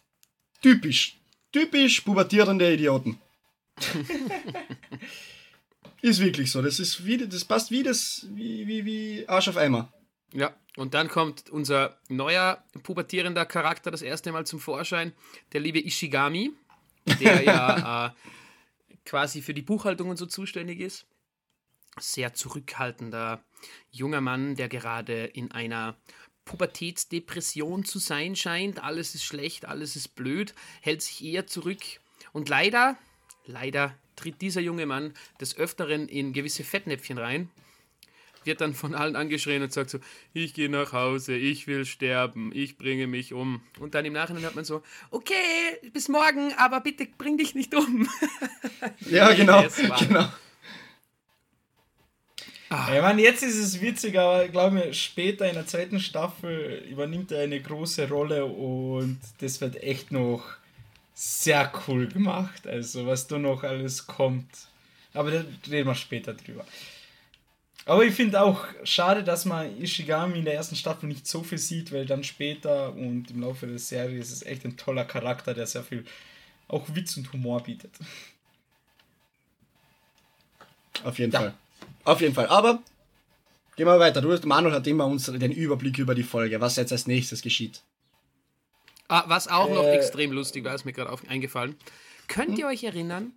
typisch. 0.61 1.18
Typisch 1.52 2.02
pubertierende 2.02 2.72
Idioten. 2.72 3.20
ist 6.02 6.20
wirklich 6.20 6.52
so. 6.52 6.62
Das 6.62 6.80
ist 6.80 7.06
wie, 7.06 7.18
das 7.18 7.45
passt 7.45 7.72
wie 7.72 7.84
das, 7.84 8.28
wie, 8.32 8.68
wie, 8.68 8.86
wie 8.86 9.28
Arsch 9.28 9.47
auf 9.47 9.58
Eimer. 9.58 9.91
Ja, 10.34 10.56
und 10.78 10.93
dann 10.93 11.08
kommt 11.08 11.50
unser 11.50 11.97
neuer 12.08 12.64
pubertierender 12.84 13.45
Charakter 13.45 13.89
das 13.89 14.02
erste 14.02 14.32
Mal 14.32 14.45
zum 14.45 14.60
Vorschein, 14.60 15.14
der 15.54 15.62
liebe 15.62 15.80
Ishigami, 15.80 16.54
der 17.20 17.43
ja 17.43 18.08
äh, 18.88 19.00
quasi 19.06 19.41
für 19.41 19.54
die 19.56 19.64
Buchhaltung 19.64 20.10
und 20.10 20.18
so 20.18 20.28
zuständig 20.28 20.80
ist. 20.80 21.08
Sehr 22.00 22.34
zurückhaltender 22.34 23.43
junger 23.89 24.22
Mann, 24.22 24.56
der 24.56 24.70
gerade 24.70 25.26
in 25.26 25.52
einer 25.52 25.97
Pubertätsdepression 26.50 27.86
zu 27.86 28.00
sein 28.00 28.36
scheint. 28.36 28.84
Alles 28.84 29.14
ist 29.14 29.24
schlecht, 29.24 29.66
alles 29.66 29.95
ist 29.95 30.16
blöd, 30.16 30.56
hält 30.82 31.04
sich 31.04 31.24
eher 31.24 31.45
zurück. 31.45 31.78
Und 32.34 32.50
leider, 32.50 32.97
leider 33.45 33.95
tritt 34.16 34.41
dieser 34.41 34.60
junge 34.60 34.88
Mann 34.88 35.14
des 35.39 35.56
Öfteren 35.56 36.10
in 36.10 36.34
gewisse 36.34 36.64
Fettnäpfchen 36.64 37.20
rein, 37.20 37.52
wird 38.45 38.62
dann 38.62 38.74
von 38.74 38.95
allen 38.95 39.16
angeschrien 39.16 39.62
und 39.62 39.72
sagt 39.72 39.91
so, 39.91 40.00
ich 40.34 40.56
gehe 40.56 40.70
nach 40.70 40.91
Hause, 40.91 41.36
ich 41.36 41.68
will 41.68 41.86
sterben, 41.86 42.52
ich 42.52 42.80
bringe 42.80 43.06
mich 43.06 43.32
um. 43.32 43.62
Und 43.80 43.93
dann 43.93 44.06
im 44.06 44.14
Nachhinein 44.14 44.41
hört 44.41 44.56
man 44.56 44.66
so, 44.66 44.82
okay, 45.12 45.36
bis 45.93 46.08
morgen, 46.08 46.52
aber 46.58 46.82
bitte 46.82 47.08
bring 47.20 47.38
dich 47.38 47.54
nicht 47.54 47.76
um. 47.76 48.10
Ja, 49.10 49.34
genau, 49.34 49.66
genau. 50.00 50.30
Ah. 52.70 52.93
Ich 52.95 53.01
meine, 53.01 53.22
jetzt 53.22 53.41
ist 53.41 53.57
es 53.57 53.82
witzig, 53.82 54.17
aber 54.20 54.45
ich 54.45 54.51
glaube 54.51 54.93
später 54.93 55.47
in 55.47 55.55
der 55.55 55.65
zweiten 55.65 55.99
Staffel 55.99 56.86
übernimmt 56.89 57.32
er 57.32 57.41
eine 57.41 57.59
große 57.59 58.07
Rolle 58.07 58.45
und 58.45 59.20
das 59.39 59.59
wird 59.59 59.82
echt 59.82 60.11
noch 60.11 60.43
sehr 61.15 61.72
cool 61.88 62.07
gemacht. 62.07 62.67
Also, 62.67 63.07
was 63.07 63.28
da 63.28 63.39
noch 63.39 63.63
alles 63.63 64.05
kommt. 64.05 64.47
Aber 65.13 65.32
da 65.32 65.43
reden 65.70 65.88
wir 65.88 65.95
später 65.95 66.34
drüber. 66.34 66.63
Aber 67.86 68.05
ich 68.05 68.13
finde 68.13 68.39
auch 68.41 68.65
schade, 68.84 69.24
dass 69.24 69.45
man 69.45 69.82
Ishigami 69.82 70.38
in 70.38 70.45
der 70.45 70.53
ersten 70.53 70.76
Staffel 70.76 71.07
nicht 71.07 71.26
so 71.26 71.41
viel 71.41 71.57
sieht, 71.57 71.91
weil 71.91 72.05
dann 72.05 72.24
später 72.24 72.93
und 72.93 73.32
im 73.32 73.41
Laufe 73.41 73.65
der 73.65 73.80
Serie 73.80 74.20
ist 74.20 74.32
es 74.32 74.43
echt 74.43 74.63
ein 74.63 74.78
toller 74.78 75.05
Charakter, 75.05 75.55
der 75.55 75.65
sehr 75.65 75.84
viel 75.84 76.05
auch 76.67 76.86
Witz 76.93 77.17
und 77.17 77.34
Humor 77.34 77.63
bietet. 77.63 77.91
Auf 81.03 81.17
jeden 81.17 81.32
ja. 81.32 81.39
Fall. 81.39 81.53
Auf 82.04 82.22
jeden 82.22 82.34
Fall. 82.34 82.47
Aber 82.47 82.82
Gehen 83.76 83.88
wir 83.88 83.97
weiter. 83.97 84.20
Du, 84.20 84.38
Manuel 84.45 84.74
hat 84.76 84.88
immer 84.88 85.06
uns 85.06 85.28
den 85.28 85.54
Überblick 85.54 86.00
über 86.00 86.14
die 86.14 86.24
Folge, 86.24 86.60
was 86.60 86.76
jetzt 86.76 86.91
als 86.91 87.08
nächstes 87.08 87.41
geschieht. 87.41 87.82
Ah, 89.08 89.24
was 89.28 89.47
auch 89.47 89.70
noch 89.70 89.86
Äh. 89.86 89.95
extrem 89.95 90.34
lustig 90.34 90.66
war, 90.66 90.76
ist 90.76 90.84
mir 90.84 90.91
gerade 90.91 91.10
auf- 91.10 91.26
eingefallen. 91.30 91.78
Könnt 92.28 92.60
ihr 92.60 92.68
euch 92.68 92.84
erinnern, 92.84 93.32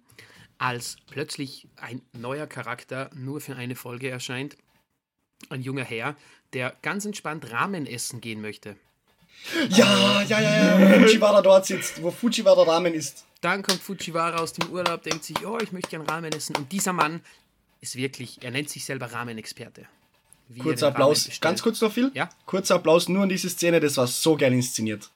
als 0.58 0.96
plötzlich 1.08 1.68
ein 1.76 2.02
neuer 2.12 2.48
Charakter 2.48 3.08
nur 3.14 3.40
für 3.40 3.54
eine 3.54 3.76
Folge 3.76 4.10
erscheint? 4.10 4.56
Ein 5.48 5.62
junger 5.62 5.84
Herr, 5.84 6.16
der 6.54 6.74
ganz 6.82 7.04
entspannt 7.04 7.52
Ramen 7.52 7.86
essen 7.86 8.20
gehen 8.20 8.40
möchte. 8.42 8.74
Ja, 9.70 10.22
ja, 10.22 10.40
ja, 10.40 10.78
ja, 10.80 10.80
wo 10.80 11.00
Fujiwara 11.06 11.40
dort 11.42 11.66
sitzt, 11.66 12.02
wo 12.02 12.10
Fujiwara 12.10 12.62
Ramen 12.64 12.94
ist. 12.94 13.24
Dann 13.40 13.62
kommt 13.62 13.80
Fujiwara 13.80 14.38
aus 14.38 14.52
dem 14.52 14.68
Urlaub, 14.70 15.02
denkt 15.04 15.24
sich, 15.24 15.46
oh, 15.46 15.58
ich 15.62 15.70
möchte 15.72 15.90
gern 15.90 16.02
Ramen 16.02 16.32
essen. 16.32 16.54
Und 16.56 16.70
dieser 16.70 16.92
Mann 16.92 17.20
ist 17.82 17.96
wirklich, 17.96 18.42
er 18.42 18.50
nennt 18.50 18.70
sich 18.70 18.84
selber 18.86 19.12
er 19.12 19.34
Kurzer 20.58 20.88
Applaus, 20.88 21.28
ganz 21.40 21.62
kurz 21.62 21.80
noch 21.80 21.92
viel. 21.92 22.10
Ja. 22.14 22.30
Kurzer 22.46 22.76
Applaus 22.76 23.08
nur 23.08 23.24
an 23.24 23.28
diese 23.28 23.50
Szene, 23.50 23.80
das 23.80 23.96
war 23.96 24.06
so 24.06 24.36
geil 24.36 24.52
inszeniert. 24.52 25.10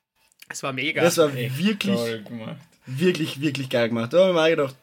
Es 0.49 0.63
war 0.63 0.73
mega. 0.73 1.03
Das 1.03 1.17
war 1.19 1.35
Echt 1.35 1.59
wirklich, 1.59 1.95
toll 1.97 2.23
gemacht. 2.23 2.57
wirklich, 2.87 3.41
wirklich 3.41 3.69
geil 3.71 3.89
gemacht. 3.89 4.13
Da 4.13 4.19
habe 4.19 4.31
ich 4.31 4.35
mir 4.35 4.51
gedacht, 4.51 4.77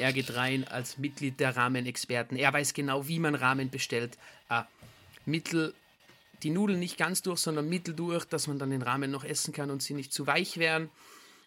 Er 0.00 0.12
geht 0.12 0.34
rein 0.34 0.66
als 0.68 0.98
Mitglied 0.98 1.40
der 1.40 1.56
Ramen-Experten. 1.56 2.36
Er 2.36 2.52
weiß 2.52 2.74
genau, 2.74 3.08
wie 3.08 3.18
man 3.18 3.34
Ramen 3.34 3.70
bestellt. 3.70 4.18
Äh, 4.48 4.62
Mittel, 5.26 5.74
die 6.42 6.50
Nudeln 6.50 6.78
nicht 6.78 6.96
ganz 6.96 7.22
durch, 7.22 7.40
sondern 7.40 7.68
mittel 7.68 7.94
durch, 7.94 8.24
dass 8.24 8.46
man 8.46 8.58
dann 8.58 8.70
den 8.70 8.82
Ramen 8.82 9.10
noch 9.10 9.24
essen 9.24 9.52
kann 9.52 9.70
und 9.70 9.82
sie 9.82 9.94
nicht 9.94 10.12
zu 10.12 10.26
weich 10.26 10.58
werden. 10.58 10.90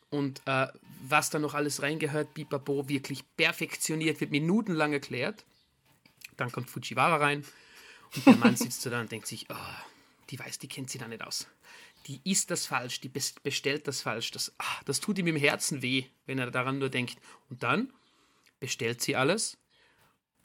Und 0.09 0.41
äh, 0.45 0.67
was 1.07 1.29
da 1.29 1.39
noch 1.39 1.55
alles 1.55 1.81
reingehört, 1.81 2.33
Bipapo, 2.33 2.87
wirklich 2.87 3.23
perfektioniert, 3.35 4.21
wird 4.21 4.31
minutenlang 4.31 4.93
erklärt. 4.93 5.43
Dann 6.37 6.51
kommt 6.51 6.69
Fujiwara 6.69 7.17
rein 7.17 7.43
und 8.15 8.25
der 8.25 8.35
Mann 8.35 8.55
sitzt 8.55 8.81
so 8.81 8.89
da 8.89 8.99
und 9.01 9.11
denkt 9.11 9.27
sich, 9.27 9.47
oh, 9.49 9.55
die 10.29 10.39
weiß, 10.39 10.59
die 10.59 10.67
kennt 10.67 10.89
sie 10.89 10.97
da 10.97 11.07
nicht 11.07 11.23
aus. 11.23 11.47
Die 12.07 12.19
isst 12.23 12.51
das 12.51 12.65
falsch, 12.65 12.99
die 13.01 13.09
bes- 13.09 13.35
bestellt 13.41 13.87
das 13.87 14.01
falsch. 14.01 14.31
Das, 14.31 14.53
ah, 14.57 14.81
das 14.85 14.99
tut 14.99 15.17
ihm 15.17 15.27
im 15.27 15.35
Herzen 15.37 15.81
weh, 15.81 16.05
wenn 16.25 16.37
er 16.39 16.51
daran 16.51 16.79
nur 16.79 16.89
denkt. 16.89 17.17
Und 17.49 17.63
dann 17.63 17.93
bestellt 18.59 19.01
sie 19.01 19.15
alles. 19.15 19.57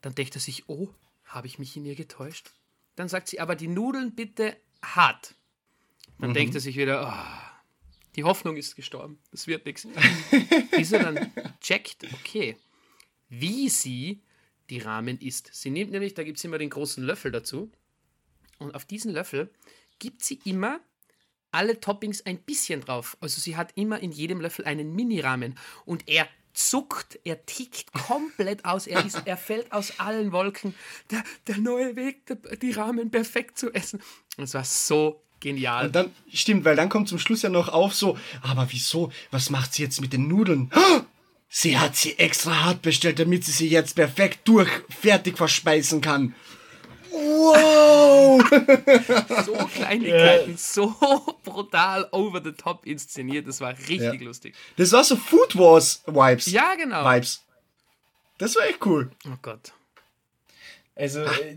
Dann 0.00 0.14
denkt 0.14 0.34
er 0.36 0.40
sich, 0.40 0.68
oh, 0.68 0.94
habe 1.24 1.46
ich 1.46 1.58
mich 1.58 1.76
in 1.76 1.84
ihr 1.84 1.94
getäuscht? 1.96 2.52
Dann 2.94 3.08
sagt 3.08 3.28
sie, 3.28 3.40
aber 3.40 3.56
die 3.56 3.68
Nudeln 3.68 4.14
bitte 4.14 4.56
hart. 4.82 5.34
Dann 6.18 6.34
denkt 6.34 6.54
er 6.54 6.60
sich 6.60 6.76
wieder, 6.76 7.06
oh, 7.08 7.58
die 8.16 8.24
Hoffnung 8.24 8.56
ist 8.56 8.74
gestorben, 8.74 9.20
das 9.30 9.46
wird 9.46 9.66
nichts. 9.66 9.86
Bis 10.70 10.92
er 10.92 11.04
dann 11.12 11.32
checkt, 11.60 12.04
okay, 12.12 12.56
wie 13.28 13.68
sie 13.68 14.22
die 14.70 14.78
Ramen 14.78 15.18
isst. 15.18 15.50
Sie 15.52 15.70
nimmt 15.70 15.90
nämlich, 15.90 16.14
da 16.14 16.24
gibt 16.24 16.38
es 16.38 16.44
immer 16.44 16.58
den 16.58 16.70
großen 16.70 17.02
Löffel 17.02 17.32
dazu. 17.32 17.70
Und 18.58 18.74
auf 18.74 18.84
diesen 18.84 19.12
Löffel 19.12 19.50
gibt 19.98 20.22
sie 20.22 20.40
immer 20.44 20.80
alle 21.50 21.80
Toppings 21.80 22.26
ein 22.26 22.38
bisschen 22.38 22.80
drauf. 22.80 23.16
Also 23.20 23.40
sie 23.40 23.56
hat 23.56 23.72
immer 23.76 24.00
in 24.00 24.12
jedem 24.12 24.40
Löffel 24.40 24.64
einen 24.64 24.94
Mini-Ramen. 24.94 25.58
Und 25.84 26.08
er 26.08 26.28
zuckt, 26.52 27.18
er 27.24 27.46
tickt 27.46 27.92
komplett 27.92 28.64
aus. 28.64 28.86
Er, 28.86 29.04
ist, 29.04 29.22
er 29.24 29.36
fällt 29.36 29.72
aus 29.72 29.98
allen 29.98 30.32
Wolken. 30.32 30.74
Der, 31.10 31.22
der 31.46 31.58
neue 31.58 31.96
Weg, 31.96 32.26
der, 32.26 32.36
die 32.36 32.72
Ramen 32.72 33.10
perfekt 33.10 33.58
zu 33.58 33.72
essen. 33.72 34.00
Und 34.36 34.44
es 34.44 34.54
war 34.54 34.64
so 34.64 35.22
genial. 35.40 35.86
Und 35.86 35.94
dann, 35.94 36.12
stimmt, 36.32 36.64
weil 36.64 36.76
dann 36.76 36.88
kommt 36.88 37.08
zum 37.08 37.18
Schluss 37.18 37.42
ja 37.42 37.48
noch 37.48 37.68
auf 37.68 37.94
so, 37.94 38.18
aber 38.42 38.66
wieso, 38.70 39.12
was 39.30 39.50
macht 39.50 39.74
sie 39.74 39.82
jetzt 39.82 40.00
mit 40.00 40.12
den 40.12 40.28
Nudeln? 40.28 40.70
Ah! 41.48 41.50
Sie 41.50 41.78
hat 41.78 41.96
sie 41.96 42.18
extra 42.18 42.64
hart 42.64 42.82
bestellt, 42.82 43.18
damit 43.18 43.44
sie 43.44 43.52
sie 43.52 43.68
jetzt 43.68 43.94
perfekt 43.96 44.40
durch 44.46 44.68
fertig 45.00 45.36
verspeisen 45.38 46.00
kann. 46.00 46.34
Wow! 47.10 48.42
so 49.46 49.54
Kleinigkeiten, 49.54 50.56
so 50.56 50.94
brutal 51.42 52.06
over 52.12 52.40
the 52.42 52.52
top 52.52 52.86
inszeniert. 52.86 53.48
Das 53.48 53.60
war 53.60 53.70
richtig 53.76 54.20
Ja. 54.20 54.26
lustig. 54.26 54.54
Das 54.76 54.92
war 54.92 55.02
so 55.04 55.16
Food 55.16 55.56
Wars 55.56 56.02
Vibes. 56.06 56.46
Ja, 56.46 56.74
genau. 56.74 57.04
Vibes. 57.04 57.42
Das 58.36 58.54
war 58.56 58.66
echt 58.66 58.84
cool. 58.86 59.10
Oh 59.26 59.36
Gott. 59.42 59.72
Also, 60.94 61.22
äh, 61.22 61.56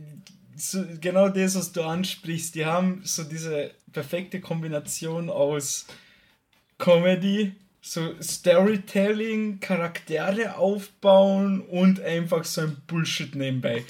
so, 0.56 0.84
genau 1.00 1.30
das, 1.30 1.56
was 1.56 1.72
du 1.72 1.84
ansprichst, 1.84 2.56
die 2.56 2.66
haben 2.66 3.02
so 3.04 3.24
diese 3.24 3.72
perfekte 3.92 4.40
Kombination 4.40 5.30
aus 5.30 5.86
Comedy, 6.78 7.54
so 7.82 8.14
Storytelling, 8.22 9.60
Charaktere 9.60 10.56
aufbauen 10.58 11.62
und 11.62 12.00
einfach 12.02 12.44
so 12.44 12.62
ein 12.62 12.78
Bullshit 12.88 13.34
nebenbei. 13.36 13.84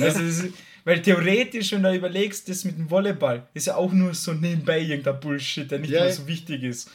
also, 0.00 0.22
ist, 0.22 0.54
weil 0.84 1.02
theoretisch, 1.02 1.72
wenn 1.72 1.82
du 1.82 1.94
überlegst, 1.94 2.48
das 2.48 2.64
mit 2.64 2.78
dem 2.78 2.90
Volleyball 2.90 3.46
ist 3.54 3.66
ja 3.66 3.76
auch 3.76 3.92
nur 3.92 4.14
so 4.14 4.32
nebenbei 4.32 4.80
irgendein 4.80 5.20
Bullshit, 5.20 5.70
der 5.70 5.80
nicht 5.80 5.90
Ja, 5.90 6.02
mehr 6.02 6.12
so 6.12 6.26
wichtig 6.26 6.62
ist. 6.62 6.90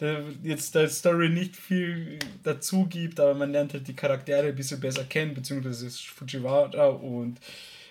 Der 0.00 0.22
jetzt 0.42 0.74
der 0.74 0.88
Story 0.88 1.28
nicht 1.28 1.56
viel 1.56 2.18
dazu 2.44 2.86
gibt, 2.86 3.18
aber 3.18 3.34
man 3.34 3.50
lernt 3.50 3.72
halt 3.72 3.88
die 3.88 3.96
Charaktere 3.96 4.48
ein 4.48 4.54
bisschen 4.54 4.80
besser 4.80 5.04
kennen, 5.04 5.34
beziehungsweise 5.34 5.90
Fujiwara 5.90 6.86
und 6.86 7.40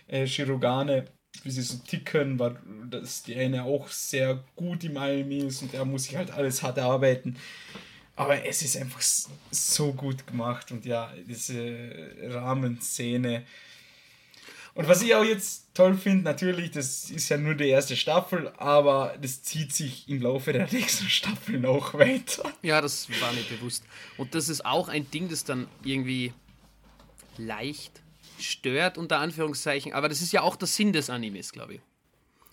äh, 0.07 0.25
Shirogane, 0.27 1.05
wie 1.43 1.51
sie 1.51 1.61
so 1.63 1.77
ticken, 1.79 2.39
weil 2.39 2.57
dass 2.89 3.23
die 3.23 3.35
eine 3.35 3.63
auch 3.63 3.87
sehr 3.89 4.43
gut 4.55 4.83
im 4.85 4.97
Anime 4.97 5.45
ist 5.47 5.61
und 5.63 5.73
er 5.73 5.83
muss 5.85 6.05
sich 6.05 6.15
halt 6.15 6.31
alles 6.31 6.63
hart 6.63 6.77
erarbeiten. 6.77 7.37
Aber 8.17 8.43
es 8.43 8.63
ist 8.63 8.75
einfach 8.75 9.01
so 9.51 9.93
gut 9.93 10.25
gemacht 10.25 10.71
und 10.71 10.85
ja, 10.85 11.13
diese 11.27 12.11
Rahmenszene. 12.23 13.45
Und 14.73 14.87
was 14.87 15.03
ich 15.03 15.13
auch 15.13 15.23
jetzt 15.23 15.67
toll 15.75 15.95
finde, 15.95 16.23
natürlich, 16.23 16.71
das 16.71 17.11
ist 17.11 17.29
ja 17.29 17.37
nur 17.37 17.53
die 17.53 17.69
erste 17.69 17.95
Staffel, 17.95 18.51
aber 18.57 19.15
das 19.21 19.43
zieht 19.43 19.71
sich 19.71 20.09
im 20.09 20.21
Laufe 20.21 20.51
der 20.51 20.67
nächsten 20.71 21.07
Staffel 21.09 21.59
noch 21.59 21.93
weiter. 21.93 22.43
Ja, 22.63 22.81
das 22.81 23.07
war 23.21 23.31
mir 23.33 23.43
bewusst. 23.43 23.83
Und 24.17 24.33
das 24.33 24.49
ist 24.49 24.65
auch 24.65 24.89
ein 24.89 25.09
Ding, 25.11 25.29
das 25.29 25.43
dann 25.43 25.67
irgendwie 25.83 26.33
leicht 27.37 28.01
stört, 28.39 28.97
unter 28.97 29.19
Anführungszeichen. 29.19 29.93
Aber 29.93 30.09
das 30.09 30.23
ist 30.23 30.31
ja 30.31 30.41
auch 30.41 30.55
der 30.55 30.67
Sinn 30.67 30.91
des 30.91 31.11
Animes, 31.11 31.51
glaube 31.51 31.75
ich. 31.75 31.81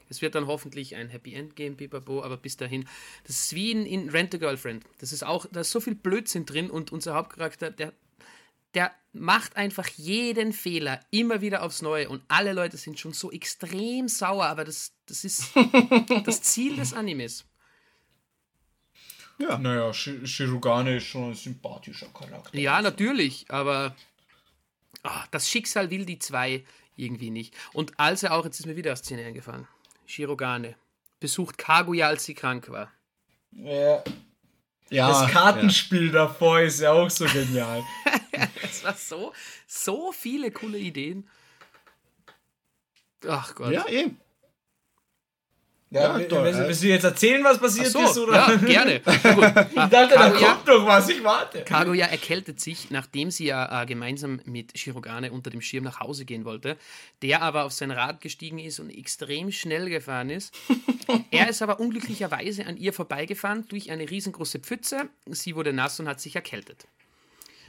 Es 0.08 0.22
wird 0.22 0.34
dann 0.34 0.46
hoffentlich 0.46 0.96
ein 0.96 1.08
Happy 1.08 1.34
End 1.34 1.56
geben, 1.56 1.76
Bibabo, 1.76 2.22
aber 2.22 2.36
bis 2.36 2.56
dahin, 2.56 2.86
das 3.26 3.36
ist 3.36 3.54
wie 3.54 3.70
in, 3.72 3.86
in 3.86 4.08
Rent 4.10 4.34
a 4.34 4.38
Girlfriend. 4.38 4.84
Das 4.98 5.12
ist 5.12 5.24
auch, 5.24 5.46
da 5.50 5.60
ist 5.60 5.70
so 5.70 5.80
viel 5.80 5.94
Blödsinn 5.94 6.46
drin 6.46 6.70
und 6.70 6.92
unser 6.92 7.14
Hauptcharakter, 7.14 7.70
der, 7.70 7.92
der 8.74 8.92
macht 9.12 9.56
einfach 9.56 9.88
jeden 9.88 10.52
Fehler 10.52 11.00
immer 11.10 11.40
wieder 11.40 11.62
aufs 11.62 11.80
Neue 11.82 12.08
und 12.08 12.22
alle 12.28 12.52
Leute 12.52 12.76
sind 12.76 12.98
schon 12.98 13.12
so 13.12 13.30
extrem 13.30 14.08
sauer, 14.08 14.46
aber 14.46 14.64
das, 14.64 14.92
das 15.06 15.24
ist 15.24 15.52
das 16.24 16.42
Ziel 16.42 16.76
des 16.76 16.92
Animes. 16.92 17.44
Ja. 19.38 19.58
Naja, 19.58 19.92
Shi- 19.92 20.26
Shirogane 20.26 20.96
ist 20.98 21.04
schon 21.06 21.30
ein 21.30 21.34
sympathischer 21.34 22.06
Charakter. 22.08 22.56
Ja, 22.56 22.80
natürlich, 22.82 23.46
aber 23.48 23.96
ah, 25.02 25.24
das 25.30 25.48
Schicksal 25.48 25.90
will 25.90 26.04
die 26.04 26.18
zwei 26.18 26.64
irgendwie 26.96 27.30
nicht. 27.30 27.54
Und 27.72 27.98
als 27.98 28.22
er 28.22 28.34
auch, 28.34 28.44
jetzt 28.44 28.60
ist 28.60 28.66
mir 28.66 28.76
wieder 28.76 28.90
eine 28.90 28.96
Szene 28.96 29.24
eingefallen, 29.24 29.66
Shirogane 30.06 30.76
besucht 31.20 31.58
Kaguya, 31.58 32.08
als 32.08 32.24
sie 32.24 32.34
krank 32.34 32.68
war. 32.70 32.92
Ja, 33.52 34.02
Ja, 34.90 35.08
das 35.08 35.30
Kartenspiel 35.30 36.10
davor 36.10 36.60
ist 36.60 36.80
ja 36.80 36.92
auch 36.92 37.10
so 37.10 37.24
genial. 37.26 37.82
Es 38.62 38.82
war 38.82 38.94
so, 38.94 39.32
so 39.66 40.10
viele 40.12 40.50
coole 40.50 40.76
Ideen. 40.76 41.28
Ach 43.26 43.54
Gott. 43.54 43.72
Ja, 43.72 43.86
ja 43.88 44.06
eh. 44.06 44.10
Ja, 45.94 46.18
Ja, 46.18 46.24
toll, 46.26 46.44
willst, 46.44 46.58
willst 46.58 46.82
du 46.82 46.88
jetzt 46.88 47.04
erzählen, 47.04 47.44
was 47.44 47.58
passiert 47.58 47.86
so, 47.86 48.02
ist? 48.02 48.18
Oder? 48.18 48.32
ja, 48.32 48.56
gerne. 48.56 49.00
Ich 49.04 49.90
dachte, 49.90 50.14
da 50.14 50.30
kommt 50.30 50.66
noch 50.66 50.86
was, 50.86 51.08
ich 51.08 51.22
warte. 51.22 51.62
Kaguya 51.62 52.06
erkältet 52.06 52.60
sich, 52.60 52.90
nachdem 52.90 53.30
sie 53.30 53.46
ja 53.46 53.82
äh, 53.82 53.86
gemeinsam 53.86 54.40
mit 54.44 54.76
Shirogane 54.76 55.30
unter 55.30 55.50
dem 55.50 55.60
Schirm 55.60 55.84
nach 55.84 56.00
Hause 56.00 56.24
gehen 56.24 56.44
wollte, 56.44 56.76
der 57.22 57.42
aber 57.42 57.64
auf 57.64 57.72
sein 57.72 57.92
Rad 57.92 58.20
gestiegen 58.20 58.58
ist 58.58 58.80
und 58.80 58.90
extrem 58.90 59.52
schnell 59.52 59.88
gefahren 59.88 60.30
ist. 60.30 60.52
er 61.30 61.48
ist 61.48 61.62
aber 61.62 61.78
unglücklicherweise 61.78 62.66
an 62.66 62.76
ihr 62.76 62.92
vorbeigefahren 62.92 63.66
durch 63.68 63.92
eine 63.92 64.10
riesengroße 64.10 64.58
Pfütze. 64.58 65.08
Sie 65.26 65.54
wurde 65.54 65.72
nass 65.72 66.00
und 66.00 66.08
hat 66.08 66.20
sich 66.20 66.34
erkältet. 66.34 66.88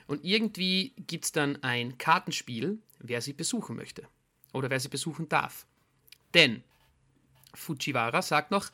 Und 0.07 0.23
irgendwie 0.23 0.93
gibt 1.07 1.26
es 1.26 1.32
dann 1.32 1.61
ein 1.63 1.97
Kartenspiel, 1.99 2.80
wer 2.99 3.21
sie 3.21 3.34
besuchen 3.34 3.76
möchte 3.76 4.03
oder 4.51 4.69
wer 4.71 4.80
sie 4.80 4.89
besuchen 4.89 5.30
darf. 5.30 5.65
Denn 6.34 6.63
Fujiwara 7.56 8.22
sagt 8.22 8.51
noch, 8.51 8.68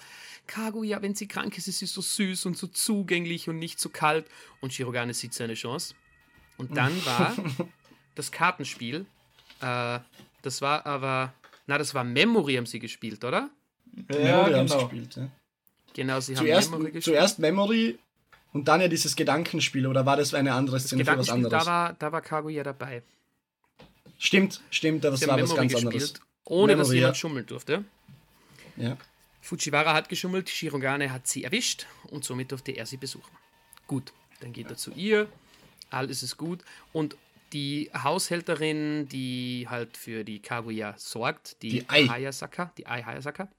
Kaguya, 0.48 1.02
wenn 1.02 1.16
sie 1.16 1.28
krank 1.28 1.58
ist, 1.58 1.68
ist 1.68 1.80
sie 1.80 1.86
so 1.86 2.02
süß 2.02 2.46
und 2.46 2.58
so 2.58 2.68
zugänglich 2.68 3.48
und 3.48 3.60
nicht 3.60 3.80
so 3.80 3.90
kalt. 3.90 4.26
Und 4.60 4.74
Shirogane 4.74 5.14
sieht 5.14 5.34
seine 5.34 5.54
Chance. 5.54 5.96
Und 6.58 6.76
dann 6.78 6.94
war 7.06 7.36
das 8.16 8.32
Kartenspiel, 8.32 9.06
äh, 9.62 10.00
das 10.42 10.62
war 10.62 10.86
aber, 10.86 11.34
na, 11.68 11.78
das 11.78 11.94
war 11.94 12.04
Memory 12.04 12.56
haben 12.56 12.66
sie 12.66 12.80
gespielt, 12.80 13.24
oder? 13.24 13.50
Ja, 14.10 14.18
Memory 14.18 14.54
haben 14.54 14.68
sie 14.68 14.74
genau. 14.76 14.88
gespielt. 14.88 15.16
Ja. 15.16 15.28
Genau, 15.94 16.20
sie 16.20 16.36
haben 16.36 16.46
Zuerst, 16.46 16.72
Memory 16.72 16.92
gespielt. 16.92 17.04
zuerst 17.04 17.40
Memory 17.40 18.00
und 18.54 18.68
dann 18.68 18.82
ja 18.82 18.88
dieses 18.88 19.16
Gedankenspiel, 19.16 19.88
oder 19.88 20.06
war 20.06 20.18
das 20.18 20.34
eine 20.34 20.54
andere 20.54 20.80
Szene 20.80 21.06
für 21.06 21.18
was 21.18 21.30
anderes? 21.30 21.64
da 21.64 21.66
war, 21.66 21.94
da 21.94 22.12
war 22.12 22.22
Kaguya 22.22 22.64
dabei. 22.64 23.04
Stimmt, 24.18 24.62
stimmt, 24.70 25.04
das 25.04 25.20
Sie 25.20 25.28
war 25.28 25.34
haben 25.34 25.44
was 25.44 25.56
ganz 25.56 25.74
gespielt 25.74 25.94
anderes. 25.94 26.14
ohne 26.46 26.76
dass 26.76 26.88
Memory, 26.88 26.98
jemand 26.98 27.16
ja. 27.16 27.20
schummeln 27.20 27.46
durfte. 27.46 27.86
Ja. 28.82 28.98
Fujiwara 29.42 29.94
hat 29.94 30.10
geschummelt, 30.10 30.50
Shirogane 30.50 31.12
hat 31.12 31.28
sie 31.28 31.44
erwischt 31.44 31.88
und 32.10 32.24
somit 32.24 32.52
durfte 32.52 32.72
er 32.72 32.86
sie 32.86 32.98
besuchen. 32.98 33.32
Gut, 33.88 34.14
dann 34.40 34.54
geht 34.54 34.70
er 34.70 34.78
zu 34.78 34.92
ihr, 34.92 35.28
alles 35.90 36.24
ist 36.24 36.38
gut 36.38 36.64
und 36.94 37.16
die 37.54 37.90
Haushälterin, 37.94 39.10
die 39.10 39.68
halt 39.70 39.98
für 39.98 40.24
die 40.24 40.40
Kaguya 40.40 40.94
sorgt, 40.98 41.62
die, 41.62 41.70
Die 41.70 41.90
Ai. 41.90 42.08
Hayasaka, 42.08 42.72
die 42.78 42.88
Ai 42.88 43.04
Hayasaka, 43.04 43.50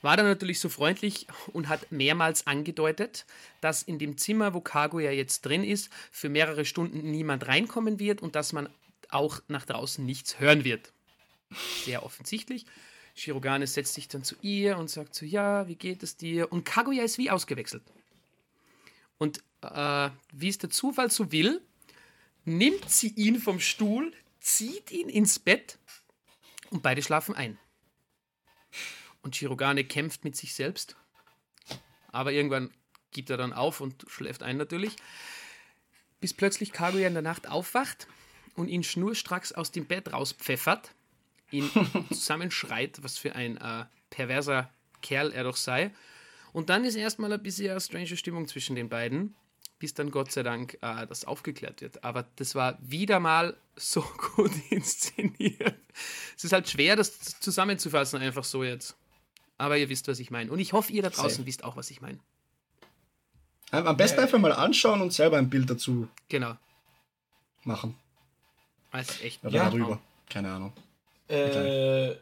war 0.00 0.16
dann 0.16 0.26
natürlich 0.26 0.60
so 0.60 0.68
freundlich 0.68 1.26
und 1.52 1.68
hat 1.68 1.90
mehrmals 1.90 2.46
angedeutet, 2.46 3.26
dass 3.60 3.82
in 3.82 3.98
dem 3.98 4.18
Zimmer, 4.18 4.54
wo 4.54 4.60
Kaguya 4.60 5.10
jetzt 5.10 5.42
drin 5.42 5.64
ist, 5.64 5.90
für 6.10 6.28
mehrere 6.28 6.64
Stunden 6.64 7.10
niemand 7.10 7.46
reinkommen 7.48 7.98
wird 7.98 8.22
und 8.22 8.34
dass 8.34 8.52
man 8.52 8.68
auch 9.10 9.40
nach 9.48 9.64
draußen 9.64 10.04
nichts 10.04 10.40
hören 10.40 10.64
wird. 10.64 10.92
Sehr 11.84 12.02
offensichtlich. 12.02 12.66
Shirogane 13.14 13.66
setzt 13.66 13.94
sich 13.94 14.08
dann 14.08 14.24
zu 14.24 14.34
ihr 14.42 14.76
und 14.76 14.90
sagt 14.90 15.14
so, 15.14 15.24
ja, 15.24 15.68
wie 15.68 15.76
geht 15.76 16.02
es 16.02 16.16
dir? 16.16 16.50
Und 16.52 16.64
Kaguya 16.64 17.04
ist 17.04 17.16
wie 17.18 17.30
ausgewechselt. 17.30 17.82
Und 19.18 19.38
äh, 19.62 20.10
wie 20.32 20.48
es 20.48 20.58
der 20.58 20.70
Zufall 20.70 21.10
so 21.10 21.30
will, 21.30 21.62
nimmt 22.44 22.90
sie 22.90 23.08
ihn 23.08 23.38
vom 23.38 23.60
Stuhl, 23.60 24.12
zieht 24.40 24.90
ihn 24.90 25.08
ins 25.08 25.38
Bett 25.38 25.78
und 26.70 26.82
beide 26.82 27.02
schlafen 27.02 27.34
ein. 27.34 27.58
Und 29.22 29.36
Shirogane 29.36 29.84
kämpft 29.84 30.24
mit 30.24 30.36
sich 30.36 30.54
selbst. 30.54 30.96
Aber 32.08 32.32
irgendwann 32.32 32.70
gibt 33.12 33.30
er 33.30 33.36
dann 33.36 33.52
auf 33.52 33.80
und 33.80 34.04
schläft 34.08 34.42
ein 34.42 34.56
natürlich. 34.56 34.96
Bis 36.20 36.34
plötzlich 36.34 36.72
Kaguya 36.72 37.06
in 37.06 37.14
der 37.14 37.22
Nacht 37.22 37.48
aufwacht 37.48 38.08
und 38.54 38.68
ihn 38.68 38.82
schnurstracks 38.82 39.52
aus 39.52 39.70
dem 39.70 39.86
Bett 39.86 40.12
rauspfeffert, 40.12 40.94
ihn 41.58 41.70
zusammenschreit, 42.10 43.02
was 43.02 43.18
für 43.18 43.34
ein 43.34 43.56
äh, 43.56 43.84
perverser 44.10 44.70
Kerl 45.02 45.32
er 45.32 45.44
doch 45.44 45.56
sei. 45.56 45.90
Und 46.52 46.70
dann 46.70 46.84
ist 46.84 46.94
erstmal 46.94 47.32
ein 47.32 47.42
bisschen 47.42 47.70
eine 47.70 47.80
strange 47.80 48.16
Stimmung 48.16 48.46
zwischen 48.46 48.76
den 48.76 48.88
beiden, 48.88 49.34
bis 49.78 49.92
dann 49.94 50.10
Gott 50.10 50.30
sei 50.32 50.42
Dank 50.42 50.78
äh, 50.82 51.06
das 51.06 51.24
aufgeklärt 51.24 51.80
wird. 51.80 52.04
Aber 52.04 52.26
das 52.36 52.54
war 52.54 52.78
wieder 52.80 53.18
mal 53.20 53.56
so 53.76 54.02
gut 54.36 54.52
inszeniert. 54.70 55.74
Es 56.36 56.44
ist 56.44 56.52
halt 56.52 56.68
schwer, 56.68 56.96
das 56.96 57.40
zusammenzufassen, 57.40 58.20
einfach 58.20 58.44
so 58.44 58.62
jetzt. 58.62 58.96
Aber 59.58 59.76
ihr 59.76 59.88
wisst, 59.88 60.08
was 60.08 60.18
ich 60.20 60.30
meine. 60.30 60.50
Und 60.52 60.58
ich 60.58 60.72
hoffe, 60.72 60.92
ihr 60.92 61.02
da 61.02 61.10
draußen 61.10 61.30
Safe. 61.38 61.46
wisst 61.46 61.64
auch, 61.64 61.76
was 61.76 61.90
ich 61.90 62.00
meine. 62.00 62.18
Am 63.70 63.96
besten 63.96 64.20
einfach 64.20 64.38
mal 64.38 64.52
anschauen 64.52 65.00
und 65.00 65.12
selber 65.12 65.36
ein 65.38 65.50
Bild 65.50 65.68
dazu 65.68 66.08
Genau. 66.28 66.56
machen. 67.64 67.96
Ist 68.92 69.22
echt 69.24 69.42
Oder 69.44 69.56
Ja. 69.56 69.64
darüber. 69.64 70.00
Keine 70.30 70.52
Ahnung. 70.52 70.72
Äh, 71.34 72.16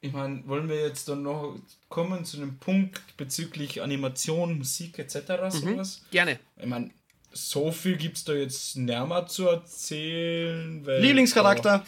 ich 0.00 0.12
meine, 0.12 0.46
wollen 0.46 0.68
wir 0.68 0.80
jetzt 0.80 1.08
dann 1.08 1.22
noch 1.22 1.56
kommen 1.88 2.24
zu 2.24 2.36
einem 2.36 2.58
Punkt 2.58 3.16
bezüglich 3.16 3.82
Animation, 3.82 4.58
Musik 4.58 4.98
etc. 4.98 5.16
sowas? 5.48 6.02
Gerne. 6.10 6.38
Ich 6.58 6.66
meine, 6.66 6.90
so 7.32 7.72
viel 7.72 7.96
gibt 7.96 8.18
es 8.18 8.24
da 8.24 8.34
jetzt 8.34 8.76
näher 8.76 9.26
zu 9.26 9.48
erzählen. 9.48 10.84
Weil, 10.84 11.00
Lieblingscharakter? 11.00 11.84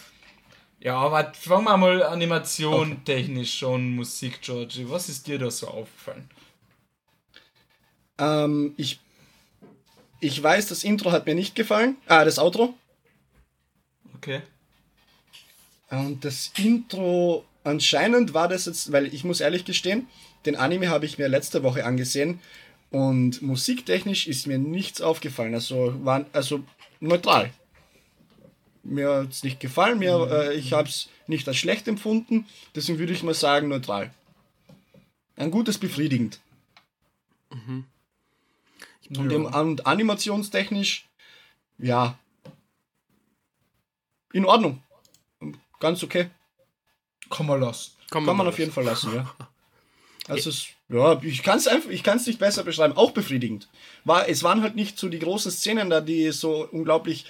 Ja, 0.80 0.96
aber 0.96 1.32
fangen 1.34 1.64
wir 1.64 1.76
mal 1.76 2.02
Animation 2.02 3.04
technisch 3.04 3.58
schon, 3.58 3.94
Musik, 3.94 4.40
Georgie. 4.42 4.86
Was 4.88 5.08
ist 5.08 5.26
dir 5.26 5.38
da 5.38 5.50
so 5.50 5.68
aufgefallen? 5.68 6.28
Ähm, 8.18 8.74
ich, 8.76 9.00
ich 10.20 10.42
weiß, 10.42 10.68
das 10.68 10.84
Intro 10.84 11.12
hat 11.12 11.26
mir 11.26 11.34
nicht 11.34 11.54
gefallen. 11.54 11.96
Ah, 12.06 12.24
das 12.24 12.38
Outro. 12.38 12.74
Okay. 14.14 14.42
Und 15.90 16.24
das 16.24 16.52
Intro, 16.56 17.44
anscheinend 17.64 18.34
war 18.34 18.48
das 18.48 18.66
jetzt, 18.66 18.92
weil 18.92 19.12
ich 19.12 19.24
muss 19.24 19.40
ehrlich 19.40 19.64
gestehen, 19.64 20.08
den 20.44 20.56
Anime 20.56 20.88
habe 20.88 21.06
ich 21.06 21.18
mir 21.18 21.28
letzte 21.28 21.62
Woche 21.62 21.84
angesehen 21.84 22.40
und 22.90 23.42
musiktechnisch 23.42 24.26
ist 24.26 24.46
mir 24.46 24.58
nichts 24.58 25.00
aufgefallen. 25.00 25.54
Also, 25.54 25.94
war, 26.04 26.26
also 26.32 26.64
neutral. 27.00 27.50
Mir 28.82 29.10
hat 29.10 29.32
es 29.32 29.42
nicht 29.42 29.58
gefallen, 29.60 29.98
mir, 29.98 30.28
äh, 30.30 30.54
ich 30.54 30.72
habe 30.72 30.88
es 30.88 31.08
nicht 31.26 31.48
als 31.48 31.56
schlecht 31.56 31.88
empfunden, 31.88 32.46
deswegen 32.74 32.98
würde 32.98 33.12
ich 33.12 33.22
mal 33.22 33.34
sagen 33.34 33.68
neutral. 33.68 34.12
Ein 35.34 35.50
gutes 35.50 35.78
befriedigend. 35.78 36.40
Und, 39.16 39.32
im, 39.32 39.44
und 39.46 39.86
animationstechnisch, 39.86 41.06
ja, 41.78 42.18
in 44.32 44.44
Ordnung. 44.44 44.82
Ganz 45.80 46.02
okay. 46.02 46.30
Kann 47.30 47.46
man 47.46 47.60
lassen. 47.60 47.92
Kann 48.10 48.24
man 48.24 48.36
mal 48.36 48.46
auf 48.46 48.58
jeden 48.58 48.72
Fall 48.72 48.84
lassen, 48.84 49.14
ja. 49.14 49.34
Also 50.28 50.50
es, 50.50 50.66
ja, 50.88 51.20
ich 51.22 51.44
kann 51.44 51.58
es 51.58 51.68
einfach, 51.68 51.88
ich 51.88 52.02
kann 52.02 52.16
es 52.16 52.26
nicht 52.26 52.40
besser 52.40 52.64
beschreiben. 52.64 52.96
Auch 52.96 53.12
befriedigend. 53.12 53.68
War, 54.04 54.28
es 54.28 54.42
waren 54.42 54.60
halt 54.60 54.74
nicht 54.74 54.98
so 54.98 55.08
die 55.08 55.20
großen 55.20 55.52
Szenen 55.52 55.88
da, 55.88 56.00
die 56.00 56.32
so 56.32 56.66
unglaublich 56.72 57.26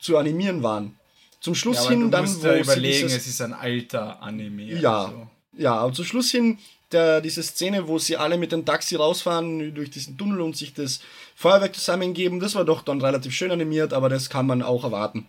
zu 0.00 0.16
animieren 0.16 0.62
waren. 0.64 0.98
Zum 1.40 1.54
Schluss 1.54 1.76
Ja, 1.76 1.82
aber 1.82 1.90
hin 1.90 2.00
du 2.00 2.08
dann, 2.08 2.24
musst 2.24 2.38
wo 2.38 2.48
sie 2.48 2.58
überlegen, 2.58 3.06
dieses, 3.06 3.22
es 3.22 3.26
ist 3.28 3.40
ein 3.40 3.52
alter 3.52 4.20
Anime. 4.20 4.64
Ja. 4.64 5.04
Also. 5.04 5.30
ja, 5.56 5.82
und 5.82 5.94
zum 5.94 6.04
Schluss 6.04 6.30
hin 6.30 6.58
der, 6.92 7.20
diese 7.20 7.42
Szene, 7.42 7.86
wo 7.86 7.98
sie 7.98 8.16
alle 8.16 8.36
mit 8.36 8.52
dem 8.52 8.64
Taxi 8.64 8.96
rausfahren 8.96 9.74
durch 9.74 9.90
diesen 9.90 10.18
Tunnel 10.18 10.40
und 10.40 10.56
sich 10.56 10.74
das 10.74 11.00
Feuerwerk 11.36 11.74
zusammengeben, 11.74 12.40
das 12.40 12.54
war 12.56 12.64
doch 12.64 12.82
dann 12.82 13.00
relativ 13.00 13.32
schön 13.32 13.50
animiert, 13.50 13.92
aber 13.92 14.08
das 14.08 14.28
kann 14.28 14.46
man 14.46 14.62
auch 14.62 14.84
erwarten. 14.84 15.26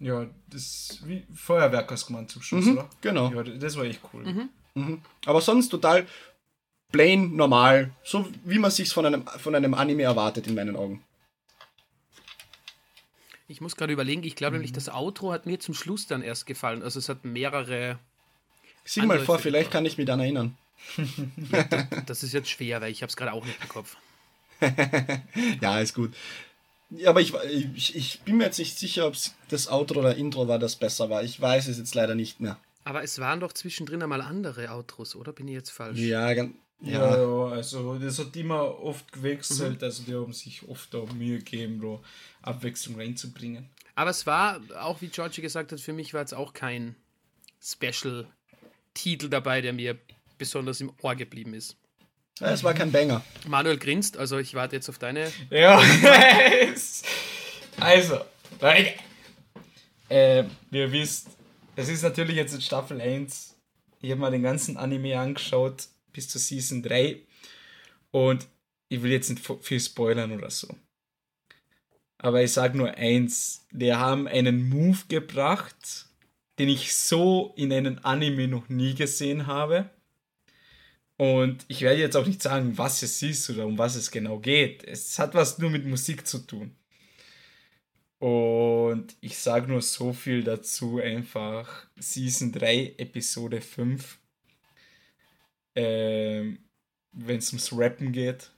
Ja, 0.00 0.26
das 0.48 1.00
wie 1.04 1.26
Feuerwerk 1.34 1.90
hast 1.90 2.04
du 2.04 2.06
gemeint 2.12 2.30
zum 2.30 2.42
Schluss, 2.42 2.66
Mhm, 2.66 2.72
oder? 2.78 2.90
genau. 3.00 3.30
Ja, 3.32 3.42
das 3.42 3.76
war 3.76 3.84
echt 3.84 4.00
cool. 4.12 4.48
Aber 5.26 5.40
sonst 5.40 5.70
total 5.70 6.06
plain, 6.92 7.34
normal, 7.34 7.90
so 8.04 8.26
wie 8.44 8.58
man 8.58 8.70
sich's 8.70 8.92
von 8.92 9.04
einem, 9.06 9.26
von 9.26 9.54
einem 9.54 9.74
Anime 9.74 10.04
erwartet 10.04 10.46
in 10.46 10.54
meinen 10.54 10.76
Augen. 10.76 11.02
Ich 13.48 13.60
muss 13.60 13.76
gerade 13.76 13.92
überlegen, 13.92 14.22
ich 14.24 14.36
glaube 14.36 14.52
Mhm. 14.52 14.58
nämlich, 14.60 14.72
das 14.72 14.88
Outro 14.88 15.32
hat 15.32 15.46
mir 15.46 15.58
zum 15.58 15.74
Schluss 15.74 16.06
dann 16.06 16.22
erst 16.22 16.46
gefallen. 16.46 16.82
Also 16.82 16.98
es 16.98 17.08
hat 17.08 17.24
mehrere. 17.24 17.98
Sieh 18.84 19.02
mal 19.02 19.18
vor, 19.20 19.38
vielleicht 19.38 19.70
kann 19.70 19.84
ich 19.86 19.96
mich 19.98 20.06
dann 20.06 20.20
erinnern. 20.20 20.56
Das 22.06 22.22
ist 22.22 22.32
jetzt 22.32 22.48
schwer, 22.50 22.80
weil 22.80 22.92
ich 22.92 23.02
habe 23.02 23.08
es 23.10 23.16
gerade 23.16 23.32
auch 23.32 23.44
nicht 23.44 23.60
im 23.62 23.68
Kopf. 23.68 23.96
Ja, 25.60 25.80
ist 25.80 25.94
gut. 25.94 26.14
Ja, 26.90 27.10
aber 27.10 27.20
ich, 27.20 27.34
ich, 27.74 27.94
ich 27.96 28.20
bin 28.22 28.38
mir 28.38 28.44
jetzt 28.44 28.58
nicht 28.58 28.78
sicher, 28.78 29.06
ob 29.06 29.14
das 29.50 29.68
Outro 29.68 30.00
oder 30.00 30.16
Intro 30.16 30.48
war, 30.48 30.58
das 30.58 30.76
besser 30.76 31.10
war. 31.10 31.22
Ich 31.22 31.38
weiß 31.40 31.68
es 31.68 31.76
jetzt 31.78 31.94
leider 31.94 32.14
nicht 32.14 32.40
mehr. 32.40 32.58
Aber 32.84 33.02
es 33.02 33.18
waren 33.18 33.40
doch 33.40 33.52
zwischendrin 33.52 34.02
einmal 34.02 34.22
andere 34.22 34.70
Outros, 34.70 35.14
oder? 35.14 35.32
Bin 35.32 35.46
ich 35.48 35.54
jetzt 35.54 35.70
falsch? 35.70 35.98
Ja, 35.98 36.32
gan- 36.32 36.54
Ja, 36.80 37.16
ja. 37.16 37.16
ja, 37.18 37.52
also 37.54 37.98
das 37.98 38.18
hat 38.18 38.34
immer 38.36 38.78
oft 38.80 39.12
gewechselt, 39.12 39.82
also 39.82 40.04
die 40.04 40.14
haben 40.14 40.32
sich 40.32 40.66
oft 40.68 40.94
auch 40.94 41.12
Mühe 41.12 41.38
gegeben, 41.38 41.80
da 41.82 42.00
Abwechslung 42.40 42.96
reinzubringen. 42.96 43.68
Aber 43.94 44.10
es 44.10 44.24
war, 44.26 44.60
auch 44.80 45.00
wie 45.02 45.08
Georgie 45.08 45.42
gesagt 45.42 45.72
hat, 45.72 45.80
für 45.80 45.92
mich 45.92 46.14
war 46.14 46.20
jetzt 46.20 46.32
auch 46.34 46.54
kein 46.54 46.94
Special-Titel 47.60 49.28
dabei, 49.28 49.60
der 49.60 49.72
mir 49.72 49.98
besonders 50.38 50.80
im 50.80 50.92
Ohr 51.02 51.14
geblieben 51.16 51.54
ist. 51.54 51.76
Es 52.40 52.62
war 52.62 52.74
kein 52.74 52.92
Banger. 52.92 53.24
Manuel 53.46 53.78
grinst, 53.78 54.16
also 54.16 54.38
ich 54.38 54.54
warte 54.54 54.76
jetzt 54.76 54.88
auf 54.88 54.98
deine. 54.98 55.30
Ja, 55.50 55.78
also, 57.80 58.20
Leute, 58.60 58.94
äh, 60.08 60.44
wie 60.70 60.78
ihr 60.78 60.92
wisst, 60.92 61.28
es 61.74 61.88
ist 61.88 62.02
natürlich 62.02 62.36
jetzt 62.36 62.54
in 62.54 62.60
Staffel 62.60 63.00
1. 63.00 63.56
Ich 64.00 64.10
habe 64.10 64.20
mal 64.20 64.30
den 64.30 64.42
ganzen 64.42 64.76
Anime 64.76 65.18
angeschaut 65.18 65.88
bis 66.12 66.28
zur 66.28 66.40
Season 66.40 66.82
3 66.82 67.20
und 68.10 68.46
ich 68.88 69.02
will 69.02 69.10
jetzt 69.10 69.30
nicht 69.30 69.44
viel 69.62 69.80
spoilern 69.80 70.32
oder 70.32 70.50
so. 70.50 70.68
Aber 72.18 72.42
ich 72.42 72.52
sage 72.52 72.76
nur 72.76 72.94
eins, 72.94 73.66
wir 73.70 73.98
haben 73.98 74.26
einen 74.26 74.68
Move 74.68 74.98
gebracht, 75.08 76.06
den 76.58 76.68
ich 76.68 76.94
so 76.94 77.52
in 77.56 77.72
einem 77.72 78.00
Anime 78.02 78.48
noch 78.48 78.68
nie 78.68 78.94
gesehen 78.94 79.46
habe. 79.46 79.90
Und 81.18 81.64
ich 81.66 81.82
werde 81.82 82.00
jetzt 82.00 82.16
auch 82.16 82.26
nicht 82.26 82.40
sagen, 82.40 82.78
was 82.78 83.02
es 83.02 83.20
ist 83.22 83.50
oder 83.50 83.66
um 83.66 83.76
was 83.76 83.96
es 83.96 84.10
genau 84.12 84.38
geht. 84.38 84.84
Es 84.84 85.18
hat 85.18 85.34
was 85.34 85.58
nur 85.58 85.68
mit 85.68 85.84
Musik 85.84 86.26
zu 86.26 86.38
tun. 86.38 86.76
Und 88.20 89.16
ich 89.20 89.36
sage 89.36 89.66
nur 89.66 89.82
so 89.82 90.12
viel 90.12 90.44
dazu, 90.44 91.00
einfach 91.00 91.86
Season 91.98 92.52
3, 92.52 92.94
Episode 92.98 93.60
5. 93.60 94.18
Ähm, 95.74 96.60
Wenn 97.12 97.38
es 97.38 97.52
ums 97.52 97.72
Rappen 97.72 98.12
geht. 98.12 98.50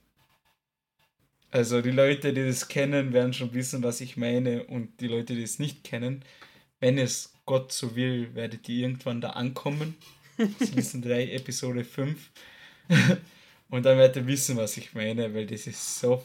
Also 1.50 1.80
die 1.80 1.90
Leute, 1.90 2.34
die 2.34 2.46
das 2.46 2.68
kennen, 2.68 3.14
werden 3.14 3.32
schon 3.32 3.54
wissen, 3.54 3.82
was 3.82 4.02
ich 4.02 4.18
meine. 4.18 4.64
Und 4.64 5.00
die 5.00 5.08
Leute, 5.08 5.34
die 5.34 5.42
es 5.42 5.58
nicht 5.58 5.82
kennen, 5.82 6.24
wenn 6.78 6.98
es 6.98 7.32
Gott 7.46 7.72
so 7.72 7.96
will, 7.96 8.34
werdet 8.34 8.68
ihr 8.68 8.86
irgendwann 8.86 9.22
da 9.22 9.30
ankommen. 9.30 9.96
Season 10.59 11.03
3, 11.03 11.32
Episode 11.32 11.84
5. 11.84 12.30
und 13.70 13.84
dann 13.84 13.99
werdet 13.99 14.16
ihr 14.16 14.26
wissen, 14.26 14.57
was 14.57 14.76
ich 14.76 14.95
meine, 14.95 15.32
weil 15.34 15.47
das 15.47 15.66
ist 15.66 16.01
so 16.01 16.24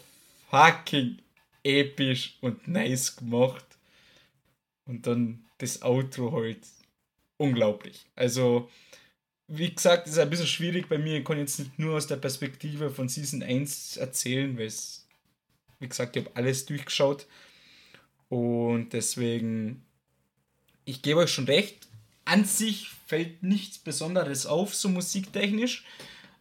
fucking 0.49 1.17
episch 1.63 2.37
und 2.41 2.67
nice 2.67 3.15
gemacht. 3.15 3.65
Und 4.85 5.07
dann 5.07 5.43
das 5.57 5.81
Outro 5.81 6.31
halt. 6.31 6.59
unglaublich. 7.37 8.05
Also, 8.15 8.69
wie 9.47 9.73
gesagt, 9.73 10.07
ist 10.07 10.17
ein 10.17 10.29
bisschen 10.29 10.47
schwierig 10.47 10.87
bei 10.87 10.97
mir. 10.97 11.19
Ich 11.19 11.25
kann 11.25 11.37
jetzt 11.37 11.59
nicht 11.59 11.77
nur 11.77 11.95
aus 11.97 12.07
der 12.07 12.17
Perspektive 12.17 12.89
von 12.89 13.09
Season 13.09 13.43
1 13.43 13.97
erzählen, 13.97 14.57
weil 14.57 14.67
es, 14.67 15.05
wie 15.79 15.87
gesagt, 15.87 16.15
ich 16.15 16.25
habe 16.25 16.35
alles 16.35 16.65
durchgeschaut. 16.65 17.25
Und 18.29 18.93
deswegen, 18.93 19.83
ich 20.85 21.01
gebe 21.01 21.19
euch 21.19 21.31
schon 21.31 21.45
recht, 21.45 21.87
an 22.25 22.45
sich 22.45 22.89
fällt 23.05 23.43
nichts 23.43 23.77
Besonderes 23.77 24.45
auf, 24.45 24.75
so 24.75 24.89
musiktechnisch. 24.89 25.85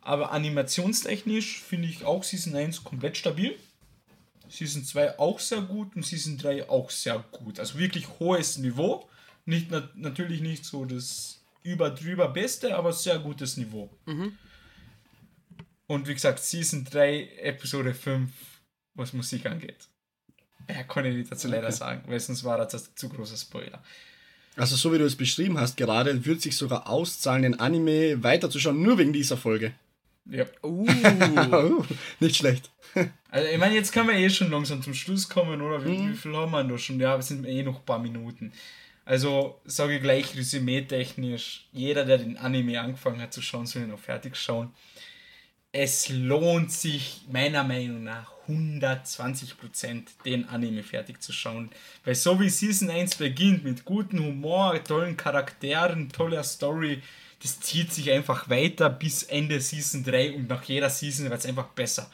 Aber 0.01 0.33
animationstechnisch 0.33 1.61
finde 1.63 1.89
ich 1.89 2.05
auch 2.05 2.25
Season 2.25 2.55
1 2.55 2.85
komplett 2.85 3.17
stabil. 3.17 3.59
Season 4.49 4.85
2 4.85 5.19
auch 5.19 5.41
sehr 5.41 5.63
gut 5.63 5.97
und 5.97 6.05
Season 6.05 6.37
3 6.37 6.69
auch 6.69 6.91
sehr 6.91 7.25
gut. 7.33 7.59
Also 7.59 7.79
wirklich 7.79 8.09
hohes 8.19 8.59
Niveau. 8.59 9.09
Nicht, 9.47 9.71
na, 9.71 9.89
natürlich 9.95 10.41
nicht 10.41 10.65
so 10.65 10.85
das 10.85 11.41
überdrüber 11.63 12.29
Beste, 12.29 12.77
aber 12.77 12.93
sehr 12.93 13.19
gutes 13.19 13.57
Niveau. 13.57 13.91
Mhm. 14.05 14.37
Und 15.87 16.07
wie 16.09 16.15
gesagt, 16.15 16.41
Season 16.41 16.85
3, 16.85 17.37
Episode 17.41 17.95
5, 17.95 18.31
was 18.95 19.13
Musik 19.13 19.47
angeht. 19.47 19.89
Ja, 20.69 20.83
kann 20.85 21.05
ich 21.05 21.29
dazu 21.29 21.49
leider 21.49 21.69
Okay. 21.69 21.77
sagen, 21.77 22.05
weil 22.07 22.21
sonst 22.21 22.45
war 22.45 22.57
das 22.59 22.95
zu 22.95 23.09
großer 23.09 23.37
Spoiler. 23.37 23.83
Also 24.57 24.77
so 24.77 24.93
wie 24.93 24.99
du 24.99 25.05
es 25.05 25.17
beschrieben 25.17 25.59
hast 25.59 25.77
gerade, 25.77 26.25
wird 26.25 26.41
sich 26.41 26.57
sogar 26.57 26.89
auszahlen, 26.89 27.43
den 27.43 27.61
Anime 27.61 28.23
weiterzuschauen, 28.23 28.81
nur 28.81 28.99
wegen 28.99 29.13
dieser 29.13 29.37
Folge. 29.37 29.73
Ja. 30.27 30.45
Uh, 30.63 30.87
Oh, 31.53 31.85
nicht 32.21 32.37
schlecht. 32.37 32.71
Also 33.31 33.49
ich 33.49 33.59
meine, 33.59 33.75
jetzt 33.75 33.93
können 33.93 34.09
wir 34.11 34.15
eh 34.15 34.31
schon 34.31 34.53
langsam 34.53 34.81
zum 34.81 34.95
Schluss 34.95 35.29
kommen, 35.29 35.61
oder? 35.61 35.85
Wie, 35.85 35.99
Mhm. 35.99 36.13
wie 36.13 36.17
viel 36.17 36.37
haben 36.37 36.53
wir 36.53 36.63
da 36.63 36.79
schon? 36.79 37.01
Ja, 37.01 37.17
wir 37.19 37.23
sind 37.23 37.45
eh 37.45 37.65
noch 37.65 37.81
ein 37.81 37.85
paar 37.85 37.99
Minuten. 37.99 38.53
Also 39.05 39.61
sage 39.65 39.97
ich 39.97 40.03
gleich, 40.03 40.37
resümee-technisch, 40.37 41.67
jeder, 41.73 42.05
der 42.05 42.19
den 42.19 42.37
Anime 42.37 42.81
angefangen 42.81 43.21
hat 43.21 43.33
zu 43.35 43.43
schauen, 43.43 43.67
soll 43.67 43.83
ihn 43.83 43.91
auch 43.93 43.99
fertig 43.99 44.37
schauen. 44.37 44.71
Es 45.73 46.09
lohnt 46.09 46.71
sich 46.71 47.23
meiner 47.31 47.65
Meinung 47.65 48.05
nach 48.05 48.31
120% 48.49 50.03
den 50.25 50.49
Anime 50.49 50.83
fertig 50.83 51.23
zu 51.23 51.33
schauen. 51.33 51.71
Weil 52.05 52.15
so 52.15 52.39
wie 52.41 52.49
Season 52.49 52.91
1 52.91 53.17
beginnt, 53.17 53.65
mit 53.65 53.85
gutem 53.85 54.25
Humor, 54.25 54.83
tollen 54.85 55.17
Charakteren, 55.17 56.11
toller 56.11 56.45
Story, 56.45 57.03
das 57.43 57.61
zieht 57.61 57.93
sich 57.93 58.11
einfach 58.11 58.49
weiter 58.49 58.89
bis 58.89 59.23
Ende 59.25 59.61
Season 59.61 60.05
3 60.05 60.35
und 60.35 60.49
nach 60.49 60.63
jeder 60.65 60.91
Season 60.91 61.29
wird 61.29 61.41
es 61.41 61.47
einfach 61.47 61.69
besser. 61.69 62.11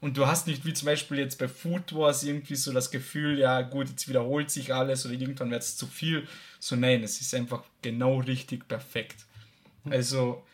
Und 0.00 0.16
du 0.16 0.26
hast 0.26 0.46
nicht 0.46 0.64
wie 0.64 0.72
zum 0.72 0.86
Beispiel 0.86 1.18
jetzt 1.18 1.38
bei 1.38 1.48
Food 1.48 1.92
Wars 1.94 2.22
irgendwie 2.22 2.54
so 2.54 2.72
das 2.72 2.90
Gefühl, 2.90 3.38
ja 3.38 3.62
gut, 3.62 3.88
jetzt 3.88 4.08
wiederholt 4.08 4.50
sich 4.50 4.72
alles 4.72 5.04
oder 5.04 5.14
irgendwann 5.14 5.50
wird 5.50 5.62
es 5.62 5.76
zu 5.76 5.86
viel. 5.86 6.26
So 6.60 6.76
nein, 6.76 7.02
es 7.02 7.20
ist 7.20 7.34
einfach 7.34 7.64
genau 7.82 8.18
richtig 8.20 8.68
perfekt. 8.68 9.26
Also 9.90 10.44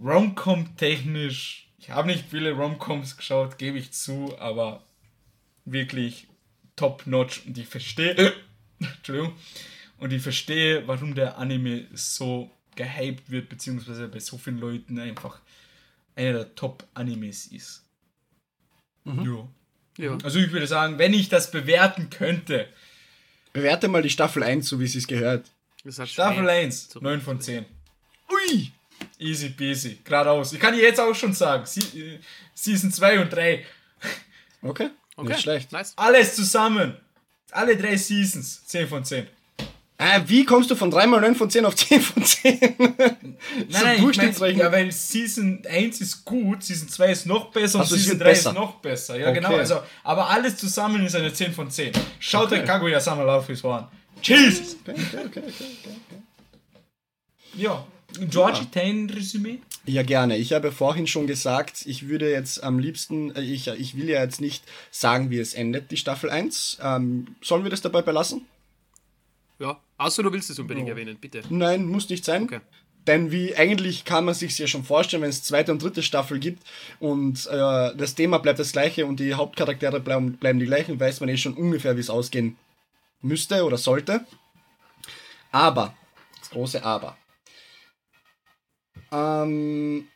Romcom 0.00 0.76
technisch, 0.76 1.67
ich 1.78 1.90
habe 1.90 2.08
nicht 2.08 2.24
viele 2.30 2.52
Romcoms 2.52 3.16
geschaut, 3.16 3.58
gebe 3.58 3.78
ich 3.78 3.92
zu, 3.92 4.38
aber 4.38 4.84
wirklich 5.64 6.28
top 6.76 7.06
notch 7.06 7.46
und 7.46 7.56
ich 7.58 7.66
verstehe, 7.66 8.34
Entschuldigung, 8.80 9.34
und 9.98 10.12
ich 10.12 10.22
verstehe, 10.22 10.86
warum 10.86 11.14
der 11.14 11.38
Anime 11.38 11.86
so 11.92 12.50
gehypt 12.76 13.30
wird, 13.30 13.48
beziehungsweise 13.48 14.08
bei 14.08 14.20
so 14.20 14.38
vielen 14.38 14.58
Leuten 14.58 14.98
einfach 14.98 15.40
einer 16.14 16.32
der 16.32 16.54
Top-Animes 16.54 17.46
ist. 17.48 17.84
Ja. 19.04 19.48
ja. 19.96 20.18
Also 20.22 20.38
ich 20.38 20.52
würde 20.52 20.66
sagen, 20.66 20.98
wenn 20.98 21.14
ich 21.14 21.28
das 21.28 21.50
bewerten 21.50 22.10
könnte, 22.10 22.68
Bewerte 23.52 23.88
mal 23.88 24.02
die 24.02 24.10
Staffel 24.10 24.42
1, 24.42 24.68
so 24.68 24.78
wie 24.78 24.86
sie 24.86 24.98
es 24.98 25.06
gehört. 25.06 25.50
Das 25.84 25.98
hat 25.98 26.08
Staffel 26.08 26.44
schwer. 26.44 26.52
1, 26.52 26.90
So. 26.90 27.00
9 27.00 27.20
von 27.20 27.40
10. 27.40 27.64
Ui! 28.30 28.72
Easy 29.18 29.48
peasy, 29.50 29.98
geradeaus. 30.04 30.52
Ich 30.52 30.60
kann 30.60 30.74
dir 30.74 30.82
jetzt 30.82 31.00
auch 31.00 31.14
schon 31.14 31.32
sagen, 31.32 31.64
Sie 31.66 31.80
äh, 32.00 32.18
Season 32.54 32.92
2 32.92 33.20
und 33.20 33.32
3, 33.32 33.64
Okay, 34.62 34.90
Okay, 35.16 35.28
nicht 35.28 35.40
schlecht. 35.40 35.72
nice. 35.72 35.92
alles 35.96 36.36
zusammen, 36.36 36.96
alle 37.50 37.76
drei 37.76 37.96
Seasons, 37.96 38.64
10 38.66 38.88
von 38.88 39.04
10. 39.04 39.26
Äh, 40.00 40.20
wie 40.26 40.44
kommst 40.44 40.70
du 40.70 40.76
von 40.76 40.92
3 40.92 41.08
mal 41.08 41.20
9 41.20 41.34
von 41.34 41.50
10 41.50 41.64
auf 41.64 41.74
10 41.74 42.00
von 42.00 42.24
10? 42.24 42.58
Nein, 42.78 42.78
So 42.78 42.94
nein, 42.94 43.36
ich 43.68 43.82
mein, 43.82 44.00
Durchschnittsrechnung. 44.02 44.64
ja, 44.66 44.70
weil 44.70 44.92
Season 44.92 45.60
1 45.68 46.00
ist 46.00 46.24
gut, 46.24 46.62
Season 46.62 46.88
2 46.88 47.10
ist 47.10 47.26
noch 47.26 47.50
besser 47.50 47.76
und 47.78 47.80
Also 47.82 47.96
es 47.96 48.02
Season 48.02 48.18
wird 48.20 48.26
3 48.28 48.30
besser. 48.32 48.50
ist 48.50 48.54
noch 48.54 48.74
besser. 48.76 49.16
Ja, 49.18 49.30
Okay. 49.30 49.40
genau. 49.40 49.56
Also, 49.56 49.82
aber 50.04 50.30
alles 50.30 50.56
zusammen 50.56 51.04
ist 51.04 51.16
eine 51.16 51.32
10 51.32 51.52
von 51.52 51.68
10. 51.68 51.92
Schaut 52.20 52.46
Okay. 52.46 52.60
euch 52.60 52.66
Kaguya 52.66 53.00
Sama 53.00 53.24
Love 53.24 53.52
is 53.52 53.64
One. 53.64 53.88
Jesus! 54.22 54.76
Okay, 54.82 54.92
okay, 54.92 55.18
okay, 55.26 55.26
okay, 55.26 55.44
okay. 55.48 56.22
Ja, 57.54 57.84
Georgie 58.12 58.66
Tain 58.72 59.10
Resümee? 59.10 59.58
Ja, 59.84 60.02
gerne. 60.02 60.36
Ich 60.36 60.52
habe 60.52 60.72
vorhin 60.72 61.06
schon 61.06 61.26
gesagt, 61.26 61.82
ich 61.86 62.08
würde 62.08 62.30
jetzt 62.30 62.62
am 62.62 62.78
liebsten, 62.78 63.34
äh, 63.36 63.42
ich, 63.42 63.68
ich 63.68 63.96
will 63.96 64.08
ja 64.08 64.22
jetzt 64.22 64.40
nicht 64.40 64.64
sagen, 64.90 65.30
wie 65.30 65.38
es 65.38 65.54
endet, 65.54 65.90
die 65.90 65.96
Staffel 65.96 66.30
1. 66.30 66.78
Ähm, 66.82 67.36
sollen 67.42 67.64
wir 67.64 67.70
das 67.70 67.82
dabei 67.82 68.02
belassen? 68.02 68.46
Ja, 69.58 69.80
außer 69.98 70.22
du 70.22 70.32
willst 70.32 70.50
es 70.50 70.58
unbedingt 70.58 70.88
Ja. 70.88 70.94
erwähnen, 70.94 71.18
bitte. 71.20 71.42
Nein, 71.50 71.86
muss 71.86 72.08
nicht 72.08 72.24
sein. 72.24 72.44
Okay. 72.44 72.60
Denn 73.06 73.30
wie 73.32 73.56
eigentlich 73.56 74.04
kann 74.04 74.24
man 74.24 74.34
sich 74.34 74.58
ja 74.58 74.66
schon 74.66 74.84
vorstellen, 74.84 75.22
wenn 75.22 75.30
es 75.30 75.42
zweite 75.42 75.72
und 75.72 75.82
dritte 75.82 76.02
Staffel 76.02 76.38
gibt 76.38 76.62
und 77.00 77.46
äh, 77.46 77.96
das 77.96 78.14
Thema 78.14 78.38
bleibt 78.38 78.58
das 78.58 78.72
gleiche 78.72 79.06
und 79.06 79.18
die 79.20 79.34
Hauptcharaktere 79.34 80.00
bleiben, 80.00 80.34
bleiben 80.36 80.58
die 80.60 80.66
gleichen, 80.66 81.00
weiß 81.00 81.20
man 81.20 81.28
eh 81.30 81.36
schon 81.38 81.54
ungefähr, 81.54 81.96
wie 81.96 82.00
es 82.00 82.10
ausgehen 82.10 82.56
müsste 83.22 83.64
oder 83.64 83.78
sollte. 83.78 84.26
Aber, 85.50 85.94
das 86.40 86.50
große 86.50 86.84
Aber. 86.84 87.16
Ähm, 89.12 90.08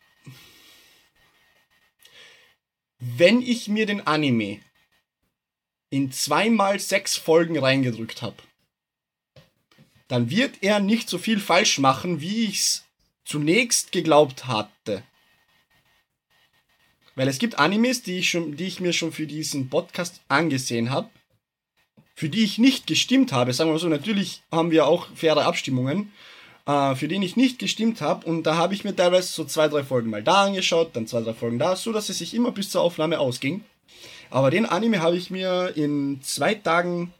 wenn 2.98 3.42
ich 3.42 3.68
mir 3.68 3.86
den 3.86 4.06
Anime 4.06 4.60
in 5.90 6.12
zweimal 6.12 6.78
sechs 6.80 7.16
Folgen 7.16 7.58
reingedrückt 7.58 8.22
habe, 8.22 8.36
dann 10.08 10.30
wird 10.30 10.62
er 10.62 10.78
nicht 10.78 11.08
so 11.08 11.18
viel 11.18 11.40
falsch 11.40 11.78
machen, 11.78 12.20
wie 12.20 12.44
ich 12.44 12.58
es 12.60 12.84
zunächst 13.24 13.92
geglaubt 13.92 14.46
hatte. 14.46 15.02
Weil 17.14 17.28
es 17.28 17.38
gibt 17.38 17.58
Animes, 17.58 18.02
die 18.02 18.18
ich, 18.18 18.30
schon, 18.30 18.56
die 18.56 18.66
ich 18.66 18.80
mir 18.80 18.92
schon 18.92 19.12
für 19.12 19.26
diesen 19.26 19.68
Podcast 19.68 20.22
angesehen 20.28 20.90
habe, 20.90 21.10
für 22.14 22.28
die 22.28 22.44
ich 22.44 22.58
nicht 22.58 22.86
gestimmt 22.86 23.32
habe. 23.32 23.52
Sagen 23.52 23.68
wir 23.68 23.74
mal 23.74 23.78
so, 23.78 23.88
natürlich 23.88 24.42
haben 24.50 24.70
wir 24.70 24.86
auch 24.86 25.08
faire 25.14 25.44
Abstimmungen, 25.44 26.12
äh, 26.66 26.94
für 26.94 27.08
den 27.08 27.22
ich 27.22 27.36
nicht 27.36 27.58
gestimmt 27.58 28.00
habe. 28.00 28.26
Und 28.26 28.44
da 28.44 28.56
habe 28.56 28.74
ich 28.74 28.84
mir 28.84 28.94
teilweise 28.94 29.32
so 29.32 29.44
zwei, 29.44 29.68
drei 29.68 29.84
Folgen 29.84 30.10
mal 30.10 30.22
da 30.22 30.44
angeschaut, 30.44 30.90
dann 30.94 31.06
zwei, 31.06 31.22
drei 31.22 31.34
Folgen 31.34 31.58
da, 31.58 31.76
so 31.76 31.92
dass 31.92 32.08
es 32.08 32.18
sich 32.18 32.34
immer 32.34 32.52
bis 32.52 32.70
zur 32.70 32.82
Aufnahme 32.82 33.18
ausging. 33.18 33.64
Aber 34.30 34.50
den 34.50 34.66
Anime 34.66 35.00
habe 35.00 35.16
ich 35.16 35.30
mir 35.30 35.72
in 35.76 36.20
zwei 36.22 36.54
Tagen 36.54 37.12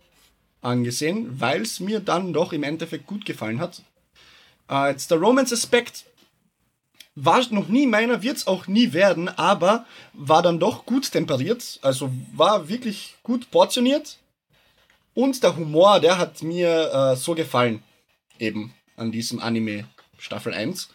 angesehen, 0.62 1.40
weil 1.40 1.62
es 1.62 1.80
mir 1.80 2.00
dann 2.00 2.32
doch 2.32 2.52
im 2.52 2.62
Endeffekt 2.62 3.06
gut 3.06 3.24
gefallen 3.24 3.60
hat. 3.60 3.82
Äh, 4.70 4.90
jetzt 4.90 5.10
der 5.10 5.18
Romance-Aspekt 5.18 6.04
war 7.14 7.44
noch 7.50 7.68
nie 7.68 7.86
meiner, 7.86 8.22
wird 8.22 8.38
es 8.38 8.46
auch 8.46 8.66
nie 8.66 8.92
werden, 8.94 9.28
aber 9.28 9.84
war 10.14 10.42
dann 10.42 10.58
doch 10.58 10.86
gut 10.86 11.12
temperiert, 11.12 11.78
also 11.82 12.10
war 12.34 12.68
wirklich 12.68 13.16
gut 13.22 13.50
portioniert. 13.50 14.18
Und 15.14 15.42
der 15.42 15.56
Humor, 15.56 16.00
der 16.00 16.16
hat 16.16 16.42
mir 16.42 16.90
äh, 16.90 17.16
so 17.16 17.34
gefallen, 17.34 17.82
eben 18.38 18.72
an 18.96 19.12
diesem 19.12 19.40
Anime 19.40 19.86
Staffel 20.18 20.54
1. 20.54 20.88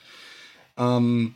Ähm, 0.78 1.36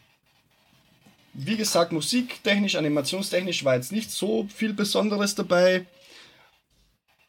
wie 1.34 1.58
gesagt, 1.58 1.92
musiktechnisch, 1.92 2.76
animationstechnisch 2.76 3.64
war 3.64 3.76
jetzt 3.76 3.92
nicht 3.92 4.12
so 4.12 4.48
viel 4.54 4.74
Besonderes 4.74 5.36
dabei. 5.36 5.86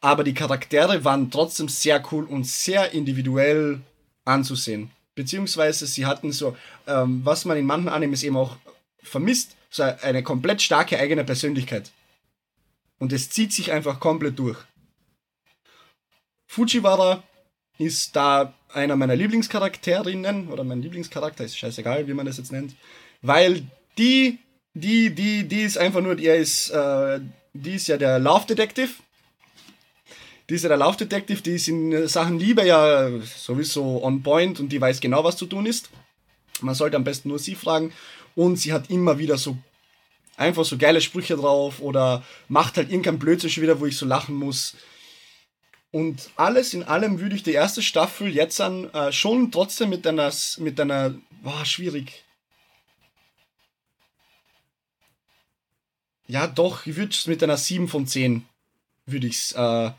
Aber 0.01 0.23
die 0.23 0.33
Charaktere 0.33 1.05
waren 1.05 1.31
trotzdem 1.31 1.69
sehr 1.69 2.03
cool 2.11 2.25
und 2.25 2.45
sehr 2.45 2.91
individuell 2.91 3.81
anzusehen. 4.25 4.91
Beziehungsweise 5.15 5.87
sie 5.87 6.05
hatten 6.05 6.31
so, 6.31 6.57
ähm, 6.87 7.21
was 7.23 7.45
man 7.45 7.57
in 7.57 7.65
manchen 7.65 7.89
Animes 7.89 8.23
eben 8.23 8.35
auch 8.35 8.57
vermisst, 9.01 9.55
so 9.69 9.83
eine 9.83 10.23
komplett 10.23 10.61
starke 10.61 10.99
eigene 10.99 11.23
Persönlichkeit. 11.23 11.91
Und 12.99 13.13
es 13.13 13.29
zieht 13.29 13.53
sich 13.53 13.71
einfach 13.71 13.99
komplett 13.99 14.37
durch. 14.37 14.57
Fujiwara 16.47 17.23
ist 17.77 18.15
da 18.15 18.53
einer 18.73 18.95
meiner 18.95 19.15
Lieblingscharakterinnen 19.15 20.49
oder 20.49 20.63
mein 20.63 20.81
Lieblingscharakter, 20.81 21.43
ist 21.43 21.57
scheißegal, 21.57 22.07
wie 22.07 22.13
man 22.13 22.25
das 22.25 22.37
jetzt 22.37 22.51
nennt, 22.51 22.75
weil 23.21 23.63
die, 23.97 24.39
die, 24.73 25.13
die, 25.13 25.47
die 25.47 25.61
ist 25.61 25.77
einfach 25.77 26.01
nur, 26.01 26.17
er 26.19 26.37
ist, 26.37 26.69
äh, 26.71 27.19
die 27.53 27.75
ist 27.75 27.87
ja 27.87 27.97
der 27.97 28.19
Love 28.19 28.47
Detective. 28.47 28.89
Die 30.49 30.55
ist 30.55 30.63
ja 30.63 30.69
der 30.69 30.77
Love 30.77 30.97
Detective, 30.97 31.41
die 31.41 31.55
ist 31.55 31.67
in 31.67 32.07
Sachen 32.07 32.37
Liebe 32.37 32.65
ja 32.65 33.09
sowieso 33.21 34.03
on 34.03 34.21
point 34.23 34.59
und 34.59 34.69
die 34.69 34.81
weiß 34.81 34.99
genau, 34.99 35.23
was 35.23 35.37
zu 35.37 35.45
tun 35.45 35.65
ist. 35.65 35.89
Man 36.61 36.75
sollte 36.75 36.97
am 36.97 37.03
besten 37.03 37.29
nur 37.29 37.39
sie 37.39 37.55
fragen. 37.55 37.93
Und 38.35 38.57
sie 38.57 38.73
hat 38.73 38.89
immer 38.89 39.19
wieder 39.19 39.37
so 39.37 39.57
einfach 40.37 40.65
so 40.65 40.77
geile 40.77 41.01
Sprüche 41.01 41.35
drauf 41.35 41.79
oder 41.79 42.23
macht 42.47 42.77
halt 42.77 42.89
irgendein 42.89 43.19
Blödsinn 43.19 43.61
wieder, 43.61 43.79
wo 43.79 43.85
ich 43.85 43.97
so 43.97 44.05
lachen 44.05 44.35
muss. 44.35 44.75
Und 45.93 46.31
alles 46.37 46.73
in 46.73 46.81
allem 46.81 47.19
würde 47.19 47.35
ich 47.35 47.43
die 47.43 47.51
erste 47.51 47.83
Staffel 47.83 48.27
jetzt 48.27 48.59
an 48.59 48.91
äh, 48.95 49.11
schon 49.11 49.51
trotzdem 49.51 49.91
mit 49.91 50.07
einer, 50.07 50.33
mit 50.57 50.79
einer, 50.79 51.13
war 51.43 51.65
schwierig. 51.65 52.23
Ja, 56.25 56.47
doch, 56.47 56.87
ich 56.87 56.95
würde 56.95 57.11
es 57.11 57.27
mit 57.27 57.43
einer 57.43 57.57
7 57.57 57.87
von 57.87 58.07
10 58.07 58.43
würde 59.05 59.27
ich 59.27 59.35
es 59.35 59.51
äh, 59.51 59.91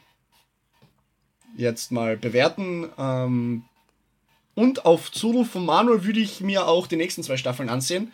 jetzt 1.56 1.92
mal 1.92 2.16
bewerten. 2.16 2.90
Ähm, 2.98 3.62
und 4.56 4.86
auf 4.86 5.12
Zuruf 5.12 5.50
von 5.52 5.64
Manuel 5.64 6.02
würde 6.02 6.18
ich 6.18 6.40
mir 6.40 6.66
auch 6.66 6.88
die 6.88 6.96
nächsten 6.96 7.22
zwei 7.22 7.36
Staffeln 7.36 7.68
ansehen. 7.68 8.12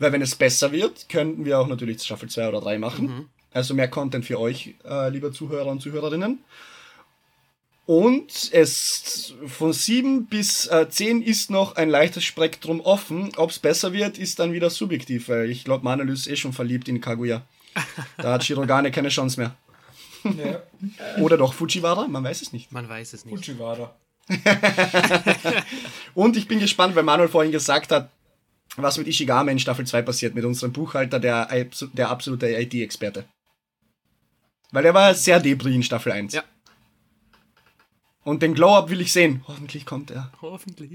Weil 0.00 0.10
wenn 0.10 0.22
es 0.22 0.34
besser 0.34 0.72
wird, 0.72 1.08
könnten 1.08 1.44
wir 1.44 1.60
auch 1.60 1.68
natürlich 1.68 2.02
Staffel 2.02 2.28
2 2.28 2.48
oder 2.48 2.60
3 2.60 2.78
machen. 2.78 3.30
Also 3.52 3.74
mehr 3.74 3.88
Content 3.88 4.24
für 4.24 4.40
euch, 4.40 4.74
äh, 4.84 5.10
liebe 5.10 5.30
Zuhörer 5.30 5.70
und 5.70 5.80
Zuhörerinnen. 5.80 6.40
Und 7.86 8.50
es 8.52 9.34
von 9.46 9.72
7 9.72 10.26
bis 10.26 10.66
äh, 10.66 10.88
10 10.88 11.22
ist 11.22 11.50
noch 11.50 11.76
ein 11.76 11.88
leichtes 11.90 12.22
Spektrum 12.22 12.80
offen. 12.80 13.32
Ob 13.36 13.50
es 13.50 13.58
besser 13.58 13.92
wird, 13.92 14.16
ist 14.16 14.38
dann 14.38 14.52
wieder 14.52 14.70
subjektiv, 14.70 15.28
weil 15.28 15.50
ich 15.50 15.64
glaube, 15.64 15.84
Manuel 15.84 16.10
ist 16.10 16.28
eh 16.28 16.36
schon 16.36 16.52
verliebt 16.52 16.88
in 16.88 17.00
Kaguya. 17.00 17.42
Da 18.16 18.32
hat 18.34 18.44
Shirogane 18.44 18.90
keine 18.90 19.08
Chance 19.08 19.40
mehr. 19.40 19.56
Ja. 20.24 20.62
Oder 21.18 21.36
doch 21.36 21.54
Fujiwara, 21.54 22.06
man 22.06 22.22
weiß 22.22 22.42
es 22.42 22.52
nicht. 22.52 22.70
Man 22.72 22.88
weiß 22.88 23.14
es 23.14 23.24
nicht. 23.24 23.34
Fujiwara. 23.34 23.94
Und 26.14 26.36
ich 26.36 26.46
bin 26.46 26.60
gespannt, 26.60 26.94
weil 26.94 27.02
Manuel 27.02 27.28
vorhin 27.28 27.52
gesagt 27.52 27.90
hat, 27.90 28.10
was 28.76 28.98
mit 28.98 29.08
Ishigame 29.08 29.50
in 29.50 29.58
Staffel 29.58 29.86
2 29.86 30.02
passiert, 30.02 30.34
mit 30.34 30.44
unserem 30.44 30.72
Buchhalter, 30.72 31.18
der, 31.18 31.48
der 31.92 32.10
absolute 32.10 32.46
IT-Experte. 32.46 33.24
Weil 34.70 34.84
er 34.84 34.94
war 34.94 35.14
sehr 35.14 35.40
Debris 35.40 35.74
in 35.74 35.82
Staffel 35.82 36.12
1. 36.12 36.34
Ja. 36.34 36.44
Und 38.22 38.42
den 38.42 38.54
Glow-Up 38.54 38.90
will 38.90 39.00
ich 39.00 39.12
sehen. 39.12 39.42
Hoffentlich 39.48 39.86
kommt 39.86 40.10
er. 40.10 40.30
Hoffentlich. 40.42 40.90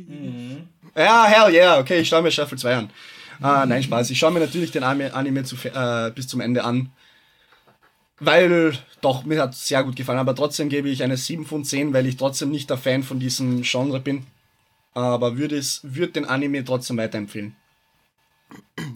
Ja, 0.95 1.25
hell 1.25 1.53
yeah, 1.53 1.79
okay, 1.79 1.99
ich 1.99 2.07
schaue 2.07 2.21
mir 2.21 2.31
Staffel 2.31 2.57
2 2.57 2.75
an. 2.75 2.89
Ah, 3.41 3.65
nein, 3.65 3.83
Spaß. 3.83 4.09
Ich 4.11 4.19
schaue 4.19 4.31
mir 4.31 4.39
natürlich 4.39 4.71
den 4.71 4.83
Anime, 4.83 5.43
zu, 5.43 5.55
äh, 5.67 6.11
bis 6.11 6.27
zum 6.27 6.39
Ende 6.39 6.63
an. 6.63 6.91
Weil, 8.19 8.77
doch, 9.01 9.25
mir 9.25 9.41
hat 9.41 9.53
es 9.53 9.67
sehr 9.67 9.83
gut 9.83 9.95
gefallen, 9.95 10.19
aber 10.19 10.35
trotzdem 10.35 10.69
gebe 10.69 10.89
ich 10.89 11.03
eine 11.03 11.17
7 11.17 11.45
von 11.45 11.65
10, 11.65 11.93
weil 11.93 12.05
ich 12.05 12.15
trotzdem 12.15 12.49
nicht 12.49 12.69
der 12.69 12.77
Fan 12.77 13.03
von 13.03 13.19
diesem 13.19 13.63
Genre 13.63 13.99
bin. 13.99 14.25
Aber 14.93 15.37
würde 15.37 15.57
es, 15.57 15.81
würde 15.83 16.13
den 16.13 16.25
Anime 16.25 16.63
trotzdem 16.63 16.95
weiterempfehlen. 16.97 17.55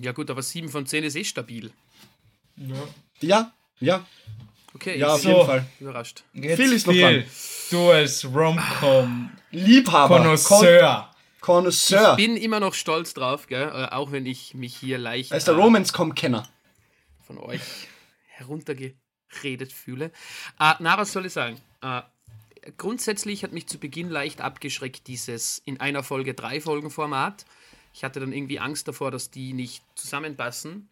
Ja 0.02 0.14
gut, 0.14 0.30
aber 0.30 0.42
7 0.42 0.70
von 0.70 0.86
10 0.86 1.04
ist 1.04 1.16
eh 1.16 1.26
stabil. 1.26 1.72
Ja. 2.56 2.76
Ja, 3.22 3.52
ja, 3.82 4.06
Okay, 4.76 4.98
ja, 5.00 5.08
ich 5.08 5.12
auf 5.14 5.22
bin 5.22 5.30
jeden 5.30 5.42
So. 5.42 5.46
Fall. 5.48 5.66
überrascht. 5.80 6.24
Jetzt 6.34 6.56
Phil 6.58 6.74
ist 6.74 6.88
noch 6.88 6.94
dran. 6.94 7.24
Du 7.72 7.90
als 7.90 8.26
Rom-Com 8.26 9.32
Liebhaber. 9.52 10.16
Con 10.16 10.24
Connoisseur. 10.24 11.12
Connoisseur. 11.42 12.12
Ich 12.18 12.26
bin 12.26 12.38
immer 12.38 12.60
noch 12.60 12.74
stolz 12.74 13.14
drauf, 13.14 13.48
gell? 13.48 13.68
äh, 13.68 13.92
auch 13.94 14.12
wenn 14.12 14.26
ich 14.26 14.54
mich 14.54 14.76
hier 14.76 14.98
leicht 14.98 15.32
Er 15.32 15.38
ist 15.38 15.48
der 15.48 15.56
äh, 15.56 15.58
Romance-Com-Kenner. 15.58 16.48
von 17.26 17.38
euch 17.40 17.62
heruntergeredet 18.28 19.72
fühle. 19.74 20.06
Äh, 20.60 20.74
na, 20.80 20.98
was 20.98 21.12
soll 21.14 21.26
ich 21.26 21.34
sagen? 21.34 21.60
Äh, 21.82 22.02
grundsätzlich 22.78 23.44
hat 23.44 23.52
mich 23.54 23.68
zu 23.68 23.78
Beginn 23.80 24.10
leicht 24.10 24.42
abgeschreckt, 24.42 25.08
dieses 25.08 25.62
in 25.66 25.80
einer 25.80 26.04
Folge 26.04 26.34
drei 26.34 26.62
Folgen 26.62 26.90
Format. 26.92 27.46
Ich 27.94 28.04
hatte 28.04 28.20
dann 28.20 28.34
irgendwie 28.34 28.60
Angst 28.60 28.88
davor, 28.88 29.12
dass 29.12 29.32
die 29.32 29.54
nicht 29.54 29.84
zusammenpassen. 29.96 30.90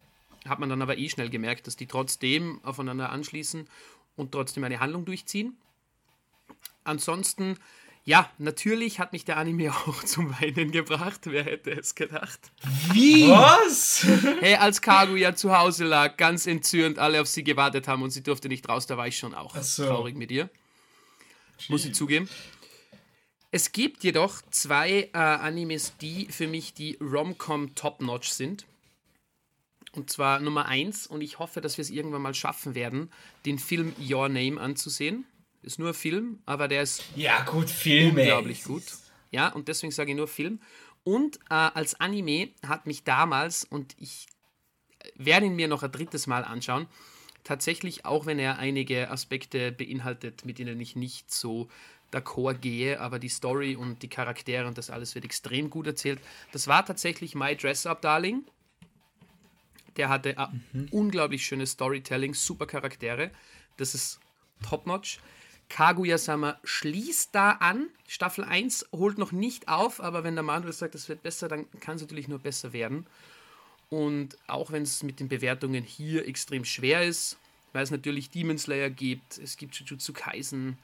Hat 0.48 0.60
man 0.60 0.70
dann 0.70 0.82
aber 0.82 0.98
eh 0.98 1.10
schnell 1.10 1.30
gemerkt, 1.30 1.68
dass 1.68 1.76
die 1.76 1.88
trotzdem 1.88 2.60
aufeinander 2.64 3.10
anschließen 3.10 3.68
und 4.16 4.32
trotzdem 4.32 4.64
eine 4.64 4.80
Handlung 4.80 5.06
durchziehen. 5.06 5.58
Ansonsten, 6.84 7.58
ja, 8.04 8.30
natürlich 8.38 9.00
hat 9.00 9.14
mich 9.14 9.26
der 9.26 9.38
Anime 9.38 9.72
auch 9.88 10.04
zum 10.04 10.32
Weinen 10.40 10.72
gebracht. 10.72 11.22
Wer 11.26 11.44
hätte 11.44 11.72
es 11.72 11.96
gedacht? 11.96 12.52
Wie? 12.92 13.30
Was? 13.30 14.06
Hey, 14.40 14.56
als 14.56 14.82
Kaguya 14.82 15.36
zu 15.36 15.58
Hause 15.58 15.86
lag, 15.86 16.18
ganz 16.18 16.48
entzürnt, 16.48 17.00
alle 17.00 17.22
auf 17.22 17.28
sie 17.28 17.44
gewartet 17.44 17.88
haben 17.88 18.04
und 18.04 18.12
sie 18.12 18.24
durfte 18.24 18.48
nicht 18.48 18.70
raus, 18.70 18.88
da 18.88 18.98
war 18.98 19.08
ich 19.08 19.18
schon 19.18 19.34
auch 19.34 19.56
so. 19.58 19.86
traurig 19.86 20.16
mit 20.16 20.32
ihr. 20.32 20.50
Muss 21.70 21.86
ich 21.86 21.96
zugeben. 21.96 22.30
Es 23.50 23.72
gibt 23.72 24.04
jedoch 24.04 24.42
zwei 24.52 25.10
äh, 25.14 25.18
Animes, 25.18 25.94
die 25.98 26.28
für 26.30 26.48
mich 26.48 26.74
die 26.74 26.98
Rom-Com 27.02 27.76
Top-Notch 27.76 28.30
sind. 28.30 28.66
Und 29.94 30.10
zwar 30.10 30.40
Nummer 30.40 30.66
eins, 30.66 31.08
und 31.08 31.22
ich 31.22 31.40
hoffe, 31.40 31.62
dass 31.62 31.78
wir 31.78 31.82
es 31.82 31.90
irgendwann 31.90 32.22
mal 32.22 32.34
schaffen 32.34 32.76
werden, 32.76 33.10
den 33.46 33.58
Film 33.58 33.94
Your 34.00 34.30
Name 34.30 34.60
anzusehen. 34.60 35.26
Ist 35.64 35.80
nur 35.80 35.90
ein 35.90 35.94
Film, 35.94 36.40
aber 36.46 36.68
der 36.68 36.84
ist 36.84 37.04
Ja, 37.16 37.44
gut, 37.44 37.70
Filme. 37.70 38.22
unglaublich 38.22 38.64
gut. 38.64 38.84
Ja, 39.32 39.50
und 39.50 39.68
deswegen 39.68 39.92
sage 39.92 40.12
ich 40.12 40.18
nur 40.18 40.28
Film. 40.28 40.60
Und 41.04 41.38
äh, 41.50 41.54
als 41.54 42.00
Anime 42.00 42.50
hat 42.66 42.86
mich 42.86 43.04
damals, 43.04 43.64
und 43.64 43.96
ich 43.98 44.28
werde 45.16 45.46
ihn 45.46 45.56
mir 45.56 45.68
noch 45.68 45.84
ein 45.84 45.92
drittes 45.92 46.28
Mal 46.28 46.44
anschauen, 46.44 46.88
tatsächlich, 47.44 48.06
auch 48.06 48.26
wenn 48.26 48.40
er 48.40 48.60
einige 48.60 49.10
Aspekte 49.10 49.72
beinhaltet, 49.72 50.46
mit 50.46 50.60
denen 50.60 50.80
ich 50.80 50.96
nicht 50.96 51.32
so 51.32 51.70
d'accord 52.12 52.56
gehe, 52.56 53.00
aber 53.00 53.20
die 53.20 53.30
Story 53.30 53.76
und 53.76 54.04
die 54.04 54.10
Charaktere 54.10 54.68
und 54.68 54.78
das 54.78 54.90
alles 54.90 55.16
wird 55.16 55.26
extrem 55.26 55.70
gut 55.70 55.88
erzählt. 55.88 56.20
Das 56.52 56.68
war 56.68 56.86
tatsächlich 56.86 57.36
My 57.36 57.56
Dress 57.56 57.86
Up 57.86 58.02
Darling. 58.02 58.44
Der 59.98 60.10
hatte 60.10 60.38
ein 60.38 60.88
unglaublich 60.92 61.46
schönes 61.46 61.72
Storytelling, 61.72 62.34
super 62.34 62.66
Charaktere. 62.66 63.32
Das 63.78 63.96
ist 63.96 64.20
top-notch. 64.68 65.20
Kaguya-sama 65.70 66.60
schließt 66.64 67.34
da 67.34 67.52
an. 67.52 67.88
Staffel 68.08 68.44
1 68.44 68.88
holt 68.94 69.18
noch 69.18 69.32
nicht 69.32 69.68
auf, 69.68 70.00
aber 70.00 70.24
wenn 70.24 70.36
der 70.36 70.44
Manuel 70.44 70.72
sagt, 70.72 70.96
es 70.96 71.10
wird 71.10 71.24
besser, 71.24 71.48
dann 71.48 71.66
kann 71.82 71.96
es 71.96 72.02
natürlich 72.02 72.28
nur 72.28 72.40
besser 72.40 72.74
werden. 72.74 73.06
Und 73.90 74.38
auch 74.48 74.72
wenn 74.72 74.84
es 74.84 75.04
mit 75.04 75.20
den 75.20 75.28
Bewertungen 75.28 75.84
hier 75.84 76.28
extrem 76.28 76.64
schwer 76.64 77.04
ist, 77.04 77.38
weil 77.74 77.84
es 77.84 77.92
natürlich 77.92 78.30
Demon 78.30 78.58
Slayer 78.58 78.90
gibt, 78.90 79.38
es 79.38 79.58
gibt 79.58 79.76
Jujutsu 79.76 80.14
Kaisen. 80.14 80.78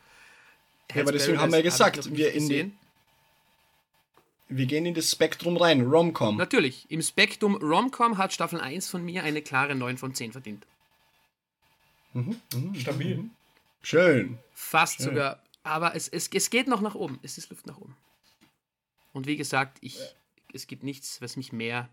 Ja, 0.94 1.02
aber 1.02 1.12
deswegen 1.12 1.40
haben 1.40 1.52
wir 1.52 1.60
ja 1.60 1.64
gesagt, 1.64 2.14
wir 2.16 2.34
in 2.34 2.42
gesehen. 2.42 2.78
Wir 4.50 4.66
gehen 4.66 4.86
in 4.86 4.94
das 4.94 5.10
Spektrum 5.12 5.58
rein. 5.58 5.82
Rom-Com. 5.82 6.38
Natürlich, 6.38 6.86
im 6.90 7.02
Spektrum 7.02 7.56
Romcom 7.56 8.18
hat 8.18 8.34
Staffel 8.34 8.60
1 8.60 8.90
von 8.90 9.04
mir 9.04 9.24
eine 9.24 9.42
klare 9.42 9.74
9 9.76 9.98
von 9.98 10.14
10 10.14 10.32
verdient. 10.32 10.66
Stabil. 12.80 13.24
Schön. 13.82 14.38
Fast 14.54 14.98
Schön. 14.98 15.06
sogar. 15.08 15.40
Aber 15.64 15.96
es, 15.96 16.08
es, 16.08 16.28
es 16.28 16.50
geht 16.50 16.68
noch 16.68 16.82
nach 16.82 16.96
oben. 16.96 17.20
Es 17.24 17.38
ist 17.38 17.50
Luft 17.50 17.66
nach 17.66 17.78
oben. 17.78 17.96
Und 19.14 19.28
wie 19.28 19.38
gesagt, 19.38 19.78
ich, 19.82 19.98
es 20.54 20.68
gibt 20.68 20.84
nichts, 20.84 21.22
was 21.22 21.38
mich 21.38 21.52
mehr 21.52 21.90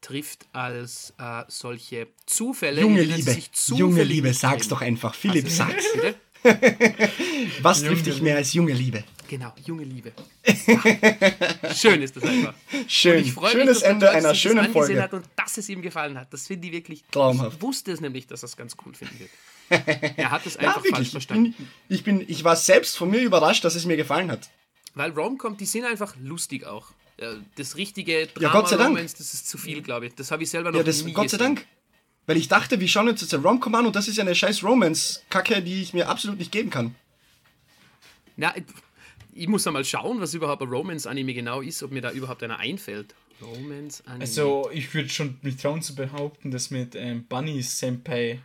trifft 0.00 0.46
als 0.52 1.12
äh, 1.18 1.42
solche 1.48 2.08
Zufälle. 2.26 2.80
Junge 2.82 3.02
Liebe. 3.02 3.36
Junge 3.74 4.02
Liebe, 4.02 4.32
sag's 4.32 4.68
doch 4.68 4.80
einfach. 4.80 5.14
Philipp, 5.14 5.44
Also, 5.44 5.56
sag's. 5.56 5.84
Bitte? 5.92 6.14
Was 7.60 7.80
Junge 7.82 7.90
trifft 7.90 8.06
dich 8.06 8.22
mehr 8.22 8.36
als 8.36 8.54
junge 8.54 8.72
Liebe? 8.72 9.04
Genau, 9.30 9.52
junge 9.64 9.84
Liebe. 9.84 10.10
Schön 11.76 12.02
ist 12.02 12.16
das 12.16 12.24
einfach. 12.24 12.52
Schön. 12.88 13.22
Ich 13.22 13.32
freue 13.32 13.54
mich, 13.54 13.62
Schönes 13.62 13.78
der 13.78 13.90
Ende 13.90 14.10
einer 14.10 14.34
schönen 14.34 14.72
Folge. 14.72 15.00
Hat 15.00 15.14
und 15.14 15.24
dass 15.36 15.56
es 15.56 15.68
ihm 15.68 15.82
gefallen 15.82 16.18
hat. 16.18 16.32
Das 16.32 16.48
finde 16.48 16.66
ich 16.66 16.72
wirklich 16.72 17.04
Traumhaft. 17.12 17.58
Ich 17.58 17.62
wusste 17.62 17.92
es 17.92 18.00
nämlich, 18.00 18.26
dass 18.26 18.42
er 18.42 18.46
es 18.46 18.56
ganz 18.56 18.76
cool 18.84 18.92
finden 18.92 19.20
wird. 19.20 19.30
Er 20.16 20.32
hat 20.32 20.44
es 20.46 20.54
Ja, 20.54 20.62
einfach 20.62 20.80
falsch 20.80 20.84
wirklich. 20.84 21.06
Ich 21.06 21.10
verstanden. 21.12 21.52
bin, 21.56 21.68
ich, 21.88 22.02
bin, 22.02 22.24
ich 22.26 22.42
war 22.42 22.56
selbst 22.56 22.98
von 22.98 23.08
mir 23.08 23.20
überrascht, 23.20 23.64
dass 23.64 23.76
es 23.76 23.86
mir 23.86 23.96
gefallen 23.96 24.32
hat. 24.32 24.50
Weil 24.94 25.12
Romcom, 25.12 25.56
die 25.56 25.66
sind 25.66 25.84
einfach 25.84 26.16
lustig 26.20 26.66
auch. 26.66 26.88
Das 27.54 27.76
richtige 27.76 28.28
Ja, 28.40 28.50
Gott 28.50 28.68
sei 28.68 28.78
Dank. 28.78 28.88
Drama-Romance, 28.88 29.14
das 29.16 29.32
ist 29.32 29.48
zu 29.48 29.58
viel, 29.58 29.80
glaube 29.82 30.08
ich. 30.08 30.14
Das 30.16 30.32
habe 30.32 30.42
ich 30.42 30.50
selber 30.50 30.72
noch 30.72 30.78
Ja, 30.78 30.82
das, 30.82 31.04
nie 31.04 31.12
Gott 31.12 31.30
sei 31.30 31.36
gesehen. 31.36 31.54
Dank. 31.54 31.66
Weil 32.26 32.36
ich 32.36 32.48
dachte, 32.48 32.80
wir 32.80 32.88
schauen 32.88 33.08
uns 33.08 33.20
jetzt 33.20 33.32
ein 33.32 33.42
Rom-Com 33.42 33.76
an 33.76 33.86
und 33.86 33.94
das 33.94 34.08
ist 34.08 34.16
ja 34.16 34.24
eine 34.24 34.34
scheiß 34.34 34.64
Romance-Kacke, 34.64 35.62
die 35.62 35.82
ich 35.82 35.94
mir 35.94 36.08
absolut 36.08 36.36
nicht 36.40 36.50
geben 36.50 36.70
kann. 36.70 36.96
Ja, 38.36 38.52
ich- 39.34 39.48
muss 39.48 39.66
einmal 39.66 39.84
schauen, 39.84 40.20
was 40.20 40.34
überhaupt 40.34 40.62
ein 40.62 40.68
Romance-Anime 40.68 41.34
genau 41.34 41.60
ist, 41.60 41.82
ob 41.82 41.90
mir 41.92 42.02
da 42.02 42.10
überhaupt 42.10 42.42
einer 42.42 42.58
einfällt. 42.58 43.14
Romance-Anime. 43.42 44.20
Also, 44.22 44.68
ich 44.72 44.92
würde 44.94 45.08
schon 45.08 45.38
mich 45.42 45.56
trauen 45.56 45.82
zu 45.82 45.94
behaupten, 45.94 46.50
dass 46.50 46.70
mit 46.70 46.94
ähm, 46.94 47.24
Bunny 47.28 47.62
Senpai. 47.62 48.40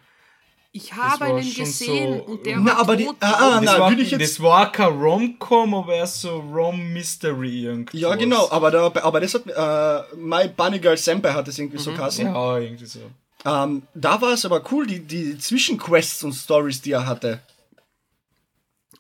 ich 0.72 0.94
habe 0.94 1.26
einen 1.26 1.54
gesehen 1.54 2.18
so- 2.20 2.24
und 2.26 2.46
der 2.46 2.58
Na, 2.60 2.66
war 2.72 2.78
aber 2.80 2.96
die- 2.98 3.08
ah, 3.08 3.14
ah, 3.20 3.62
Das, 3.62 3.64
na, 3.64 3.80
war, 3.80 3.92
ich 3.94 4.12
jetzt- 4.12 4.22
das 4.22 4.42
war 4.42 4.72
kein 4.72 4.94
Rom-Com, 4.94 5.74
aber 5.74 5.96
eher 5.96 6.08
so 6.08 6.38
Rom-Mystery 6.40 7.64
irgendwie. 7.66 8.00
Ja, 8.00 8.16
genau, 8.16 8.50
aber, 8.52 8.72
da, 8.72 8.86
aber 9.04 9.20
das 9.20 9.34
hat, 9.34 9.44
äh, 9.48 10.16
My 10.18 10.48
Bunny 10.50 10.80
Girl 10.80 10.98
Senpai 10.98 11.34
hat 11.34 11.48
es 11.48 11.58
irgendwie 11.60 11.78
so 11.78 11.92
geheißen. 11.92 12.26
Ja, 12.28 12.58
irgendwie 12.58 12.86
so. 12.86 13.00
Ähm, 13.46 13.84
da 13.94 14.20
war 14.22 14.34
es 14.34 14.44
aber 14.46 14.64
cool, 14.72 14.88
die, 14.88 15.00
die 15.00 15.38
Zwischenquests 15.38 16.24
und 16.24 16.34
Stories, 16.34 16.82
die 16.82 16.92
er 16.94 17.06
hatte. 17.06 17.42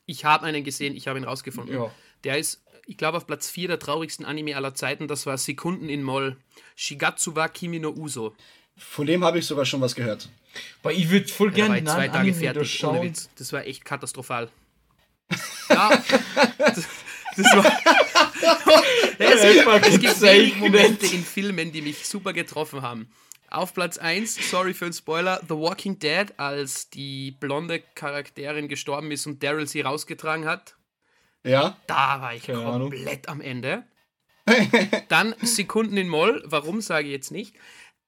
Ich 0.05 0.25
habe 0.25 0.45
einen 0.45 0.63
gesehen, 0.63 0.95
ich 0.95 1.07
habe 1.07 1.19
ihn 1.19 1.25
rausgefunden. 1.25 1.75
Ja. 1.75 1.91
Der 2.23 2.37
ist, 2.37 2.61
ich 2.85 2.97
glaube, 2.97 3.17
auf 3.17 3.27
Platz 3.27 3.49
4 3.49 3.67
der 3.67 3.79
traurigsten 3.79 4.25
Anime 4.25 4.55
aller 4.55 4.75
Zeiten. 4.75 5.07
Das 5.07 5.25
war 5.25 5.37
Sekunden 5.37 5.89
in 5.89 6.03
Moll. 6.03 6.37
Shigatsu 6.75 7.35
wa 7.35 7.47
Kimi 7.47 7.79
no 7.79 7.89
Uso. 7.91 8.35
Von 8.77 9.07
dem 9.07 9.23
habe 9.23 9.39
ich 9.39 9.45
sogar 9.45 9.65
schon 9.65 9.81
was 9.81 9.95
gehört. 9.95 10.29
Aber 10.81 10.93
ich 10.93 11.09
würde 11.09 11.27
voll 11.27 11.51
gerne 11.51 11.79
ich 11.79 11.85
zwei 11.85 12.07
Tage 12.07 12.33
fertig, 12.33 12.83
ohne. 12.83 13.01
Witz. 13.01 13.29
Das 13.37 13.51
war 13.53 13.65
echt 13.65 13.85
katastrophal. 13.85 14.49
Ja, 15.67 15.89
das, 16.59 16.85
das 17.35 17.45
war. 17.55 17.65
es, 19.17 19.41
gibt, 19.41 19.87
es 19.87 19.99
gibt 19.99 20.21
wenig 20.21 20.55
Momente 20.57 21.07
in 21.07 21.23
Filmen, 21.23 21.71
die 21.71 21.81
mich 21.81 22.07
super 22.07 22.33
getroffen 22.33 22.83
haben. 22.83 23.09
Auf 23.55 23.73
Platz 23.73 23.97
1, 23.97 24.49
sorry 24.51 24.73
für 24.73 24.85
den 24.85 24.93
Spoiler, 24.93 25.39
The 25.47 25.55
Walking 25.55 25.97
Dead, 25.97 26.33
als 26.37 26.89
die 26.89 27.31
blonde 27.31 27.79
Charakterin 27.95 28.67
gestorben 28.67 29.11
ist 29.11 29.25
und 29.27 29.41
Daryl 29.41 29.65
sie 29.67 29.81
rausgetragen 29.81 30.45
hat. 30.45 30.75
Ja. 31.43 31.77
Da 31.87 32.21
war 32.21 32.33
ich 32.33 32.43
Keine 32.43 32.63
komplett 32.63 33.29
am 33.29 33.39
Ende. 33.39 33.83
Dann 35.07 35.35
Sekunden 35.41 35.95
in 35.95 36.09
Moll, 36.09 36.43
warum 36.45 36.81
sage 36.81 37.07
ich 37.07 37.13
jetzt 37.13 37.31
nicht. 37.31 37.55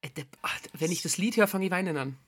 Äh, 0.02 0.10
ah, 0.42 0.50
Wenn 0.74 0.92
ich 0.92 1.02
das 1.02 1.16
Lied 1.18 1.36
höre, 1.36 1.46
fange 1.48 1.64
ich 1.66 1.70
weinen 1.70 1.96
an. 1.96 2.18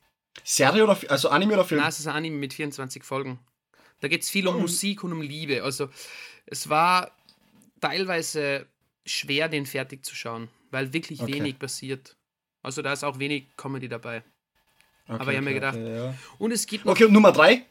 Serie 0.43 0.85
oder 0.85 0.99
also 1.09 1.29
Anime 1.29 1.55
oder 1.55 1.65
Film? 1.65 1.81
Na, 1.81 1.89
es 1.89 2.01
ist 2.01 2.07
ein 2.07 2.15
Anime 2.17 2.37
mit 2.37 2.55
24 2.55 3.05
Folgen. 3.05 3.39
Da 4.01 4.09
geht 4.09 4.23
es 4.23 4.31
viel 4.31 4.49
um 4.49 4.57
Oh. 4.57 4.61
Musik 4.61 5.05
und 5.05 5.13
um 5.13 5.21
Liebe. 5.21 5.63
Also 5.63 5.91
es 6.47 6.69
war 6.71 7.11
teilweise 7.81 8.67
schwer, 9.05 9.49
den 9.49 9.67
fertig 9.67 10.07
zu 10.07 10.15
schauen, 10.15 10.49
weil 10.71 10.93
wirklich 10.93 11.21
Okay. 11.21 11.35
wenig 11.35 11.59
passiert. 11.59 12.17
Also 12.63 12.83
da 12.83 12.93
ist 12.93 13.05
auch 13.05 13.19
wenig 13.19 13.47
Comedy 13.57 13.89
dabei. 13.89 14.23
Okay, 15.09 15.21
Aber 15.21 15.31
ich 15.33 15.37
habe 15.39 15.45
mir 15.51 15.51
okay. 15.51 15.55
gedacht, 15.55 15.77
Ja. 15.77 16.15
und 16.39 16.53
es 16.53 16.67
gibt 16.67 16.85
noch... 16.85 16.93
Okay, 16.93 17.05
und 17.05 17.13
Nummer 17.13 17.33
3? 17.33 17.65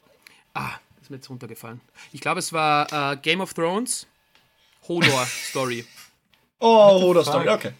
Ah, 0.54 0.72
ist 1.00 1.10
mir 1.10 1.16
jetzt 1.16 1.30
runtergefallen. 1.30 1.80
Ich 2.12 2.20
glaube, 2.20 2.40
es 2.40 2.52
war 2.52 3.12
äh, 3.12 3.16
Game 3.16 3.40
of 3.40 3.54
Thrones, 3.54 4.06
Hodor 4.88 5.26
Story. 5.48 5.84
Oh, 6.58 7.14
fuck? 7.14 7.24
Story, 7.24 7.48
okay. 7.48 7.72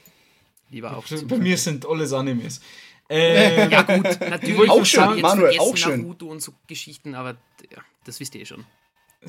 Die 0.71 0.83
war 0.83 0.97
auch 0.97 1.05
Bei 1.25 1.37
mir 1.37 1.57
sind 1.57 1.87
alles 1.87 2.13
Animes. 2.13 2.61
Ähm, 3.13 3.69
Ja 3.73 3.83
gut, 3.83 4.21
natürlich. 4.21 4.71
auch 4.71 4.87
schön, 4.87 5.11
jetzt 5.15 5.23
Manuel, 5.23 5.59
auch 5.59 5.77
schön. 5.77 6.03
Naruto 6.03 6.29
und 6.29 6.41
so 6.41 6.55
Geschichten, 6.69 7.17
aber 7.17 7.31
ja, 7.69 7.79
das 8.05 8.21
wisst 8.21 8.37
ihr 8.37 8.43
eh 8.43 8.47
schon. 8.47 8.65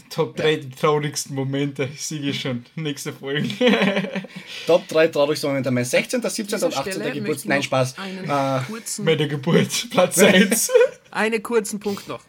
Top 0.09 0.37
3 0.37 0.55
die 0.55 0.69
traurigsten 0.69 1.35
Momente, 1.35 1.89
siege 1.97 2.29
ich 2.29 2.39
schon. 2.41 2.65
Nächste 2.75 3.11
Folge. 3.11 3.49
Top 4.65 4.87
3 4.87 5.09
traurigste 5.09 5.47
Momente. 5.47 5.69
Mein 5.69 5.83
16., 5.83 6.21
17. 6.21 6.45
Dieser 6.47 6.67
und 6.67 6.77
18. 6.77 6.93
Stelle 6.93 7.11
Geburtstag. 7.11 7.37
ich 7.43 7.45
Nein, 7.49 7.63
Spaß. 7.63 7.97
Einen 7.97 8.29
Äh, 8.29 8.61
kurzen, 8.67 9.03
Meine 9.05 9.27
Geburt, 9.27 9.89
Platz 9.89 10.17
1. 10.19 10.71
einen 11.11 11.43
kurzen 11.43 11.81
Punkt 11.81 12.07
noch. 12.07 12.23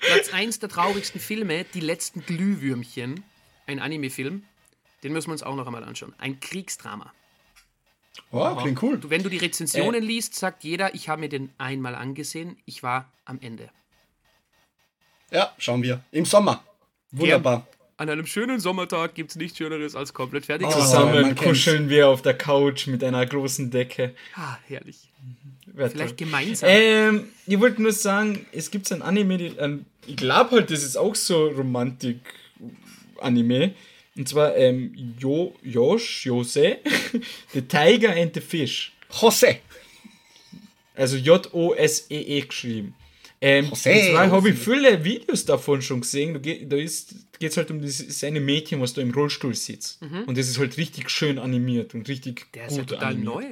Platz 0.00 0.32
1 0.32 0.58
der 0.58 0.68
traurigsten 0.68 1.20
Filme, 1.20 1.64
Die 1.74 1.80
letzten 1.80 2.24
Glühwürmchen, 2.26 3.22
ein 3.68 3.78
Anime-Film. 3.78 4.42
Den 5.04 5.12
müssen 5.12 5.28
wir 5.28 5.32
uns 5.32 5.44
auch 5.44 5.54
noch 5.54 5.66
einmal 5.66 5.84
anschauen. 5.84 6.12
Ein 6.18 6.40
Kriegsdrama. 6.40 7.12
oh, 8.32 8.56
klingt 8.56 8.82
cool. 8.82 8.98
Wenn 9.08 9.22
du 9.22 9.28
die 9.28 9.38
Rezensionen 9.38 10.02
liest, 10.02 10.34
sagt 10.34 10.64
jeder, 10.64 10.92
ich 10.94 11.08
habe 11.08 11.20
mir 11.20 11.28
den 11.28 11.50
einmal 11.56 11.94
angesehen, 11.94 12.56
ich 12.66 12.82
war 12.82 13.08
am 13.26 13.38
Ende. 13.40 13.68
Ja, 15.30 15.54
schauen 15.58 15.84
wir. 15.84 16.02
Im 16.10 16.24
Sommer. 16.24 16.64
Wunderbar. 17.12 17.66
An 17.96 18.08
einem 18.08 18.24
schönen 18.26 18.60
Sommertag 18.60 19.14
gibt 19.14 19.30
es 19.30 19.36
nichts 19.36 19.58
Schöneres 19.58 19.94
als 19.94 20.14
komplett 20.14 20.46
fertig 20.46 20.66
Oh. 20.68 20.70
zu 20.70 20.78
sein. 20.78 20.86
Zusammen 20.88 21.34
kuscheln 21.36 21.88
wir 21.90 22.08
auf 22.08 22.22
der 22.22 22.32
Couch 22.34 22.86
mit 22.86 23.04
einer 23.04 23.24
großen 23.26 23.70
Decke. 23.70 24.14
Ah, 24.34 24.56
herrlich. 24.66 24.96
Wär 25.66 25.90
Vielleicht 25.90 26.16
toll. 26.18 26.26
gemeinsam. 26.26 26.68
Ähm, 26.70 27.24
ich 27.46 27.60
wollte 27.60 27.82
nur 27.82 27.92
sagen, 27.92 28.46
es 28.52 28.70
gibt 28.70 28.88
so 28.88 28.94
ein 28.94 29.02
Anime, 29.02 29.36
die, 29.38 29.46
ähm, 29.58 29.84
ich 30.06 30.16
glaube 30.16 30.52
halt, 30.52 30.70
das 30.70 30.82
ist 30.82 30.96
auch 30.96 31.14
so 31.14 31.48
Romantik-Anime. 31.48 33.74
Und 34.16 34.28
zwar 34.28 34.56
ähm, 34.56 35.14
jo, 35.18 35.54
Josh, 35.62 36.24
Jose, 36.26 36.78
The 37.52 37.62
Tiger 37.62 38.12
and 38.16 38.34
the 38.34 38.40
Fish. 38.40 38.92
José. 39.12 39.58
Also 40.96 41.16
J-O-S-E-E 41.16 42.38
E 42.38 42.40
geschrieben. 42.42 42.94
Ähm, 43.42 43.66
José. 43.66 43.70
und 43.70 44.10
zwar 44.12 44.30
habe 44.30 44.50
ich 44.50 44.58
viele 44.58 45.02
Videos 45.02 45.44
davon 45.46 45.80
schon 45.80 46.02
gesehen. 46.02 46.34
Da 46.34 46.40
geht 46.40 46.72
es 46.72 47.56
halt 47.56 47.70
um 47.70 47.80
dieses 47.80 48.22
eine 48.22 48.40
Mädchen, 48.40 48.80
was 48.82 48.92
da 48.92 49.00
im 49.00 49.12
Rollstuhl 49.12 49.54
sitzt. 49.54 50.00
Und 50.02 50.36
das 50.36 50.48
ist 50.48 50.58
halt 50.58 50.76
richtig 50.76 51.08
schön 51.10 51.38
animiert 51.38 51.94
und 51.94 52.06
richtig 52.08 52.52
Der 52.52 52.66
ist 52.66 52.72
ja 52.76 52.80
gut 52.82 52.90
total 52.90 53.06
animiert. 53.12 53.34
neu. 53.34 53.44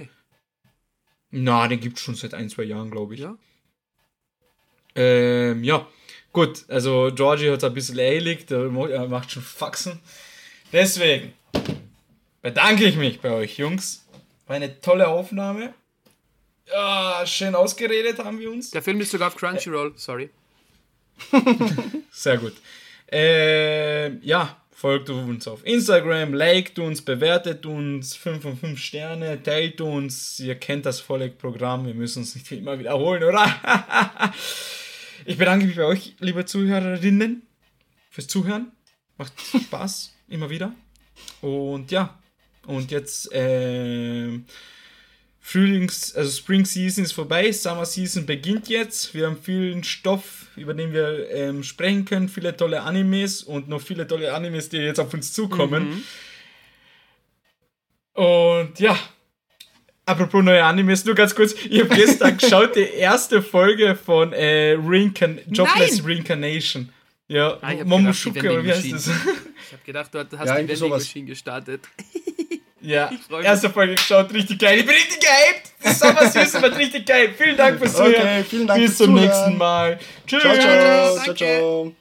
Na, 1.31 1.69
den 1.69 1.81
gibt 1.81 1.97
es 1.99 2.03
schon 2.05 2.15
seit 2.15 2.35
ein, 2.35 2.49
zwei 2.51 2.65
Jahren, 2.65 2.91
glaube 2.91 3.15
ich. 3.15 3.21
Ja. 3.21 3.37
Ähm, 4.95 5.63
ja, 5.65 5.87
gut, 6.33 6.65
also 6.69 7.11
Georgie 7.15 7.51
hat 7.51 7.59
es 7.59 7.65
ein 7.65 7.75
bisschen 7.75 7.99
eilig, 7.99 8.47
der 8.47 8.61
er 8.61 9.09
macht 9.09 9.31
schon 9.31 9.43
Faxen. 9.43 10.01
Deswegen 10.73 11.33
bedanke 12.43 12.85
ich 12.85 12.97
mich 12.97 13.21
bei 13.21 13.31
euch, 13.31 13.59
Jungs. 13.59 14.05
War 14.47 14.57
eine 14.57 14.81
tolle 14.81 15.09
Aufnahme. 15.09 15.75
Ja, 16.71 17.23
schön 17.27 17.55
ausgeredet 17.55 18.19
haben 18.19 18.39
wir 18.39 18.51
uns. 18.51 18.71
Der 18.71 18.83
Film 18.83 19.01
ist 19.01 19.11
sogar 19.11 19.29
auf 19.29 19.37
Crunchyroll, 19.37 19.93
sorry. 19.97 20.31
Sehr 22.11 22.39
gut. 22.39 22.55
Ähm, 23.11 24.21
ja, 24.23 24.57
folgt 24.71 25.09
uns 25.11 25.49
auf 25.49 25.65
Instagram, 25.65 26.35
liked 26.35 26.79
uns, 26.79 27.03
bewertet 27.03 27.65
uns, 27.65 28.15
5 28.15 28.43
von 28.43 28.57
5 28.57 28.79
Sterne, 28.79 29.43
teilt 29.43 29.81
uns. 29.81 30.39
Ihr 30.41 30.55
kennt 30.57 30.87
das 30.87 31.01
volle 31.01 31.31
Programm, 31.31 31.87
wir 31.87 31.95
müssen 31.95 32.21
uns 32.21 32.35
nicht 32.35 32.53
immer 32.53 32.79
wiederholen, 32.79 33.25
oder? 33.25 33.45
ich 35.25 35.39
bedanke 35.39 35.67
mich 35.67 35.77
bei 35.77 35.85
euch, 35.85 36.15
liebe 36.21 36.45
Zuhörerinnen, 36.45 37.43
fürs 38.11 38.29
Zuhören. 38.29 38.73
Macht 39.17 39.33
Spaß, 39.41 40.15
immer 40.29 40.51
wieder. 40.51 40.73
Und 41.41 41.91
ja, 41.91 42.19
und 42.67 42.91
jetzt 42.91 43.31
ähm, 43.33 44.45
Frühlings-, 45.51 46.15
also 46.15 46.31
Spring 46.31 46.67
Season 46.67 47.05
ist 47.05 47.13
vorbei, 47.13 47.51
Summer 47.53 47.87
Season 47.87 48.27
beginnt 48.27 48.69
jetzt. 48.69 49.15
Wir 49.15 49.27
haben 49.27 49.39
vielen 49.41 49.83
Stoff, 49.83 50.47
über 50.57 50.75
den 50.75 50.93
wir 50.93 51.31
ähm, 51.31 51.63
sprechen 51.63 52.05
können, 52.05 52.29
viele 52.29 52.55
tolle 52.55 52.83
Animes 52.83 53.43
und 53.45 53.67
noch 53.67 53.81
viele 53.81 54.07
tolle 54.07 54.35
Animes, 54.35 54.69
die 54.69 54.77
jetzt 54.77 55.01
auf 55.01 55.15
uns 55.15 55.33
zukommen. 55.33 56.05
Und 58.13 58.79
ja, 58.79 58.99
apropos 60.05 60.45
neue 60.45 60.63
Animes, 60.63 61.07
nur 61.07 61.15
ganz 61.15 61.35
kurz, 61.35 61.55
ich 61.55 61.81
habe 61.81 61.95
gestern 61.95 62.37
geschaut, 62.39 62.77
die 62.77 62.81
erste 62.81 63.41
Folge 63.41 63.95
von 63.97 64.35
äh, 64.35 64.77
Reincarn 64.79 65.41
Jobless 65.49 66.03
Nein! 66.03 66.13
Reincarnation. 66.17 66.89
Ja, 67.29 67.59
Ah, 67.63 67.75
die 67.75 67.83
oder 67.85 68.65
wie 68.65 68.71
heißt 68.73 68.93
das? 68.93 69.07
Ich 69.07 69.73
habe 69.73 69.83
gedacht, 69.85 70.15
du 70.15 70.19
hast 70.39 70.49
Ja, 70.49 70.61
die 70.61 70.69
Vending. 70.69 70.89
Machine 70.91 71.27
gestartet. 71.27 71.83
Ja, 72.81 73.11
erste 73.43 73.71
Folge 73.71 73.95
geschaut, 73.95 74.33
richtig 74.33 74.59
geil. 74.59 74.79
Ich 74.79 74.87
bin 74.87 74.95
richtig 74.95 75.21
gehypt. 75.21 75.73
Das 75.83 75.99
Summer 75.99 76.29
Season 76.29 76.63
wird 76.63 76.77
richtig 76.79 77.07
geil. 77.07 77.35
Vielen 77.37 77.57
Dank 77.57 77.79
fürs 77.79 77.93
Zuhören. 77.95 78.15
Okay, 78.15 78.45
vielen 78.49 78.67
Dank 78.67 78.81
Bis 78.81 78.97
zum 78.97 79.07
Zuhören. 79.07 79.25
nächsten 79.25 79.57
Mal. 79.59 79.99
Tschüss. 80.27 80.43
Ciao, 80.43 80.55
ciao. 80.55 81.19
Ciao, 81.19 81.35
ciao. 81.35 81.93